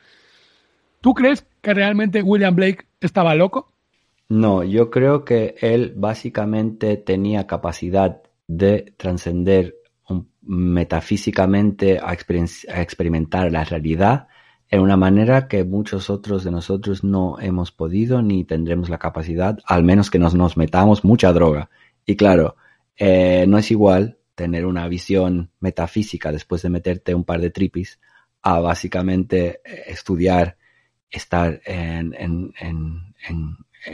[1.00, 3.72] ¿Tú crees que realmente William Blake estaba loco?
[4.28, 9.74] No, yo creo que él básicamente tenía capacidad de trascender
[10.42, 14.28] metafísicamente a, a experimentar la realidad
[14.72, 19.58] en una manera que muchos otros de nosotros no hemos podido ni tendremos la capacidad,
[19.66, 21.68] al menos que nos, metamos mucha droga.
[22.06, 22.56] Y claro,
[22.96, 28.00] eh, no es igual tener una visión metafísica después de meterte un par de tripis
[28.40, 30.56] a básicamente eh, estudiar,
[31.10, 32.14] estar en,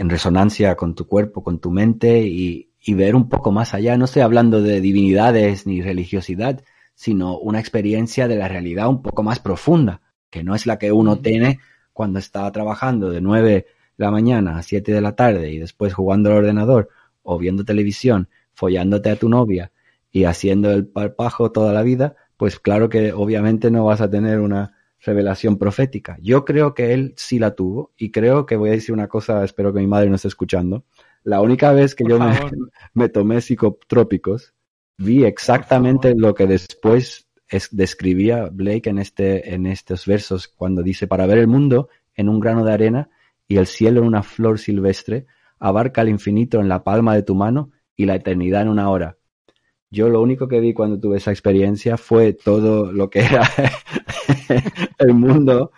[0.09, 3.97] resonancia con tu cuerpo, con tu mente y ver un poco más allá.
[3.97, 6.63] No estoy hablando de divinidades ni religiosidad,
[6.95, 10.93] sino una experiencia de la realidad un poco más profunda que no es la que
[10.93, 11.61] uno tiene
[11.93, 15.95] cuando está trabajando de 9 de la mañana a 7 de la tarde y después
[15.95, 16.89] jugando al ordenador
[17.23, 19.73] o viendo televisión, follándote a tu novia
[20.11, 24.41] y haciendo el parpajo toda la vida, pues claro que obviamente no vas a tener
[24.41, 26.19] una revelación profética.
[26.21, 29.45] Yo creo que él sí la tuvo y creo que voy a decir una cosa,
[29.45, 30.85] espero que mi madre no esté escuchando.
[31.25, 32.33] La única vez que yo me,
[32.95, 34.55] me, tomé psicotrópicos,
[34.97, 41.07] vi exactamente lo que después es, describía Blake en, este, en estos versos cuando dice,
[41.07, 43.11] para ver el mundo en un grano de arena
[43.47, 45.27] y el cielo en una flor silvestre,
[45.59, 49.17] abarca el infinito en la palma de tu mano y la eternidad en una hora.
[49.91, 53.43] Yo lo único que vi cuando tuve esa experiencia fue todo lo que era
[54.99, 55.73] el mundo,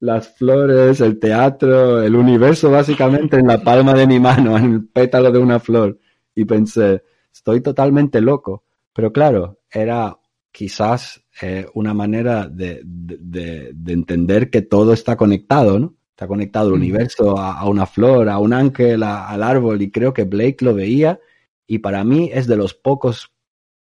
[0.00, 4.88] las flores, el teatro, el universo básicamente en la palma de mi mano, en el
[4.88, 5.98] pétalo de una flor.
[6.34, 8.64] Y pensé, estoy totalmente loco.
[8.92, 10.18] Pero claro, era
[10.52, 15.94] quizás eh, una manera de, de, de, entender que todo está conectado, ¿no?
[16.10, 19.90] Está conectado el universo a, a, una flor, a un ángel, a, al árbol, y
[19.90, 21.18] creo que Blake lo veía,
[21.66, 23.32] y para mí es de los pocos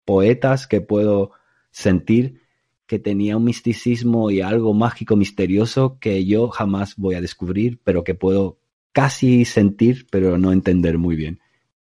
[0.06, 1.31] poetas que puedo
[1.69, 2.41] sentir
[2.85, 8.03] que tenía un misticismo y algo mágico, misterioso que yo jamás voy a descubrir, pero
[8.03, 8.60] que puedo
[8.91, 11.40] casi sentir, pero no entender muy bien.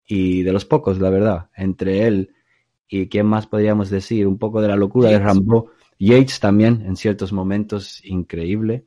[0.06, 2.34] Y de los pocos, la verdad, entre él
[2.90, 5.20] y quién más podríamos decir, un poco de la locura Yates.
[5.20, 5.70] de Rambo.
[5.98, 8.84] Yates también, en ciertos momentos, increíble.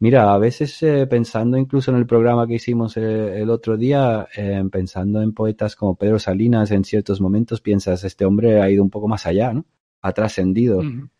[0.00, 4.28] Mira, a veces eh, pensando incluso en el programa que hicimos eh, el otro día,
[4.34, 8.82] eh, pensando en poetas como Pedro Salinas, en ciertos momentos piensas, este hombre ha ido
[8.82, 9.66] un poco más allá, ¿no?
[10.00, 10.78] Ha trascendido.
[10.78, 11.10] Uh -huh.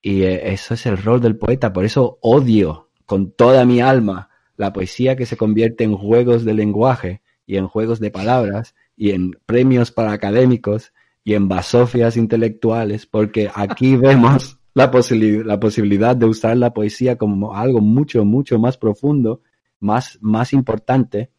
[0.00, 4.72] Y eso es el rol del poeta, por eso odio con toda mi alma la
[4.72, 9.32] poesía que se convierte en juegos de lenguaje y en juegos de palabras y en
[9.44, 10.92] premios para académicos
[11.28, 17.54] y en basofias intelectuales, porque aquí vemos la, la posibilidad de usar la poesía como
[17.54, 19.42] algo mucho, mucho más profundo,
[19.78, 21.30] más, más importante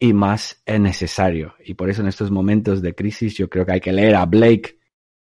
[0.00, 1.54] y más necesario.
[1.64, 4.26] Y por eso en estos momentos de crisis yo creo que hay que leer a
[4.26, 4.80] Blake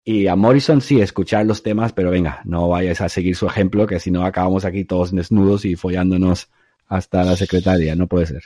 [0.04, 3.86] y a Morrison, sí, escuchar los temas, pero venga, no vayas a seguir su ejemplo,
[3.86, 6.48] que si no acabamos aquí todos desnudos y follándonos
[6.86, 8.44] hasta la secretaria, no puede ser.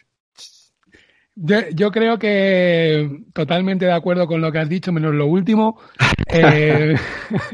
[1.37, 5.79] Yo, yo, creo que totalmente de acuerdo con lo que has dicho, menos lo último.
[6.37, 6.97] Eh,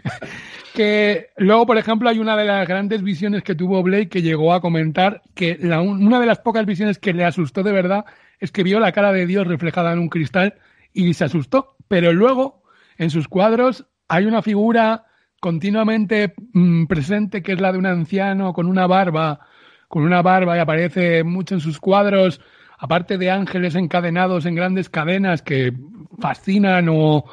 [0.75, 4.55] que luego, por ejemplo, hay una de las grandes visiones que tuvo Blake que llegó
[4.55, 8.07] a comentar que la, una de las pocas visiones que le asustó de verdad
[8.39, 10.55] es que vio la cara de Dios reflejada en un cristal
[10.95, 11.77] y se asustó.
[11.89, 12.63] Pero luego,
[12.97, 15.05] en sus cuadros, hay una figura
[15.41, 19.41] continuamente mmm, presente que es la de un anciano con una barba,
[19.89, 22.41] con una barba y aparece mucho en sus cuadros
[22.81, 25.73] aparte de ángeles encadenados en grandes cadenas que
[26.19, 27.25] fascinan o,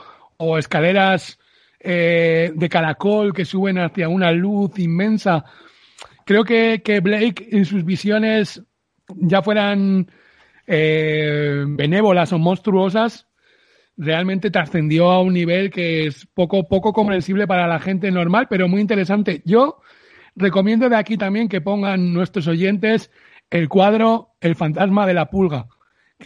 [0.57, 1.39] escaleras
[1.79, 5.45] eh, de caracol que suben hacia una luz inmensa,
[6.25, 8.61] creo que, que Blake en sus visiones
[9.15, 10.11] ya fueran
[10.67, 13.27] eh, benévolas o monstruosas,
[13.95, 18.67] realmente trascendió a un nivel que es poco, poco comprensible para la gente normal, pero
[18.67, 19.41] muy interesante.
[19.45, 19.79] Yo
[20.35, 23.09] recomiendo de aquí también que pongan nuestros oyentes
[23.49, 25.67] el cuadro El fantasma de la pulga.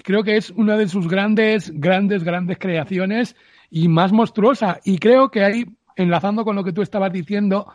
[0.04, 3.36] Creo que es una de sus grandes, grandes, grandes creaciones
[3.70, 4.80] y más monstruosa.
[4.84, 5.66] Y creo que ahí,
[5.96, 7.68] enlazando con lo que tú estabas diciendo,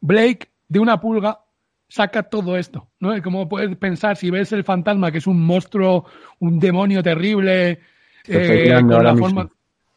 [0.00, 1.40] Blake de una pulga
[1.88, 3.20] saca todo esto, ¿no?
[3.22, 6.04] Como puedes pensar si ves el fantasma que es un monstruo,
[6.40, 7.80] un demonio terrible,
[8.26, 9.48] eh, con, la forma,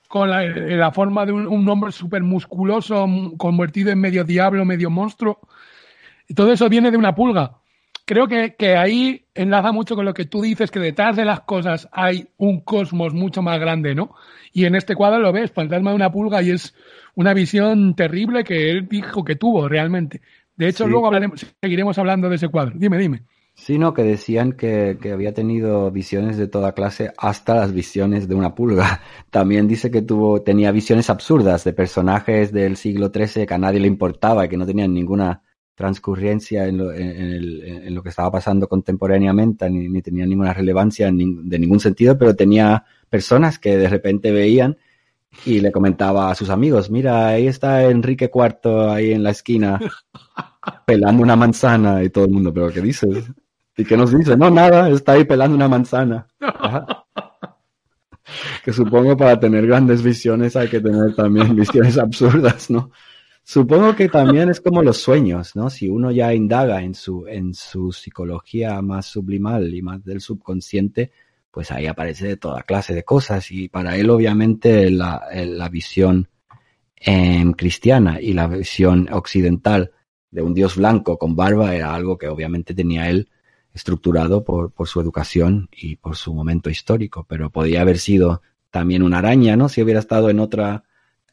[0.07, 3.07] con la, eh, la forma de un, un hombre súper musculoso,
[3.37, 5.39] convertido en medio diablo, medio monstruo.
[6.27, 7.59] Y todo eso viene de una pulga.
[8.09, 11.41] Creo que, que ahí enlaza mucho con lo que tú dices, que detrás de las
[11.41, 14.15] cosas hay un cosmos mucho más grande, ¿no?
[14.51, 16.73] Y en este cuadro lo ves, fantasma de una pulga, y es
[17.13, 20.21] una visión terrible que él dijo que tuvo realmente.
[20.57, 20.89] De hecho, Sí.
[20.89, 22.73] luego hablaremos, seguiremos hablando de ese cuadro.
[22.75, 23.21] Dime, dime.
[23.53, 28.27] Sí, no, que decían que, que había tenido visiones de toda clase, hasta las visiones
[28.27, 29.01] de una pulga.
[29.29, 33.79] También dice que tuvo, tenía visiones absurdas de personajes del siglo XIII que a nadie
[33.81, 35.43] le importaba y que no tenían ninguna
[35.79, 40.29] transcurrencia en lo, en, en el- en lo que estaba pasando contemporáneamente, ni, ni tenían
[40.29, 44.77] ninguna relevancia de ningún sentido, pero tenía personas que de repente veían
[45.45, 49.79] y le comentaba a sus amigos, mira, ahí está Enrique IV ahí en la esquina
[50.85, 53.25] pelando una manzana y todo el mundo, pero ¿qué dices?
[53.77, 54.37] ¿Y qué nos dice?
[54.37, 56.27] No, nada, está ahí pelando una manzana.
[56.41, 57.05] Ajá.
[58.63, 62.91] Que supongo para tener grandes visiones hay que tener también visiones absurdas, ¿no?
[63.51, 65.71] Supongo que también es como los sueños, ¿no?
[65.71, 71.11] Si uno ya indaga en su, en su psicología más sublimal y más del subconsciente,
[71.49, 76.29] pues ahí aparece toda clase de cosas y para él obviamente la, la visión
[76.95, 79.93] em, cristiana y la visión occidental
[80.29, 83.31] de un dios blanco con barba era algo que obviamente tenía él
[83.73, 89.01] estructurado por, por su educación y por su momento histórico, pero podía haber sido también
[89.01, 89.69] una araña, ¿no?
[89.69, 90.83] Si hubiera estado en otra,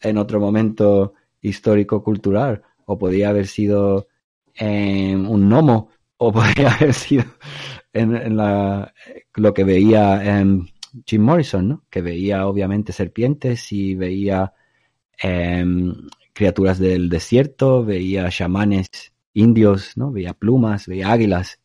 [0.01, 4.09] en otro momento histórico cultural, o podía haber sido
[4.61, 7.25] un gnomo, o podría haber sido
[7.93, 8.93] en, la,
[9.35, 10.67] lo que veía em,
[11.05, 11.85] Jim Morrison, ¿no?
[11.91, 14.53] Que veía obviamente serpientes y veía
[15.19, 15.95] em,
[16.33, 18.89] criaturas del desierto, veía chamanes
[19.35, 20.13] indios, ¿no?
[20.13, 21.61] Veía plumas, veía águilas.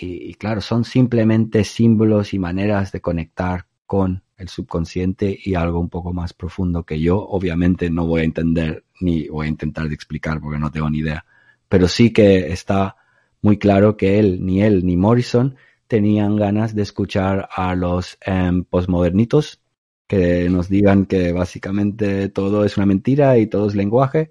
[0.00, 5.88] Y claro, son simplemente símbolos y maneras de conectar con el subconsciente y algo un
[5.88, 9.94] poco más profundo que yo obviamente no voy a entender ni voy a intentar de
[9.94, 11.24] explicar porque no tengo ni idea.
[11.68, 12.96] Pero sí que está
[13.42, 15.56] muy claro que él, ni él, ni Morrison
[15.86, 19.60] tenían ganas de escuchar a los em, posmodernitos
[20.06, 24.30] que nos digan que básicamente todo es una mentira y todo es lenguaje.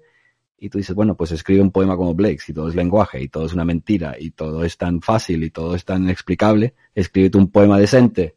[0.58, 3.28] Y tú dices, bueno, pues escribe un poema como Blake, si todo es lenguaje y
[3.28, 7.38] todo es una mentira y todo es tan fácil y todo es tan inexplicable, escríbete
[7.38, 8.34] un poema decente.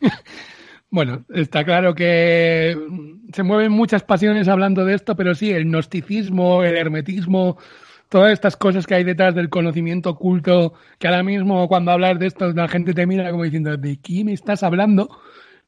[0.90, 2.76] Bueno, está claro que
[3.32, 7.58] se mueven muchas pasiones hablando de esto, pero sí, el gnosticismo, el hermetismo,
[8.08, 12.26] todas estas cosas que hay detrás del conocimiento oculto, que ahora mismo cuando hablas de
[12.26, 15.10] esto la gente te mira como diciendo, ¿de qué me estás hablando?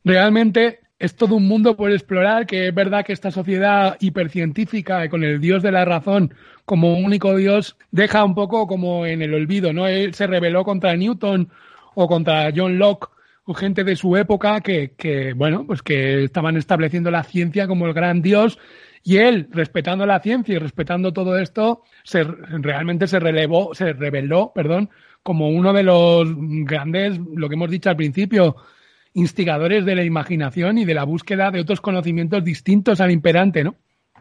[0.05, 5.23] Realmente es todo un mundo por explorar, que es verdad que esta sociedad hipercientífica, con
[5.23, 6.35] el dios de la razón
[6.65, 9.87] como único dios, deja un poco como en el olvido, ¿no?
[9.87, 11.51] Él se rebeló contra Newton
[11.95, 13.09] o contra John Locke
[13.55, 17.95] gente de su época que, que, bueno, pues que estaban estableciendo la ciencia como el
[17.95, 18.59] gran dios
[19.03, 24.53] y él, respetando la ciencia y respetando todo esto, se, realmente se relevó, se reveló,
[24.55, 24.91] perdón,
[25.23, 28.57] como uno de los grandes, lo que hemos dicho al principio,
[29.15, 33.77] instigadores de la imaginación y de la búsqueda de otros conocimientos distintos al imperante, ¿no?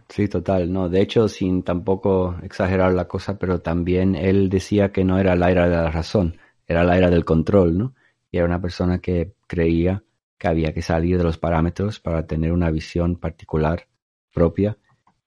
[0.08, 0.90] Sí, total, no.
[0.90, 5.52] De hecho, sin tampoco exagerar la cosa, pero también él decía que no era la
[5.52, 6.38] era de la razón,
[6.68, 7.94] era la era del control, ¿no?
[8.32, 10.04] Y era una persona que creía
[10.38, 13.88] que había que salir de los parámetros para tener una visión particular,
[14.34, 14.78] propia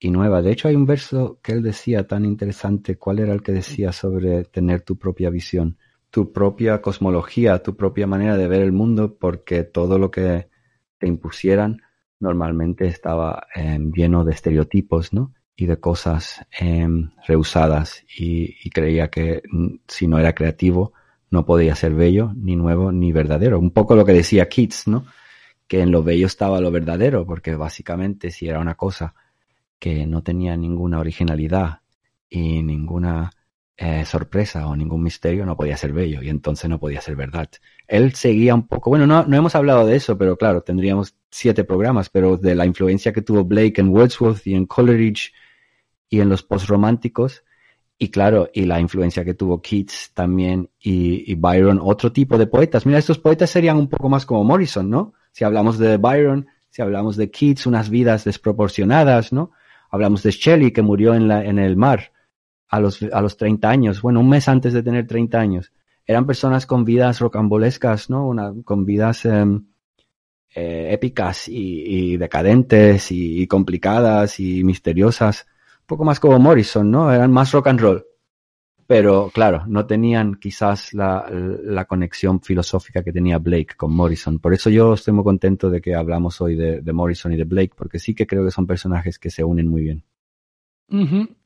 [0.01, 0.43] y nueva.
[0.43, 2.97] De hecho, hay un verso que él decía tan interesante.
[2.97, 5.77] ¿Cuál era el que decía sobre tener tu propia visión?
[6.11, 10.49] Tu propia cosmología, tu propia manera de ver el mundo, porque todo lo que
[10.99, 11.83] te impusieran
[12.21, 15.35] normalmente estaba eh, lleno de estereotipos, ¿no?
[15.55, 16.89] Y de cosas eh,
[17.27, 18.05] rehusadas.
[18.17, 19.43] Y, y, creía que
[19.89, 20.93] si no era creativo,
[21.33, 23.59] no podía ser bello, ni nuevo, ni verdadero.
[23.59, 25.07] Un poco lo que decía Keats, ¿no?
[25.67, 29.15] Que en lo bello estaba lo verdadero, porque básicamente si era una cosa
[29.79, 31.81] que no tenía ninguna originalidad
[32.29, 33.33] y ninguna
[33.79, 37.49] eh, sorpresa o ningún misterio, no podía ser bello y entonces no podía ser verdad.
[37.89, 41.65] Él seguía un poco, bueno, no, no hemos hablado de eso, pero claro, tendríamos siete
[41.65, 45.33] programas, pero de la influencia que tuvo Blake en Wordsworth y en Coleridge
[46.11, 47.43] y en los postrománticos,
[48.03, 52.85] y claro, y la influencia que tuvo Keats también y, Byron, otro tipo de poetas.
[52.85, 55.15] Mira, estos poetas serían un poco más como Morrison, ¿no?
[55.31, 59.53] Si hablamos de Byron, si hablamos de Keats, unas vidas desproporcionadas, ¿no?
[59.89, 62.11] Hablamos de Shelley, que murió en, la, en el mar
[62.67, 65.73] a los, a los 30 años, bueno, un mes antes de tener 30 años.
[66.05, 68.27] Eran personas con vidas rocambolescas, ¿no?
[68.27, 69.45] Una, con vidas eh,
[70.57, 75.47] eh, épicas y, decadentes y complicadas y misteriosas
[75.83, 77.13] un poco más como Morrison, ¿no?
[77.13, 78.05] Eran más rock and roll.
[78.87, 84.39] Pero claro, no tenían quizás la, la conexión filosófica que tenía Blake con Morrison.
[84.39, 87.45] Por eso yo estoy muy contento de que hablamos hoy de, de Morrison y de
[87.45, 90.05] Blake, porque sí que creo que son personajes que se unen muy bien.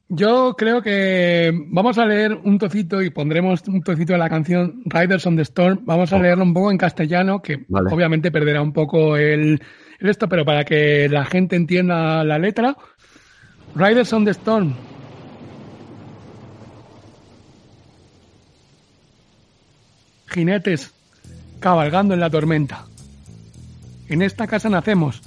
[0.09, 4.83] Yo creo que vamos a leer un trocito y pondremos un trocito de la canción
[4.85, 5.81] Riders on the Storm.
[5.85, 6.23] Vamos a Oh.
[6.23, 7.93] leerlo un poco en castellano, que Vale.
[7.93, 9.61] obviamente perderá un poco el,
[9.99, 12.77] el esto, pero para que la gente entienda la letra.
[13.75, 14.75] Riders on the Storm.
[20.29, 20.93] Jinetes
[21.61, 22.85] cabalgando en la tormenta.
[24.09, 25.23] En esta casa nacemos,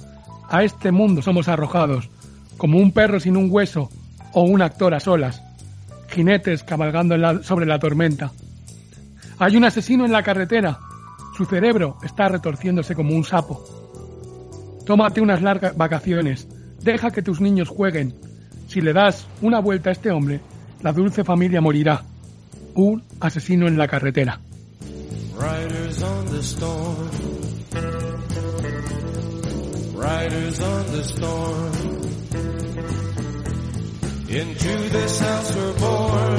[0.48, 2.08] a este mundo somos arrojados,
[2.56, 3.90] como un perro sin un hueso
[4.32, 5.42] o un actor a solas,
[6.08, 8.32] jinetes cabalgando sobre la tormenta.
[9.38, 10.78] Hay un asesino en la carretera,
[11.36, 13.64] su cerebro está retorciéndose como un sapo.
[14.84, 16.46] Tómate unas largas vacaciones,
[16.82, 18.14] deja que tus niños jueguen.
[18.70, 20.40] Si le das una vuelta a este hombre,
[20.80, 22.04] la dulce familia morirá.
[22.76, 24.38] Un asesino en la carretera.
[25.34, 27.10] Riders on the storm.
[29.96, 31.72] Riders on the storm.
[34.28, 36.36] Into this house we're born.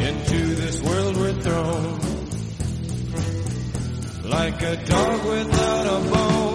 [0.00, 2.00] Into this world we're thrown.
[4.24, 6.49] Like a dog without a bone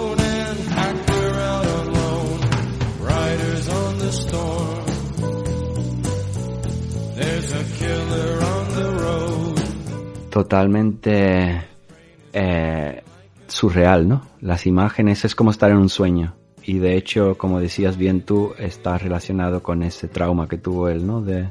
[10.36, 11.62] Totalmente
[12.30, 13.02] eh,
[13.46, 14.20] surreal, ¿no?
[14.42, 16.36] Las imágenes es como estar en un sueño.
[16.62, 21.06] Y de hecho, como decías bien tú, está relacionado con ese trauma que tuvo él,
[21.06, 21.22] ¿no?
[21.22, 21.48] De,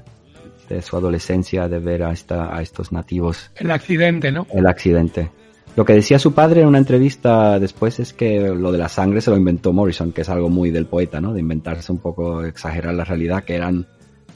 [0.70, 4.46] de su adolescencia, de ver a, esta, a estos nativos El accidente, ¿no?
[4.54, 5.32] el accidente.
[5.76, 9.20] Lo que decía su padre en una entrevista después es que lo de la sangre
[9.20, 11.34] se lo inventó Morrison, que es algo muy del poeta, ¿no?
[11.34, 13.88] De inventarse un poco, exagerar la realidad, que eran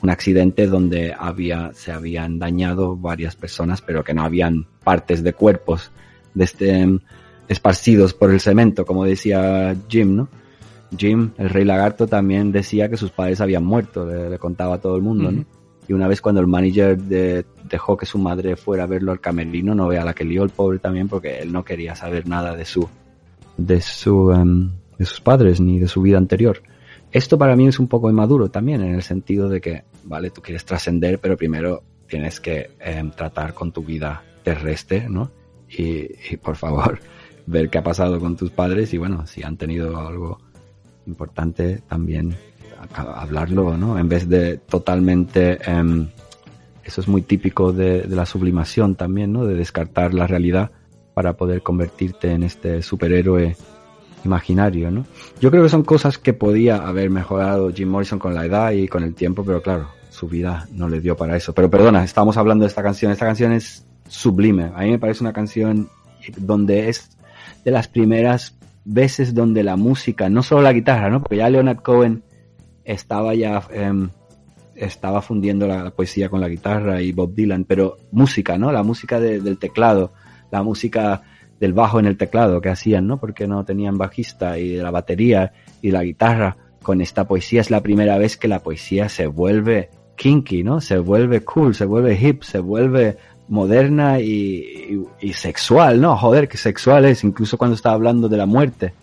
[0.02, 5.34] un accidente donde había, se habían dañado varias personas, pero que no habían partes de
[5.34, 5.92] cuerpos
[6.34, 7.00] de este, em,
[7.48, 10.30] esparcidos por el cemento, como decía Jim, ¿no?
[10.98, 14.82] Jim, el rey lagarto, también decía que sus padres habían muerto, le, le contaba a
[14.82, 15.46] todo el mundo, ¿no?
[15.88, 19.20] Y una vez cuando el manager de- dejó que su madre fuera a verlo al
[19.20, 22.56] camerino, no vea la que lió el pobre también, porque él no quería saber nada
[22.56, 22.88] de su,
[23.58, 24.70] de su, em,
[25.00, 26.62] de sus padres ni de su vida anterior.
[27.12, 30.42] Esto para mí es un poco inmaduro también, en el sentido de que, vale, tú
[30.42, 35.32] quieres trascender, pero primero tienes que em, tratar con tu vida terrestre, ¿no?
[35.70, 37.00] Y, y por favor,
[37.48, 40.40] ver qué ha pasado con tus padres y bueno, si han tenido algo
[41.08, 42.36] importante también
[42.94, 43.98] hablarlo, ¿no?
[43.98, 46.10] En vez de totalmente, em,
[46.84, 49.46] eso es muy típico de, de la sublimación también, ¿no?
[49.46, 50.72] De descartar la realidad
[51.14, 53.58] para poder convertirte en este superhéroe
[54.26, 55.06] imaginario, ¿no?
[55.40, 58.88] Yo creo que son cosas que podía haber mejorado Jim Morrison con la edad y
[58.88, 61.54] con el tiempo, pero claro, su vida no le dio para eso.
[61.54, 63.12] Pero perdona, estamos hablando de esta canción.
[63.12, 64.72] Esta canción es sublime.
[64.76, 65.90] A mí me parece una canción
[66.38, 67.18] donde es
[67.64, 71.22] de las primeras veces donde la música, no solo la guitarra, ¿no?
[71.22, 72.24] Porque ya Leonard Cohen
[72.84, 74.10] estaba ya em,
[74.76, 78.72] estaba fundiendo la, poesía con la guitarra y Bob Dylan, pero música, ¿no?
[78.72, 80.14] La música de- del teclado,
[80.52, 81.22] la música
[81.60, 83.20] del bajo en el teclado que hacían, ¿no?
[83.20, 87.70] Porque no tenían bajista y de la batería y la guitarra con esta poesía es
[87.70, 90.80] la primera vez que la poesía se vuelve kinky, ¿no?
[90.82, 93.18] Se vuelve cool, se vuelve hip, se vuelve
[93.50, 96.16] moderna y, y- sexual, ¿no?
[96.16, 98.94] Joder, que sexual es, incluso cuando está hablando de la muerte.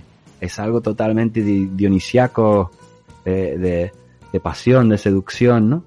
[0.41, 2.71] Es algo totalmente di- dionisiaco,
[3.25, 3.93] de, de-
[4.33, 5.85] de pasión, de seducción, ¿no?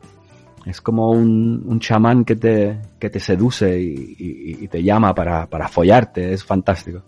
[0.65, 5.15] Es como un, un chamán que te, que te seduce y, y- y te llama
[5.15, 7.02] para, para follarte, es fantástico.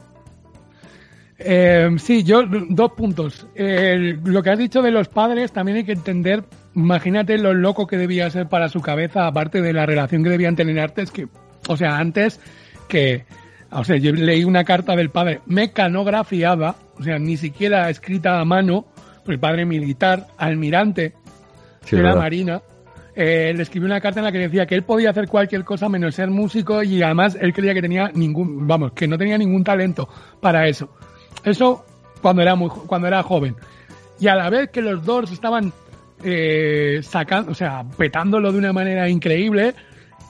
[1.43, 3.47] Eh, sí, yo dos puntos.
[3.55, 6.43] Eh, lo que has dicho de los padres también hay que entender,
[6.75, 10.55] imagínate lo loco que debía ser para su cabeza, aparte de la relación que debían
[10.55, 11.27] tener antes, que,
[11.67, 12.39] o sea, antes
[12.87, 13.25] que,
[13.71, 18.45] o sea, yo leí una carta del padre mecanografiada, o sea, ni siquiera escrita a
[18.45, 18.85] mano,
[19.25, 21.13] por el padre militar, almirante
[21.85, 22.15] Sí, de la.
[22.15, 22.61] Marina,
[23.15, 25.89] eh, le escribió una carta en la que decía que él podía hacer cualquier cosa
[25.89, 29.63] menos ser músico y además él creía que tenía ningún, vamos, que no tenía ningún
[29.63, 30.07] talento
[30.39, 30.89] para eso.
[31.43, 31.85] Eso
[32.21, 33.55] cuando era muy, cuando era joven.
[34.19, 35.73] Y a la vez que los Doors estaban
[36.23, 39.73] eh, sacando, o sea, petándolo de una manera increíble,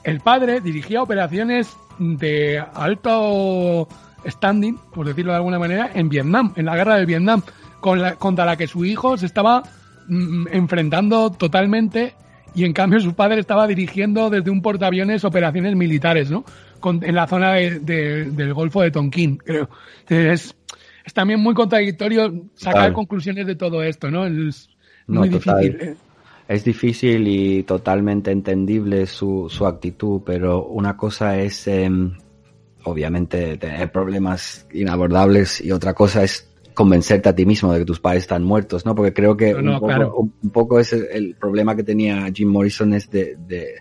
[0.04, 3.88] el padre dirigía operaciones de alto
[4.26, 7.42] standing, por decirlo de alguna manera, en Vietnam, en la guerra de Vietnam,
[7.80, 9.64] con la- contra la que su hijo se estaba
[10.08, 12.16] mm, enfrentando totalmente
[12.54, 16.44] y en cambio su padre estaba dirigiendo desde un portaaviones operaciones militares, ¿no?
[16.80, 19.70] Con- en la zona de- de- del Golfo de Tonkin, creo.
[20.02, 20.56] Entonces, es,
[21.06, 24.26] es también muy contradictorio sacar conclusiones de todo esto, ¿no?
[24.26, 24.70] Es-
[25.08, 25.78] Muy difícil.
[25.82, 25.96] ¿eh?
[26.48, 32.12] Es difícil y totalmente entendible su, su actitud, pero una cosa es, em,
[32.84, 38.00] obviamente, tener problemas inabordables y otra cosa es convencerte a ti mismo de que tus
[38.00, 38.96] padres están muertos, ¿no?
[38.96, 40.16] Porque creo que No, no, un, poco, claro.
[40.16, 43.76] un, un poco es el, el problema que tenía Jim Morrison es de, de-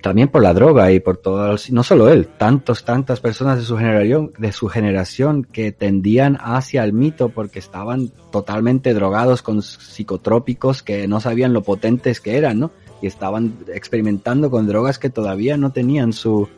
[0.00, 3.76] también por la droga y por todos, no solo él, tantos, tantas personas de su
[3.76, 10.84] generación, de su generación que tendían hacia el mito porque estaban totalmente drogados con psicotrópicos
[10.84, 12.70] que no sabían lo potentes que eran, ¿no?
[13.02, 16.48] Y estaban experimentando con drogas que todavía no tenían su,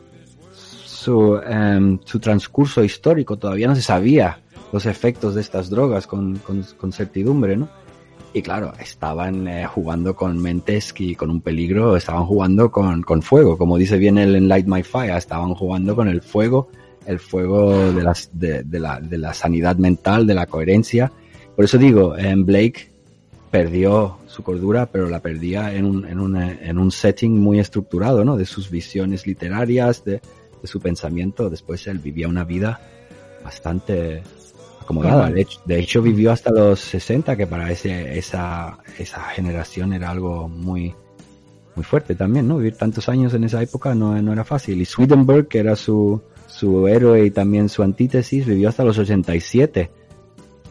[0.53, 4.39] su, em, su transcurso histórico, todavía no se sabía
[4.71, 7.69] los efectos de estas drogas con, con, con certidumbre, ¿no?
[8.33, 13.21] Y claro, estaban eh, jugando con mentes y con un peligro, estaban jugando con, con
[13.21, 16.69] fuego, como dice bien el en Light My Fire, estaban jugando con el fuego,
[17.05, 21.11] el fuego de, las, de, de la, de la sanidad mental, de la coherencia.
[21.57, 22.89] Por eso digo, en Blake
[23.49, 27.59] perdió su cordura, pero la perdía en un, en un, eh, en un setting muy
[27.59, 28.37] estructurado, ¿no?
[28.37, 30.21] De sus visiones literarias, de,
[30.61, 31.49] de su pensamiento.
[31.49, 32.79] Después él vivía una vida
[33.43, 34.23] bastante
[34.99, 35.29] acomodada.
[35.29, 40.09] De hecho, de hecho, vivió hasta los 60, que para ese, esa, esa generación era
[40.09, 40.93] algo muy,
[41.75, 42.57] muy fuerte también, ¿no?
[42.57, 44.81] Vivir tantos años en esa época no, no era fácil.
[44.81, 49.91] Y Swedenborg, que era su, su héroe y también su antítesis, vivió hasta los 87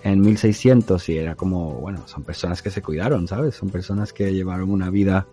[0.02, 3.54] en 1600 y era como, bueno, son personas que se cuidaron, ¿sabes?
[3.54, 5.26] Son personas que llevaron una vida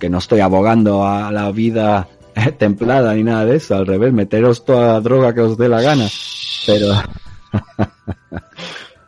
[0.00, 2.08] que no estoy abogando a la vida
[2.58, 5.80] templada ni nada de eso, al revés, meteros toda la droga que os dé la
[5.80, 6.06] gana,
[6.66, 6.92] pero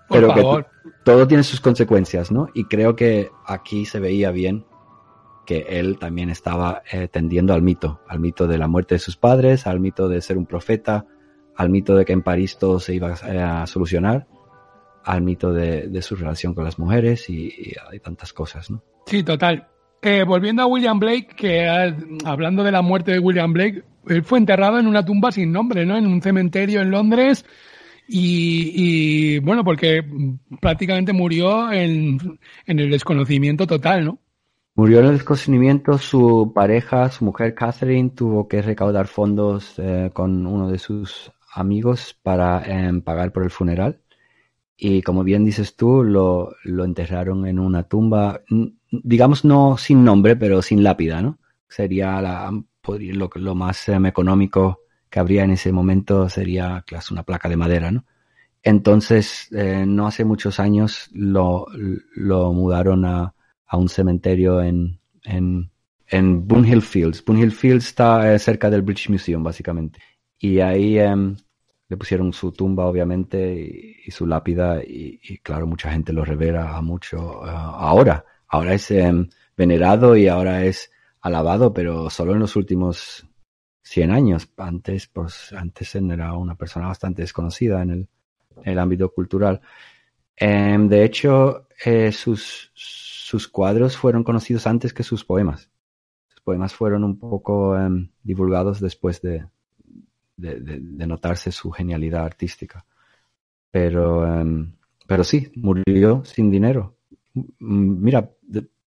[0.08, 0.66] Pero que
[1.04, 2.48] todo tiene sus consecuencias, ¿no?
[2.54, 4.64] Y creo que aquí se veía bien
[5.46, 9.16] que él también estaba eh, tendiendo al mito, al mito de la muerte de sus
[9.16, 11.06] padres, al mito de ser un profeta,
[11.56, 14.26] al mito de que en París todo se iba eh, a solucionar,
[15.04, 18.82] al mito de, de su relación con las mujeres y, y hay tantas cosas, ¿no?
[19.06, 19.66] Sí, total.
[20.02, 21.66] Eh, volviendo a William Blake, que
[22.24, 25.84] hablando de la muerte de William Blake, él fue enterrado en una tumba sin nombre,
[25.86, 25.96] ¿no?
[25.96, 27.44] En un cementerio en Londres.
[28.10, 30.02] Y, bueno, porque
[30.60, 32.18] prácticamente murió en,
[32.66, 34.18] en el desconocimiento total, ¿no?
[34.78, 40.46] Murió en el desconocimiento su pareja, su mujer Catherine, tuvo que recaudar fondos eh, con
[40.46, 44.00] uno de sus amigos para em, pagar por el funeral.
[44.76, 48.42] Y como bien dices tú, lo, lo enterraron en una tumba,
[48.90, 51.38] digamos no sin nombre, pero sin lápida, ¿no?
[51.68, 52.52] Sería la,
[53.34, 57.90] lo, más em, económico que habría en ese momento sería claro, una placa de madera,
[57.90, 58.04] ¿no?
[58.62, 61.66] Entonces, eh, no hace muchos años lo,
[62.14, 63.34] lo mudaron a,
[63.66, 65.70] a un cementerio en, en,
[66.06, 67.24] en Bunhill Fields.
[67.24, 70.00] Bunhill Fields está eh, cerca del British Museum, básicamente.
[70.38, 71.36] Y ahí em,
[71.88, 77.46] le pusieron su tumba, obviamente, y, su lápida, y, claro, mucha gente lo revera mucho
[77.46, 78.24] eh, ahora.
[78.48, 80.90] Ahora es em, venerado y ahora es
[81.20, 83.27] alabado, pero solo en los últimos
[83.88, 84.48] 100 años.
[84.56, 88.08] Antes, pues, antes era una persona bastante desconocida en el,
[88.64, 89.60] el ámbito cultural.
[90.36, 95.70] Em, de hecho, eh, sus, sus cuadros fueron conocidos antes que sus poemas.
[96.28, 99.46] Sus poemas fueron un poco em, divulgados después de,
[100.36, 102.84] de, de- notarse su genialidad artística.
[103.70, 104.72] Pero, em,
[105.06, 106.96] pero sí, murió sin dinero.
[107.58, 108.30] Mira,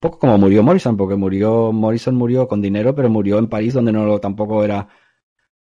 [0.02, 3.94] poco como murió Morrison, porque murió, Morrison murió con dinero, pero murió en París, donde
[3.94, 4.88] no tampoco era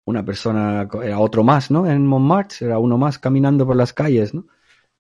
[0.05, 1.89] una persona, era otro más, ¿no?
[1.89, 4.47] En Montmartre, era uno más caminando por las calles, ¿no?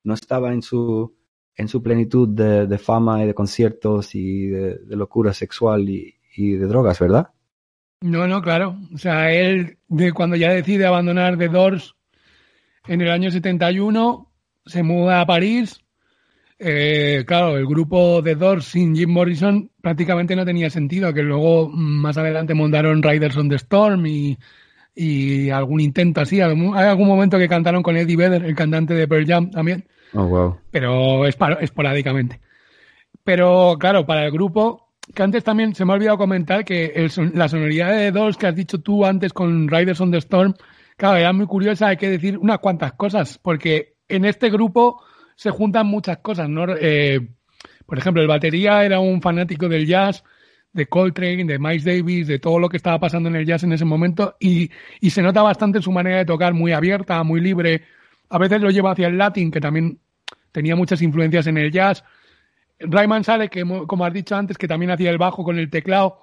[0.05, 1.16] No estaba en su,
[1.56, 6.52] en su plenitud de, fama y de conciertos y de, de locura sexual y, y
[6.52, 7.31] de drogas, ¿verdad?
[8.02, 8.77] No, no, claro.
[8.94, 11.97] O sea, él, de cuando ya decide abandonar The Doors
[12.86, 14.31] en el año 71,
[14.65, 15.84] se muda a París.
[16.59, 21.69] Eh, claro, el grupo The Doors sin Jim Morrison prácticamente no tenía sentido, que luego
[21.69, 24.39] mm, más adelante montaron Riders on the Storm y,
[24.95, 26.41] y algún intento así.
[26.41, 29.85] Algún- Hay algún momento que cantaron con Eddie Vedder, el cantante de Pearl Jam también
[30.15, 30.57] Oh, wow.
[30.71, 32.41] pero esporádicamente.
[33.25, 37.11] Pero claro, para el grupo, que antes también se me ha olvidado comentar que el
[37.35, 40.55] la sonoridad de Doors que has dicho tú antes con Riders on the Storm,
[40.97, 45.03] claro, era muy curiosa, hay que decir unas cuantas cosas, porque en este grupo
[45.36, 46.66] se juntan muchas cosas, ¿no?
[46.81, 47.20] Eh,
[47.86, 50.24] por ejemplo, el batería era un fanático del jazz,
[50.73, 53.73] de Coltrane, de Miles Davis, de todo lo que estaba pasando en el jazz en
[53.73, 54.70] ese momento, y,
[55.01, 57.82] y se nota bastante su manera de tocar muy abierta, muy libre.
[58.31, 59.98] A veces lo lleva hacia el latín, que también
[60.52, 62.02] tenía muchas influencias en el jazz.
[62.81, 65.70] Rayman sale, que mo- como has dicho antes, que también hacía el bajo con el
[65.70, 66.23] teclado,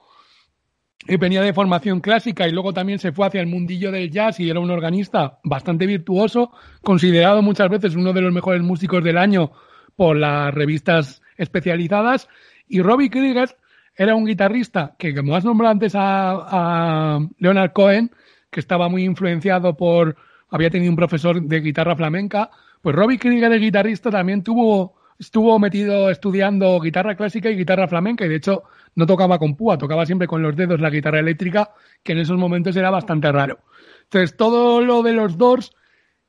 [1.08, 4.40] y venía de formación clásica y luego también se fue hacia el mundillo del jazz
[4.40, 6.52] y era un organista bastante virtuoso,
[6.84, 9.52] considerado muchas veces uno de los mejores músicos del año
[9.96, 12.28] por las revistas especializadas.
[12.68, 13.58] Y Robbie Krieger
[13.96, 18.12] era un guitarrista que, como has nombrado antes a, a Leonard Cohen,
[18.50, 20.16] que estaba muy influenciado por,
[20.50, 22.50] había tenido un profesor de guitarra flamenca,
[22.82, 28.26] pues Robbie Krieger, el guitarrista, también tuvo, estuvo metido estudiando guitarra clásica y guitarra flamenca,
[28.26, 28.64] y de hecho
[28.96, 32.38] no tocaba con púa, tocaba siempre con los dedos la guitarra eléctrica, que en esos
[32.38, 33.60] momentos era bastante raro.
[34.04, 35.72] Entonces, todo lo de los Doors,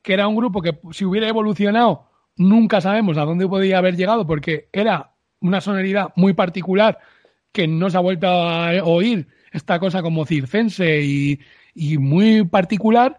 [0.03, 4.27] que era un grupo que si hubiera evolucionado, nunca sabemos a dónde podía haber llegado,
[4.27, 6.99] porque era una sonoridad muy particular
[7.51, 11.39] que no se ha vuelto a oír, esta cosa como circense y,
[11.73, 13.17] y muy particular.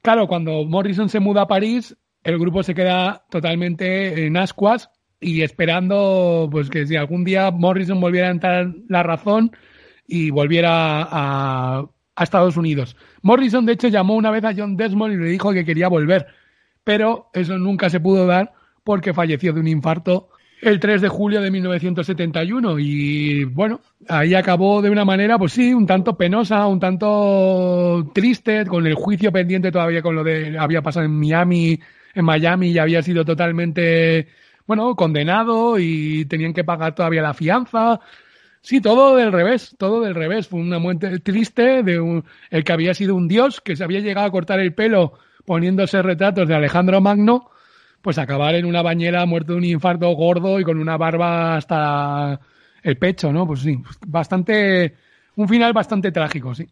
[0.00, 1.96] Claro, cuando Morrison se muda a París,
[2.26, 4.90] el grupo se queda totalmente en ascuas
[5.20, 9.52] y esperando pues que si algún día Morrison volviera a entrar la razón
[10.08, 11.86] y volviera a,
[12.18, 12.96] Estados Unidos.
[13.20, 16.26] Morrison, de hecho, llamó una vez a John Desmond y le dijo que quería volver,
[16.82, 20.30] pero eso nunca se pudo dar porque falleció de un infarto
[20.62, 25.74] el 3 de julio de 1971 y bueno, ahí acabó de una manera, pues sí,
[25.74, 30.80] un tanto penosa, un tanto triste, con el juicio pendiente todavía con lo de había
[30.80, 31.78] pasado en Miami,
[32.16, 34.26] en Miami y había sido totalmente,
[34.66, 38.00] bueno, condenado y tenían que pagar todavía la fianza.
[38.60, 40.48] Sí, todo del revés, todo del revés.
[40.48, 44.00] Fue una muerte triste de un, el que había sido un dios, que se había
[44.00, 45.12] llegado a cortar el pelo
[45.44, 47.50] poniéndose retratos de Alejandro Magno
[48.06, 52.38] pues acabar en una bañera muerto de un infarto gordo y con una barba hasta
[52.84, 53.48] el pecho, ¿no?
[53.48, 54.94] Pues sí, bastante,
[55.34, 56.68] un final bastante trágico, sí.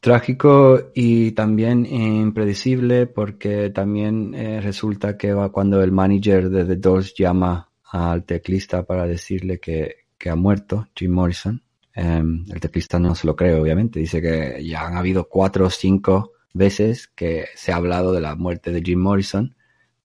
[0.00, 7.12] Trágico y también impredecible porque también eh, resulta que cuando el manager de The Doors
[7.14, 11.62] llama al teclista para decirle que, que ha muerto, Jim Morrison,
[11.94, 15.70] eh, el teclista no se lo cree, obviamente, dice que ya han habido cuatro o
[15.70, 19.54] cinco veces que se ha hablado de la muerte de Jim Morrison.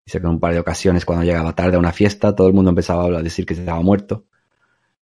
[0.05, 2.53] Dice que en un par de ocasiones cuando llegaba tarde a una fiesta todo el
[2.53, 4.25] mundo empezaba a decir que se estaba muerto.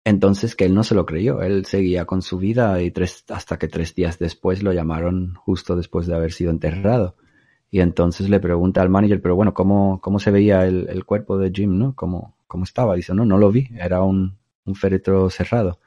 [0.05, 3.59] Entonces que él no se lo creyó, él seguía con su vida y tres, hasta
[3.59, 7.17] que tres días después lo llamaron justo después de haber sido enterrado.
[7.71, 11.39] Y entonces le pregunta al manager, pero bueno, ¿cómo, cómo se veía el, el cuerpo
[11.39, 11.95] de Jim, no?
[11.95, 12.97] ¿Cómo, ¿Cómo estaba?
[12.97, 15.79] Dice, no, no lo vi, era un, un féretro cerrado.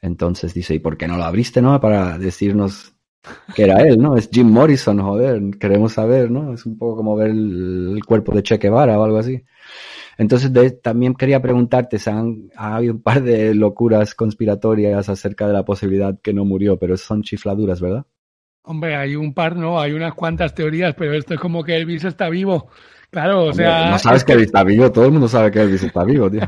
[0.00, 1.78] Entonces dice, ¿y por qué no lo abriste, no?
[1.80, 2.94] Para decirnos
[3.54, 4.16] que era él, ¿no?
[4.16, 6.52] Es Jim Morrison, joder, queremos saber, ¿no?
[6.54, 9.42] Es un poco como ver el, cuerpo de Che Guevara o algo así.
[10.18, 15.52] Entonces, también quería preguntarte, ¿se han, ha habido un par de locuras conspiratorias acerca de
[15.52, 18.06] la posibilidad que no murió, pero son chifladuras, ¿verdad?
[18.62, 19.78] Hombre, hay un par, ¿no?
[19.78, 22.68] Hay unas cuantas teorías, pero esto es como que Elvis está vivo.
[23.10, 23.90] Claro, o sea...
[23.90, 26.40] No sabes que Elvis está vivo, todo el mundo sabe que Elvis está vivo, tío.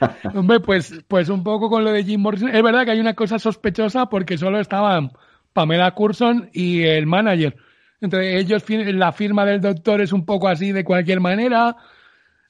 [0.34, 2.54] Hombre, pues, pues un poco con lo de Jim Morrison.
[2.54, 5.12] Es verdad que hay una cosa sospechosa porque solo estaban
[5.52, 7.56] Pamela Curson y el manager.
[8.00, 8.62] Entonces ellos,
[8.94, 11.76] la firma del doctor es un poco así de cualquier manera.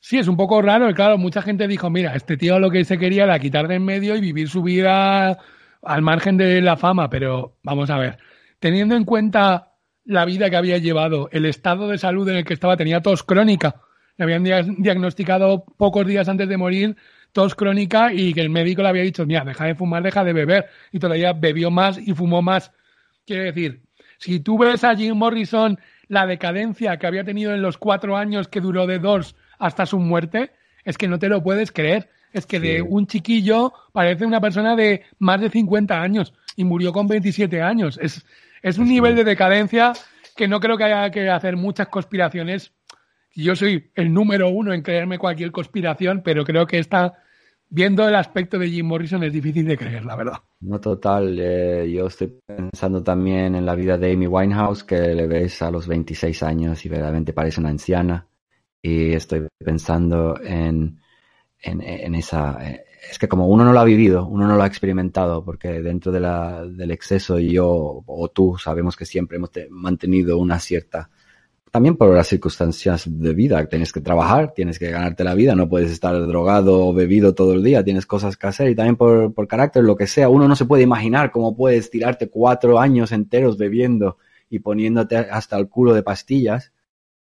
[0.00, 0.92] Sí, es un poco raro.
[0.94, 3.84] Claro, mucha gente dijo, mira, este tío lo que se quería era quitar de en
[3.84, 5.38] medio y vivir su vida
[5.82, 7.10] al margen de la fama.
[7.10, 8.18] Pero vamos a ver,
[8.58, 9.72] teniendo en cuenta
[10.04, 13.22] la vida que había llevado, el estado de salud en el que estaba, tenía tos
[13.22, 13.82] crónica.
[14.16, 14.44] Le habían
[14.78, 16.96] diagnosticado pocos días antes de morir
[17.32, 20.32] tos crónica y que el médico le había dicho, mira, deja de fumar, deja de
[20.32, 20.66] beber.
[20.92, 22.72] Y todavía bebió más y fumó más.
[23.26, 23.82] Quiero decir,
[24.18, 28.48] si tú ves a Jim Morrison la decadencia que había tenido en los cuatro años
[28.48, 30.52] que duró de Doors hasta su muerte,
[30.84, 32.08] es que no te lo puedes creer.
[32.32, 36.92] Es que de un chiquillo parece una persona de más de 50 años y murió
[36.92, 37.98] con 27 años.
[38.02, 38.24] Es,
[38.62, 39.92] es un nivel de decadencia
[40.36, 42.72] que no creo que haya que hacer muchas conspiraciones.
[43.34, 47.14] Yo soy el número uno en creerme cualquier conspiración, pero creo que esta
[47.70, 50.38] viendo el aspecto de Jim Morrison es difícil de creer, la verdad.
[50.60, 51.38] No, total.
[51.38, 55.70] Eh, yo estoy pensando también en la vida de Amy Winehouse, que le ves a
[55.70, 58.27] los 26 años y verdaderamente parece una anciana.
[58.82, 61.00] Y estoy pensando en,
[61.60, 62.58] en, esa...
[62.60, 65.80] Eh, es que como uno no lo ha vivido, uno no lo ha experimentado, porque
[65.80, 71.08] dentro del exceso yo o tú sabemos que siempre hemos mantenido una cierta
[71.70, 73.66] también por las circunstancias de vida.
[73.66, 77.54] Tienes que trabajar, tienes que ganarte la vida, no puedes estar drogado o bebido todo
[77.54, 80.28] el día, tienes cosas que hacer y también por, por carácter, lo que sea.
[80.28, 84.18] Uno no se puede imaginar cómo puedes tirarte cuatro años enteros bebiendo
[84.50, 86.72] y poniéndote hasta el culo de pastillas.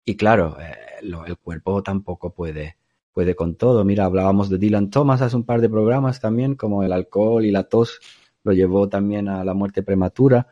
[0.03, 2.77] Y claro, eh, lo, el cuerpo tampoco puede,
[3.13, 3.83] puede con todo.
[3.85, 7.51] Mira, hablábamos de Dylan Thomas hace un par de programas también, como el alcohol y
[7.51, 7.99] la tos
[8.43, 10.47] lo llevó también a la muerte prematura.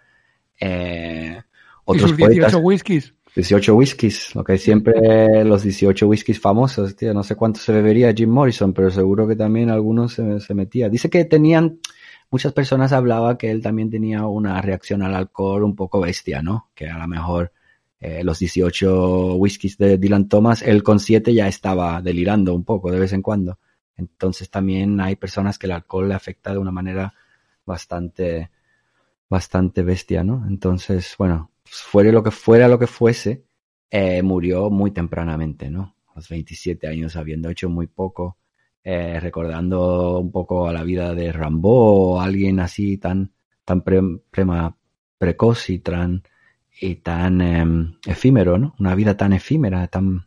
[0.60, 1.40] Eh,
[1.86, 3.14] otros ¿Y sus 18 whiskies.
[3.36, 7.14] 18 whiskies, lo que siempre los 18 whiskies famosos, tío.
[7.14, 10.88] No sé cuánto se bebería Jim Morrison, pero seguro que también algunos se, se metía.
[10.88, 11.80] Dice que tenían,
[12.30, 16.70] muchas personas hablaban que él también tenía una reacción al alcohol un poco bestia, ¿no?
[16.76, 17.52] Que a lo mejor
[18.04, 22.92] eh, los 18 whiskies de Dylan Thomas, él con 7 ya estaba delirando un poco
[22.92, 23.60] de vez en cuando.
[23.96, 27.14] Entonces también hay personas que el alcohol le afecta de una manera
[27.66, 28.52] bastante,
[29.30, 30.46] bastante bestia, ¿no?
[30.48, 33.44] Entonces, bueno, fuera lo que fuera lo que fuese,
[33.90, 35.96] eh, murió muy tempranamente, ¿no?
[36.08, 38.38] A los 27 años, habiendo hecho muy poco,
[38.84, 43.32] eh, recordando un poco a la vida de Rambo o alguien así tan,
[43.66, 44.02] tan pre-
[44.32, 44.76] prema-
[45.18, 46.24] precoz y tan,
[46.84, 48.76] y tan em, efímero, ¿no?
[48.78, 50.26] Una vida tan efímera, tan,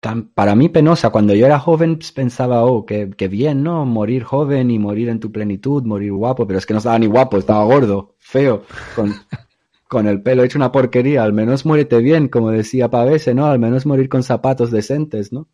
[0.00, 1.10] tan, para mí penosa.
[1.10, 3.84] Cuando yo era joven pues, pensaba, oh, qué, qué bien, ¿no?
[3.84, 7.06] Morir joven y morir en tu plenitud, morir guapo, pero es que no estaba ni
[7.06, 8.64] guapo, estaba gordo, feo,
[8.96, 9.12] con,
[9.88, 11.22] con el pelo hecho una porquería.
[11.22, 13.44] Al menos muérete bien, como decía Pavese, ¿no?
[13.44, 15.48] Al menos morir con zapatos decentes, ¿no?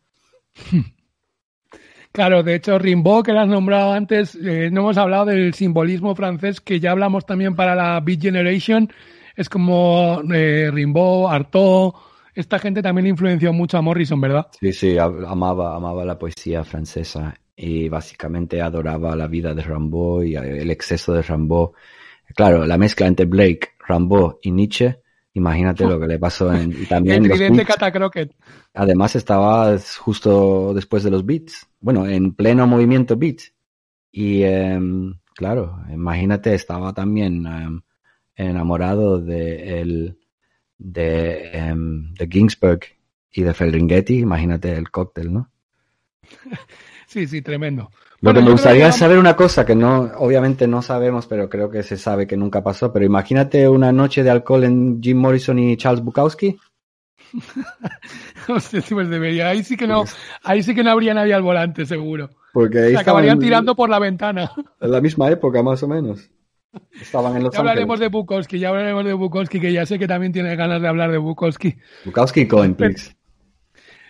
[2.13, 6.15] Claro, de hecho, Rimbaud, que lo has nombrado antes, eh, no hemos hablado del simbolismo
[6.15, 8.89] francés, que ya hablamos también para la Beat Generation.
[9.35, 11.93] Es como eh, Rimbaud, Artaud,
[12.33, 14.47] esta gente también influenció mucho a Morrison, ¿verdad?
[14.59, 20.35] Sí, sí, amaba, amaba la poesía francesa y básicamente adoraba la vida de Rimbaud y
[20.35, 21.71] eh, el exceso de Rimbaud.
[22.35, 24.99] Claro, la mezcla entre Blake, Rimbaud y Nietzsche,
[25.33, 27.65] imagínate lo que le pasó en, y también el tridente.
[27.65, 28.35] Catacroquet.
[28.73, 33.53] Además estaba justo después de los Beats, bueno, en pleno movimiento Beats.
[34.11, 37.81] Y em, claro, imagínate, estaba también em,
[38.35, 40.17] enamorado de el
[40.77, 42.81] de, em, de Ginsberg
[43.31, 45.51] y de Ferlinghetti, imagínate el cóctel, ¿no?
[47.07, 47.83] Sí, sí, tremendo.
[48.19, 51.47] Lo Bueno, que me gustaría que saber una cosa que no, obviamente no sabemos, pero
[51.49, 52.91] creo que se sabe que nunca pasó.
[52.91, 56.57] Pero imagínate una noche de alcohol en Jim Morrison y Charles Bukowski.
[58.47, 59.49] Pues debería.
[59.49, 60.03] Ahí sí que no,
[60.43, 62.29] ahí sí que no habría nadie al volante, seguro.
[62.51, 64.51] Porque ahí Se acabarían estaban tirando por la ventana.
[64.79, 66.29] en la misma época, más o menos.
[66.99, 68.11] Estaban en Los Ya hablaremos Ángeles.
[68.11, 71.11] de Bukowski, ya hablaremos de Bukowski, que ya sé que también tiene ganas de hablar
[71.11, 71.75] de Bukowski.
[72.05, 73.15] Bukowski y Cohen, please.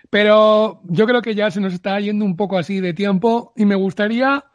[0.10, 3.66] Pero yo creo que ya se nos está yendo un poco así de tiempo y
[3.66, 4.46] me gustaría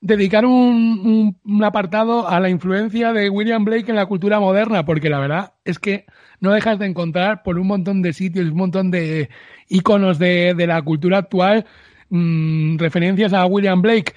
[0.00, 4.84] dedicar un, un- un apartado a la influencia de William Blake en la cultura moderna,
[4.84, 6.06] porque la verdad es que
[6.40, 9.28] no dejas de encontrar por un montón de sitios, un montón de
[9.68, 11.66] iconos de, de la cultura actual,
[12.10, 14.12] mm, referencias a William Blake.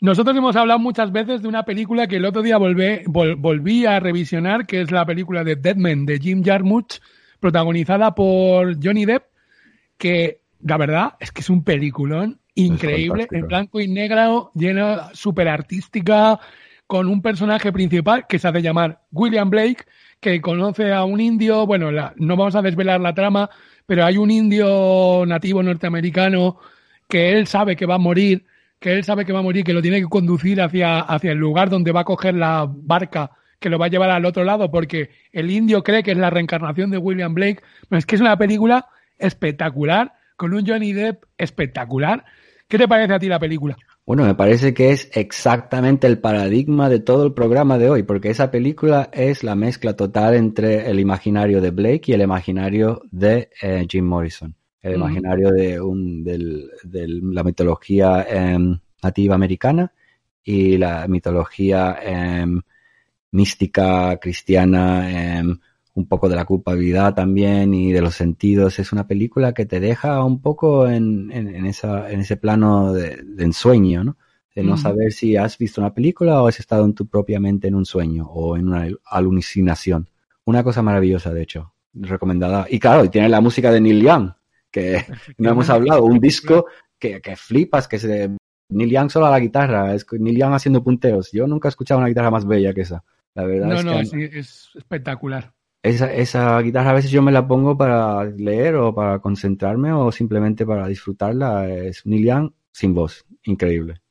[0.00, 3.84] Nosotros hemos hablado muchas veces de una película que el otro día volvé- vol- volví
[3.84, 7.00] a revisionar, que es la película de Deadman de Jim Jarmusch,
[7.40, 9.24] protagonizada por Johnny Depp,
[9.96, 15.48] que la verdad es que es un peliculón increíble, en blanco y negro, llena, súper
[15.48, 16.38] artística,
[16.86, 19.84] con un personaje principal que se hace llamar William Blake,
[20.20, 23.50] que conoce a un indio, bueno, la- no vamos a desvelar la trama,
[23.86, 26.58] pero hay un indio nativo norteamericano
[27.08, 28.44] que él sabe que va a morir,
[28.78, 31.38] que él sabe que va a morir, que lo tiene que conducir hacia, hacia el
[31.38, 34.70] lugar donde va a coger la barca que lo va a llevar al otro lado,
[34.70, 37.60] porque el indio cree que es la reencarnación de William Blake.
[37.90, 38.86] Es que es una película
[39.18, 42.24] espectacular, con un Johnny Depp espectacular.
[42.68, 43.76] ¿Qué te parece a ti la película?
[44.06, 48.30] Bueno, me parece que es exactamente el paradigma de todo el programa de hoy, porque
[48.30, 53.50] esa película es la mezcla total entre el imaginario de Blake y el imaginario de
[53.60, 54.54] eh, Jim Morrison.
[54.82, 59.92] El imaginario de, un, del- de la mitología em, nativa americana
[60.44, 62.60] y la mitología em,
[63.32, 65.58] mística cristiana, em,
[65.94, 68.78] un poco de la culpabilidad también y de los sentidos.
[68.78, 72.92] Es una película que te deja un poco en, en, en esa, en ese plano
[72.92, 74.16] de, de ensueño, ¿no?
[74.54, 77.68] De no saber si has visto una película o has estado en tu propia mente
[77.68, 80.08] en un sueño o en una alucinación.
[80.44, 82.66] Una cosa maravillosa, de hecho, recomendada.
[82.70, 84.30] Y claro, y tiene la música de Neil Young,
[84.70, 85.04] que
[85.38, 86.66] no hemos hablado, un disco
[86.98, 88.30] que, que flipas, que se...
[88.70, 91.32] Neil Young solo a la guitarra, es Neil Young haciendo punteos.
[91.32, 93.02] Yo nunca he escuchado una guitarra más bella que esa.
[93.34, 95.52] La verdad No, es no, que es espectacular.
[95.82, 100.12] esa, esa guitarra a veces yo me la pongo para leer o para concentrarme o
[100.12, 101.66] simplemente para disfrutarla.
[101.68, 104.02] Es Neil Young sin voz, increíble.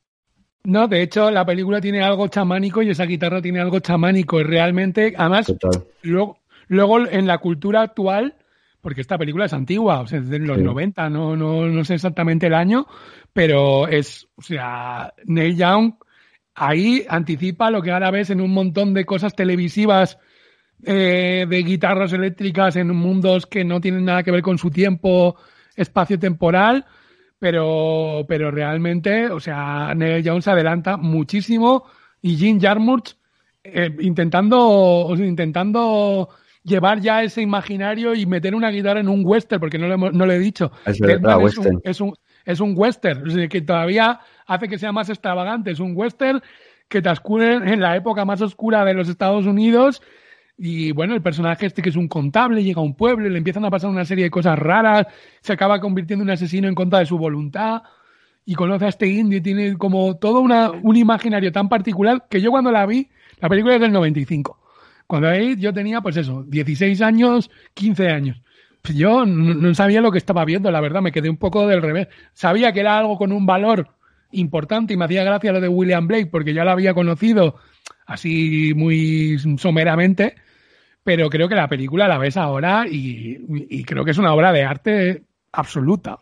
[0.63, 4.39] No, de hecho, la película tiene algo chamánico y esa guitarra tiene algo chamánico.
[4.39, 5.85] Y realmente, además, Total.
[6.01, 8.35] luego, luego en la cultura actual,
[8.81, 10.63] porque esta película es antigua, o sea, es de los Sí.
[10.63, 12.87] 90, no, no, no sé exactamente el año,
[13.33, 15.93] pero es, o sea, Neil Young
[16.55, 20.17] ahí anticipa lo que ahora ves en un montón de cosas televisivas
[20.83, 25.35] eh, de guitarras eléctricas en mundos que no tienen nada que ver con su tiempo
[25.75, 26.85] espacio-temporal,
[27.39, 31.85] pero, pero realmente, o sea, Neil Young se adelanta muchísimo
[32.21, 33.15] y Jim Jarmusch
[33.63, 36.29] eh, intentando, o sea, intentando
[36.63, 40.13] llevar ya ese imaginario y meter una guitarra en un western, porque no lo, hemos-
[40.13, 40.71] no lo he dicho.
[40.85, 41.75] Es verdad, Deadman es, western.
[41.75, 42.13] un, es, un,
[42.45, 45.71] es un western, o sea, que todavía hace que sea más extravagante.
[45.71, 46.41] Es un western
[46.87, 50.01] que transcurre en la época más oscura de los Estados Unidos.
[50.57, 53.37] Y bueno, el personaje este que es un contable llega a un pueblo y le
[53.37, 55.05] empiezan a pasar una serie de cosas raras,
[55.41, 57.83] se acaba convirtiendo en un asesino en contra de su voluntad.
[58.45, 62.39] y conoce a este indio y tiene como todo una, un imaginario tan particular que
[62.41, 63.09] yo cuando la vi,
[63.41, 64.57] la película es del 95.
[65.07, 68.41] Cuando ahí yo tenía, pues eso, 16 años, 15 años.
[68.81, 71.81] Pues yo no, sabía lo que estaba viendo, la verdad, me quedé un poco del
[71.81, 72.09] revés.
[72.33, 73.89] Sabía que era algo con un valor
[74.31, 77.55] importante y me hacía gracia lo de William Blake porque ya lo había conocido
[78.05, 80.35] así muy someramente,
[81.03, 83.39] pero creo que la película la ves ahora y,
[83.69, 85.23] y creo que es una obra de arte
[85.53, 86.19] absoluta.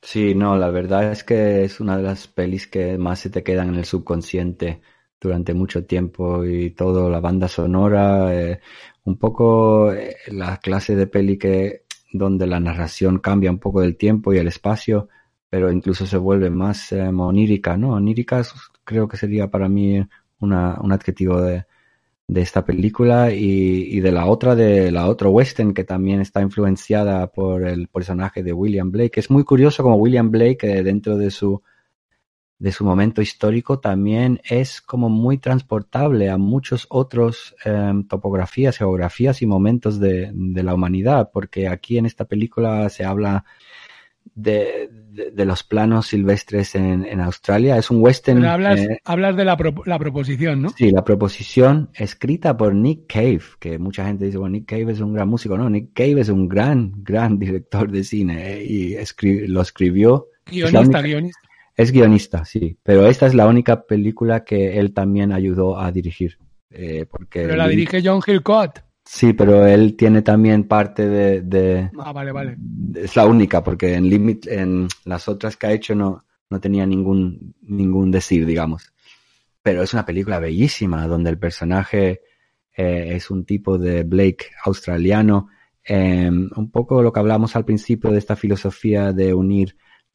[0.00, 3.42] Sí, no, la verdad es que es una de las pelis que más se te
[3.42, 4.80] quedan en el subconsciente
[5.20, 8.60] durante mucho tiempo y todo, la banda sonora, eh,
[9.04, 11.82] un poco eh, la clase de peli que
[12.12, 15.08] donde la narración cambia un poco del tiempo y el espacio,
[15.50, 17.94] pero incluso se vuelve más eh, onírica, ¿no?
[17.94, 18.42] Onírica
[18.84, 20.00] creo que sería para mí
[20.40, 21.64] una, un adjetivo de,
[22.28, 26.42] de esta película y, y de la otra, de la otra western que también está
[26.42, 29.18] influenciada por el personaje de William Blake.
[29.18, 31.62] Es muy curioso como William Blake eh, dentro de su
[32.58, 39.42] de su momento histórico también es como muy transportable a muchos otros eh, topografías, geografías
[39.42, 43.44] y momentos de, de la humanidad, porque aquí en esta película se habla
[44.34, 47.76] de, de, de los planos silvestres en, en Australia.
[47.76, 48.38] Es un western.
[48.40, 50.68] Pero hablas, eh, hablas de la, pro- la proposición, ¿no?
[50.70, 55.00] Sí, la proposición escrita por Nick Cave, que mucha gente dice, bueno, Nick Cave es
[55.00, 55.56] un gran músico.
[55.56, 60.26] No, Nick Cave es un gran, gran director de cine eh, y escri- lo escribió.
[60.46, 61.47] Guionista, única- guionista.
[61.78, 66.36] Es guionista, sí, pero esta es la única película que él también ayudó a dirigir.
[66.70, 68.80] eh, porque Pero la él- dirige John Hillcott.
[69.04, 72.56] Sí, pero él tiene también parte de, de- Ah, vale, vale.
[72.96, 76.84] es la única, porque en Limit, en las otras que ha hecho no, no tenía
[76.84, 78.92] ningún, ningún decir, digamos.
[79.62, 82.20] Pero es una película bellísima, donde el personaje
[82.76, 85.48] eh, es un tipo de Blake australiano,
[85.82, 89.74] eh, un poco lo que hablamos al principio de esta filosofía de unir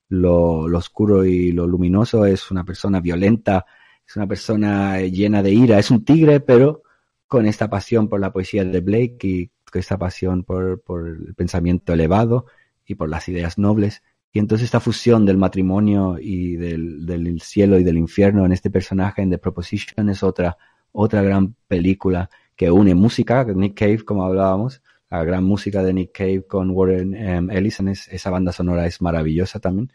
[0.10, 3.66] lo, oscuro y lo luminoso, es una persona violenta,
[4.08, 6.84] es una persona eh, llena de ira, es un tigre, pero
[7.28, 11.34] con esta pasión por la poesía de Blake y con esta pasión por, por el
[11.36, 12.46] pensamiento elevado
[12.86, 14.04] y por las ideas nobles.
[14.32, 18.70] Y entonces esta fusión del matrimonio y del, del cielo y del infierno en este
[18.70, 20.58] personaje en The Proposition es otra,
[20.92, 24.82] otra gran película que une música, Nick Cave, como hablábamos,
[25.18, 29.02] la gran música de Nick Cave con Warren em, Ellison, es- esa banda sonora es
[29.02, 29.92] maravillosa también.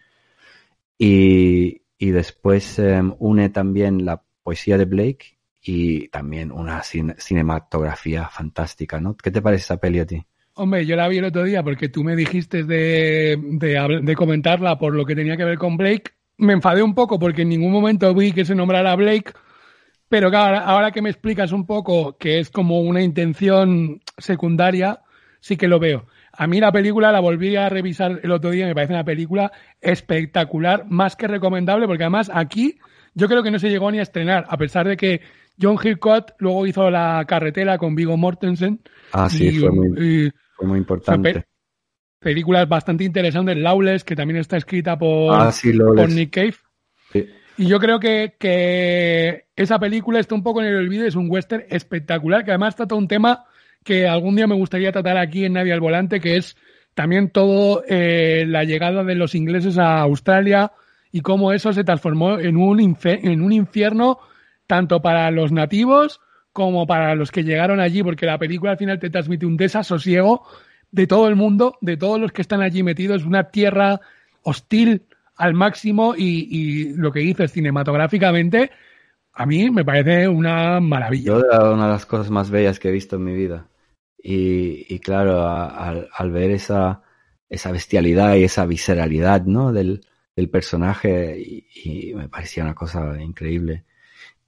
[0.99, 8.29] Y, y después em, une también la poesía de Blake y también una cine- cinematografía
[8.29, 9.17] fantástica, ¿no?
[9.17, 10.25] ¿Qué te parece esa peli a ti?
[10.55, 14.95] Hombre, yo la vi el otro día porque tú me dijiste de, de, comentarla por
[14.95, 16.13] lo que tenía que ver con Blake.
[16.39, 19.33] Me enfadé un poco porque en ningún momento vi que se nombrara Blake,
[20.09, 25.01] pero claro, ahora que me explicas un poco que es como una intención secundaria,
[25.41, 26.07] sí que lo veo.
[26.33, 29.51] A mí la película la volví a revisar el otro día, me parece una película
[29.81, 32.79] espectacular, más que recomendable, porque además aquí
[33.15, 35.21] yo creo que no se llegó ni a estrenar, a pesar de que
[35.61, 38.81] John Hillcott luego hizo la carretera con Vigo Mortensen.
[39.13, 39.89] Ah, sí, y- fue muy,
[40.27, 41.33] y- fue muy importante.
[41.35, 41.45] pe-
[42.21, 43.57] películas bastante interesantes.
[43.57, 46.09] Lawless, que también está escrita por, Ah, sí, por.
[46.11, 46.55] Nick Cave.
[47.13, 47.27] Sí.
[47.57, 51.29] Y yo creo que, que esa película está un poco en el olvido, es un
[51.29, 53.45] western espectacular, que además trata un tema
[53.89, 56.59] que algún día me gustaría tratar aquí en Nadie al Volante, que es
[56.93, 60.73] también todo eh, la llegada de los ingleses a Australia
[61.11, 64.19] y cómo eso se transformó en un, en un infierno
[64.67, 66.21] tanto para los nativos
[66.53, 70.47] como para los que llegaron allí, porque la película al final te transmite un desasosiego
[70.91, 74.03] de todo el mundo, de todos los que están allí metidos, una tierra
[74.43, 78.71] hostil al máximo y, y lo que dices cinematográficamente,
[79.33, 81.25] a mí me parece una maravilla.
[81.25, 83.65] Yo era una de las cosas más bellas que he visto en mi vida.
[84.31, 87.01] Y, claro, al, ver esa,
[87.49, 89.73] esa bestialidad y esa visceralidad, ¿no?
[89.73, 90.03] Del,
[90.53, 93.87] personaje, y, me parecía una cosa increíble.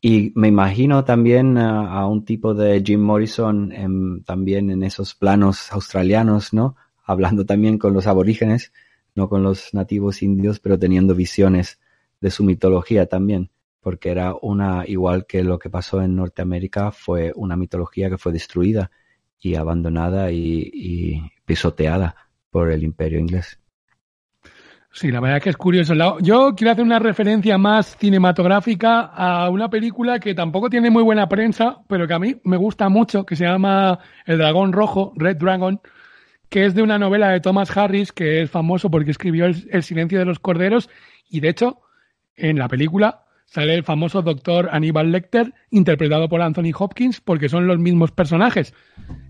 [0.03, 6.53] Y me imagino también a, un tipo de Jim Morrison también en esos planos australianos,
[6.53, 6.77] ¿no?
[7.05, 8.73] Hablando también con los aborígenes,
[9.15, 11.81] no con los nativos indios, pero teniendo visiones
[12.21, 13.51] de su mitología también
[13.81, 18.31] porque era una, igual que lo que pasó en Norteamérica, fue una mitología que fue
[18.31, 18.91] destruida
[19.41, 22.15] y abandonada y, pisoteada
[22.51, 23.59] por el imperio inglés.
[24.93, 25.95] Sí, la verdad es que es curioso.
[26.21, 31.29] Yo quiero hacer una referencia más cinematográfica a una película que tampoco tiene muy buena
[31.29, 35.37] prensa, pero que a mí me gusta mucho, que se llama El Dragón Rojo, Red
[35.37, 35.81] Dragon,
[36.49, 40.19] que es de una novela de Thomas Harris, que es famoso porque escribió El Silencio
[40.19, 40.91] de los Corderos,
[41.29, 41.81] y de hecho,
[42.35, 47.67] en la película sale el famoso doctor Aníbal Lecter, interpretado por Anthony Hopkins, porque son
[47.67, 48.73] los mismos personajes.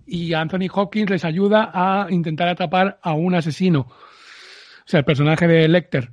[0.05, 3.81] Y Anthony Hopkins les ayuda a intentar atrapar a un asesino.
[3.81, 6.11] O sea, el personaje de Lecter.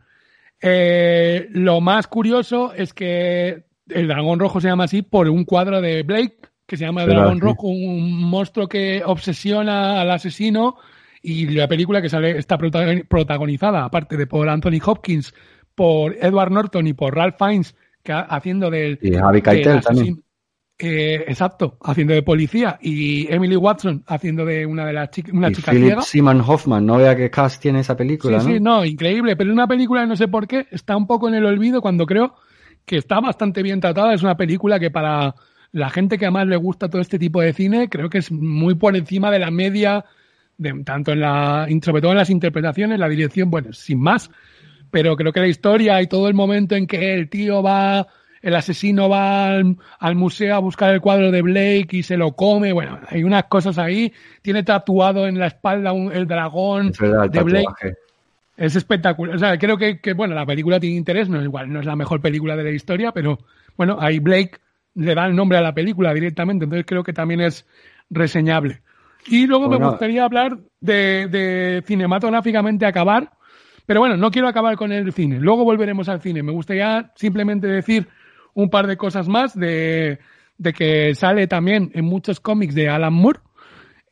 [0.60, 5.80] Eh, lo más curioso es que el dragón rojo se llama así por un cuadro
[5.80, 10.76] de Blake, que se llama dragón rojo, un monstruo que obsesiona al asesino.
[11.20, 15.34] Y la película que sale está prota- protagonizada, aparte de por Anthony Hopkins,
[15.74, 17.74] por Edward Norton y por Ralph Fiennes,
[18.08, 20.22] que ha- haciendo del, Y Javi Keitel también.
[20.78, 22.78] Eh, exacto, haciendo de policía.
[22.80, 26.02] Y Emily Watson haciendo de una de las chicas, una Y chica Philip ciega.
[26.02, 28.54] Simon Hoffman, no vea qué cast tiene esa película, Sí, ¿no?
[28.54, 29.36] sí, no, increíble.
[29.36, 32.06] Pero es una película, no sé por qué, está un poco en el olvido cuando
[32.06, 32.34] creo
[32.86, 34.14] que está bastante bien tratada.
[34.14, 35.34] Es una película que para
[35.72, 38.74] la gente que además le gusta todo este tipo de cine, creo que es muy
[38.76, 40.04] por encima de la media,
[40.56, 44.30] de, tanto en la, sobre todo en las interpretaciones, la dirección, bueno, sin más.
[44.90, 48.06] Pero creo que la historia y todo el momento en que el tío va,
[48.42, 52.32] el asesino va al, al museo a buscar el cuadro de Blake y se lo
[52.32, 54.12] come, bueno, hay unas cosas ahí.
[54.42, 57.94] Tiene tatuado en la espalda un- el dragón Es verdad, el de Blake.
[58.56, 59.36] Es espectacular.
[59.36, 61.86] O sea, creo que, que, bueno, la película tiene interés, no es igual, no es
[61.86, 63.38] la mejor película de la historia, pero
[63.76, 64.58] bueno, ahí Blake
[64.94, 67.66] le da el nombre a la película directamente, entonces creo que también es
[68.10, 68.80] reseñable.
[69.28, 73.30] Y luego me gustaría hablar de, de cinematográficamente acabar,
[73.88, 76.42] pero bueno, no quiero acabar con el cine, luego volveremos al cine.
[76.42, 78.06] Me gustaría simplemente decir
[78.52, 80.18] un par de cosas más de,
[80.58, 83.40] de que sale también en muchos cómics de Alan Moore,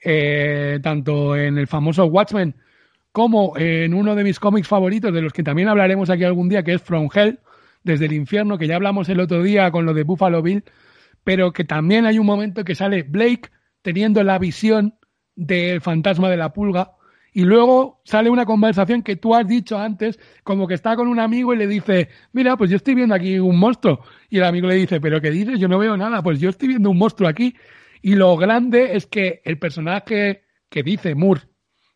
[0.03, 2.55] eh, tanto en el famoso Watchmen
[3.13, 6.63] como en uno de mis cómics favoritos, de los que también hablaremos aquí algún día,
[6.63, 7.41] que es From Hell,
[7.85, 10.65] desde el infierno, que ya hablamos el otro día con lo de Buffalo Bill,
[11.23, 13.51] pero que también hay un momento que sale Blake
[13.83, 14.95] teniendo la visión
[15.35, 16.93] del fantasma de la pulga,
[17.37, 21.21] y luego sale una conversación que tú has dicho antes, como que está con un
[21.21, 24.01] amigo y le dice, mira, pues yo estoy viendo aquí un monstruo.
[24.31, 25.61] Y el amigo le dice, pero ¿qué dices?
[25.61, 27.55] Yo no veo nada, pues yo estoy viendo un monstruo aquí.
[28.01, 31.43] Y lo grande es que el personaje que dice Moore,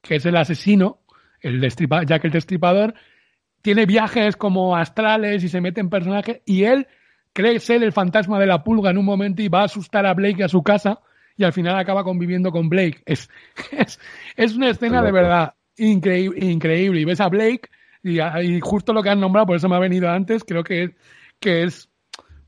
[0.03, 1.05] que es el asesino,
[1.41, 2.93] el destripa, Jack el Destripador,
[3.63, 6.87] tiene viajes como astrales y se mete en personajes y él
[7.33, 10.13] cree ser el fantasma de la pulga en un momento y va a asustar a
[10.13, 11.01] Blake a su casa
[11.41, 13.03] y al final acaba conviviendo con Blake.
[13.07, 13.31] Es,
[13.73, 13.99] es,
[14.37, 17.01] es una escena de verdad increíble, increíble.
[17.01, 17.71] Y ves a Blake
[18.03, 20.97] y, y justo lo que han nombrado, por eso me ha venido antes, creo que,
[21.41, 21.89] que es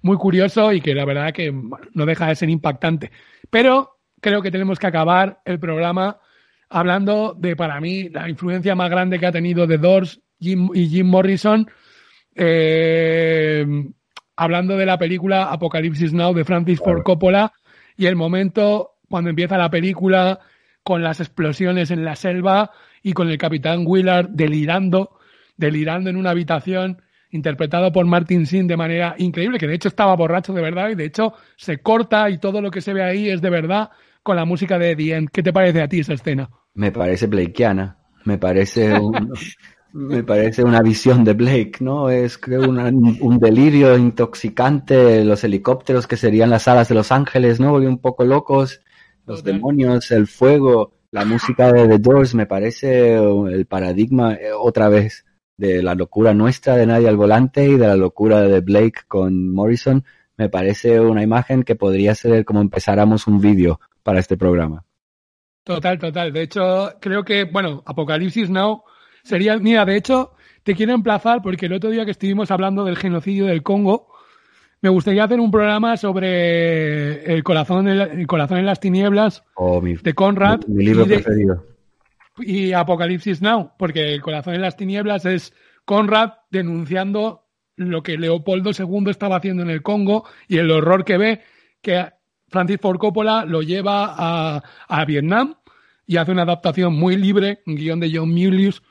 [0.03, 3.11] muy curioso y que la verdad que bueno, no deja de ser impactante.
[3.49, 6.19] Pero creo que tenemos que acabar el programa
[6.69, 10.89] hablando de, para mí, la influencia más grande que ha tenido The Doors Jim, y
[10.89, 11.67] Jim Morrison,
[12.35, 13.65] eh,
[14.37, 17.53] hablando de la película Apocalipsis Now de Francis Ford Coppola
[17.97, 20.41] y el momento cuando empieza la película
[20.83, 22.71] con las explosiones en la selva
[23.03, 25.19] y con el capitán Willard delirando,
[25.57, 30.15] delirando en una habitación interpretado por Martin Sin de manera increíble, que de hecho estaba
[30.15, 33.29] borracho de verdad y de hecho se corta y todo lo que se ve ahí
[33.29, 33.91] es de verdad
[34.23, 35.31] con la música de The End.
[35.31, 36.51] ¿Qué te parece a ti esa escena?
[36.75, 39.33] Me parece Blakeana, me parece un,
[39.93, 42.09] me parece una visión de Blake, ¿no?
[42.11, 47.61] Es creo una- un delirio intoxicante, los helicópteros que serían las alas de los ángeles,
[47.61, 47.71] ¿no?
[47.73, 48.81] Volví un poco locos,
[49.27, 49.55] los Total.
[49.55, 55.25] demonios, el fuego, la música de The Doors, me parece el paradigma eh, otra vez
[55.59, 59.53] de la locura nuestra de Nadie al Volante y de la locura de Blake con
[59.55, 60.05] Morrison.
[60.39, 64.85] Me parece una imagen que podría ser como empezáramos un vídeo para este programa.
[65.65, 66.33] Total, total.
[66.33, 68.83] De hecho, creo que, bueno, Apocalipsis Now
[69.23, 70.33] sería, mira, de hecho,
[70.63, 74.09] te quiero emplazar porque el otro día que estuvimos hablando del genocidio del Congo,
[74.81, 79.45] me gustaría hacer un programa sobre el corazón, en la- el corazón en las tinieblas
[79.55, 81.65] O mi, de Conrad mi- mi libro y, de- preferido.
[82.39, 85.53] y Apocalipsis Now, porque el corazón en las tinieblas es
[85.85, 87.45] Conrad denunciando
[87.77, 91.41] lo que Leopoldo II estaba haciendo en el Congo y el horror que ve
[91.81, 92.07] que
[92.49, 95.55] Francis Ford Coppola lo lleva a, a Vietnam
[96.07, 98.83] y hace una adaptación muy libre, un guion de John Mulius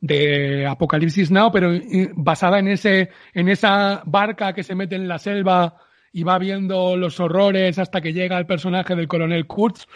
[0.00, 1.72] de Apocalipsis Now, pero
[2.14, 5.76] basada en ese, en esa barca que se mete en la selva
[6.12, 9.86] y va viendo los horrores hasta que llega el personaje del coronel Kurtz.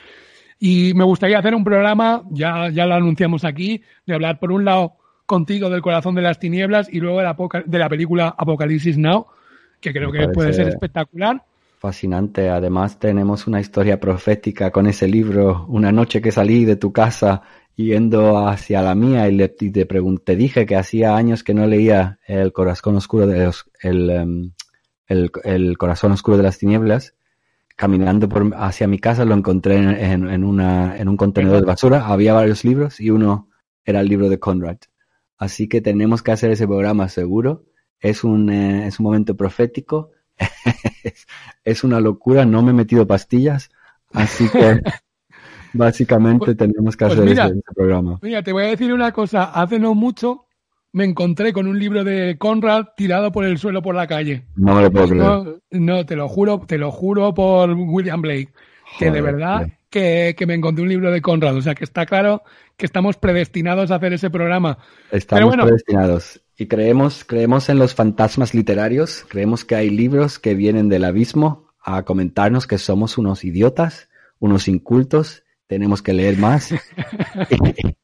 [0.58, 4.64] Y me gustaría hacer un programa, ya, ya lo anunciamos aquí, de hablar por un
[4.64, 8.96] lado contigo del corazón de las tinieblas y luego de la, de la película Apocalipsis
[8.96, 9.26] Now,
[9.80, 11.42] que creo Me que puede ser espectacular.
[11.84, 12.48] Fascinante.
[12.48, 15.66] Además tenemos una historia profética con ese libro.
[15.68, 17.42] Una noche que salí de tu casa
[17.76, 22.18] yendo hacia la mía y, le, te pregunté, dije que hacía años que no leía
[22.26, 24.52] el corazón oscuro de los, el, em,
[25.08, 27.16] el, corazón oscuro de las tinieblas.
[27.76, 32.06] Caminando hacia mi casa lo encontré en un contenedor de basura.
[32.06, 33.50] Había varios libros y uno
[33.84, 34.78] era el libro de Conrad.
[35.36, 37.66] Así que tenemos que hacer ese programa seguro.
[38.00, 40.12] Es un, eh, es un momento profético.
[41.04, 41.26] es,
[41.64, 42.44] es una locura.
[42.44, 43.70] No me he metido pastillas.
[44.12, 44.80] Así que
[45.72, 47.44] básicamente Pues- tenemos que pues hacer mira.
[47.46, 48.18] ese, ese programa.
[48.22, 49.44] Mira, te voy a decir una cosa.
[49.44, 50.46] Hace no mucho
[50.92, 54.44] me encontré con un libro de Conrad tirado por el suelo por la calle.
[54.54, 55.24] No me lo puedo creer.
[55.24, 58.52] No, no, te lo juro, te lo juro por William Blake,
[58.98, 61.56] que de verdad que, que me encontré un libro de Conrad.
[61.56, 62.42] O sea que está claro
[62.76, 64.78] que estamos predestinados a hacer ese programa.
[65.10, 65.64] Estamos Pero bueno.
[65.64, 66.40] predestinados.
[66.56, 71.72] Y creemos, creemos en los fantasmas literarios, creemos que hay libros que vienen del abismo
[71.82, 74.08] a comentarnos que somos unos idiotas,
[74.38, 76.70] unos incultos, tenemos que leer más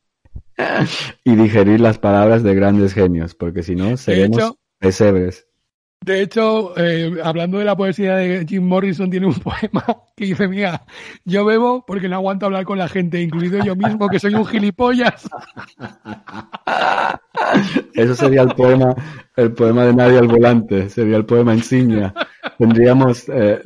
[1.24, 5.46] y digerir las palabras de grandes genios, porque si no, seremos pesebres.
[6.02, 9.84] De hecho, eh, hablando de la poesía de Jim Morrison, tiene un poema
[10.16, 10.86] que dice, mira,
[11.26, 14.46] yo bebo porque no aguanto hablar con la gente, incluido yo mismo, que soy un
[14.46, 15.28] gilipollas.
[17.94, 18.94] Eso sería el poema,
[19.36, 22.14] el poema de Nadie al volante, sería el poema insignia.
[22.56, 23.60] Tendríamos eh,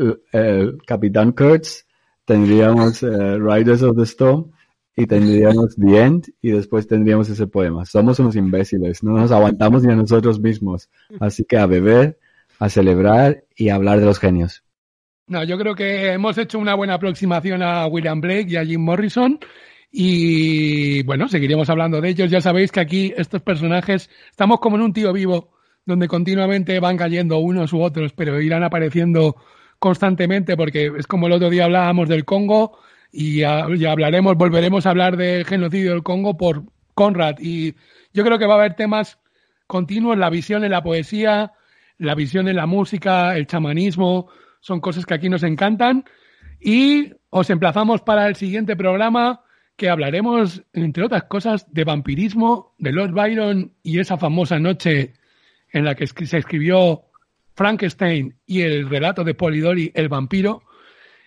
[0.87, 1.85] Capitán Kurtz,
[2.25, 4.51] tendríamos eh, Riders of the Storm
[4.97, 7.85] y tendríamos The End y después tendríamos ese poema.
[7.85, 10.89] Somos unos imbéciles, no nos aguantamos ni a nosotros mismos.
[11.21, 12.19] Así que a beber,
[12.65, 14.63] a celebrar y hablar de los genios.
[15.27, 18.83] No, yo creo que hemos hecho una buena aproximación a William Blake y a Jim
[18.83, 19.39] Morrison.
[19.91, 22.31] Y bueno, seguiremos hablando de ellos.
[22.31, 25.53] Ya sabéis que aquí estos personajes estamos como en un tío vivo,
[25.87, 29.37] donde continuamente van cayendo unos u otros, pero irán apareciendo
[29.79, 32.79] constantemente, porque es como el otro día hablábamos del Congo
[33.13, 36.65] y ya hablaremos, volveremos a hablar del genocidio del Congo por
[36.95, 37.37] Conrad.
[37.39, 37.75] Y
[38.13, 39.19] yo creo que va a haber temas
[39.67, 41.53] continuos, la visión en la poesía,
[41.99, 44.29] la visión en la música, el chamanismo,
[44.61, 46.05] son cosas que aquí nos encantan.
[46.61, 49.43] Y os emplazamos para el siguiente programa
[49.77, 55.15] que hablaremos, entre otras cosas, de vampirismo, de Lord Byron y esa famosa noche
[55.73, 57.03] en la que se escribió
[57.55, 60.63] Frankenstein y el relato de Polidori, el vampiro.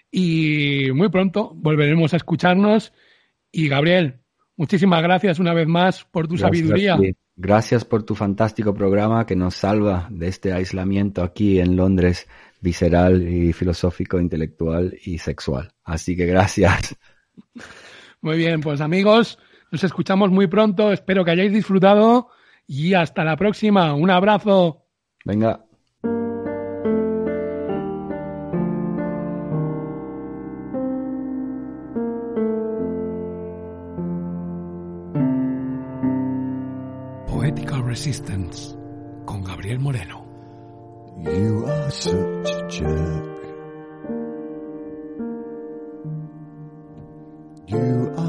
[0.10, 2.94] Y muy pronto volveremos a escucharnos.
[3.52, 4.22] Y Gabriel,
[4.57, 6.97] muchísimas gracias una vez más por tu Gracias sabiduría.
[7.35, 12.27] Gracias por tu fantástico programa que nos salva de este aislamiento aquí en Londres,
[12.61, 15.71] visceral y filosófico, intelectual y sexual.
[15.84, 16.97] Así que gracias.
[18.21, 19.38] Muy bien, pues amigos,
[19.71, 20.91] nos escuchamos muy pronto.
[20.91, 22.29] Espero que hayáis disfrutado
[22.65, 23.93] y hasta la próxima.
[23.93, 24.88] Un abrazo.
[25.23, 25.66] Venga.
[37.98, 38.78] Resistance
[39.26, 40.24] con Gabriel Moreno.
[41.18, 43.44] You are such a jerk.
[47.65, 48.27] You are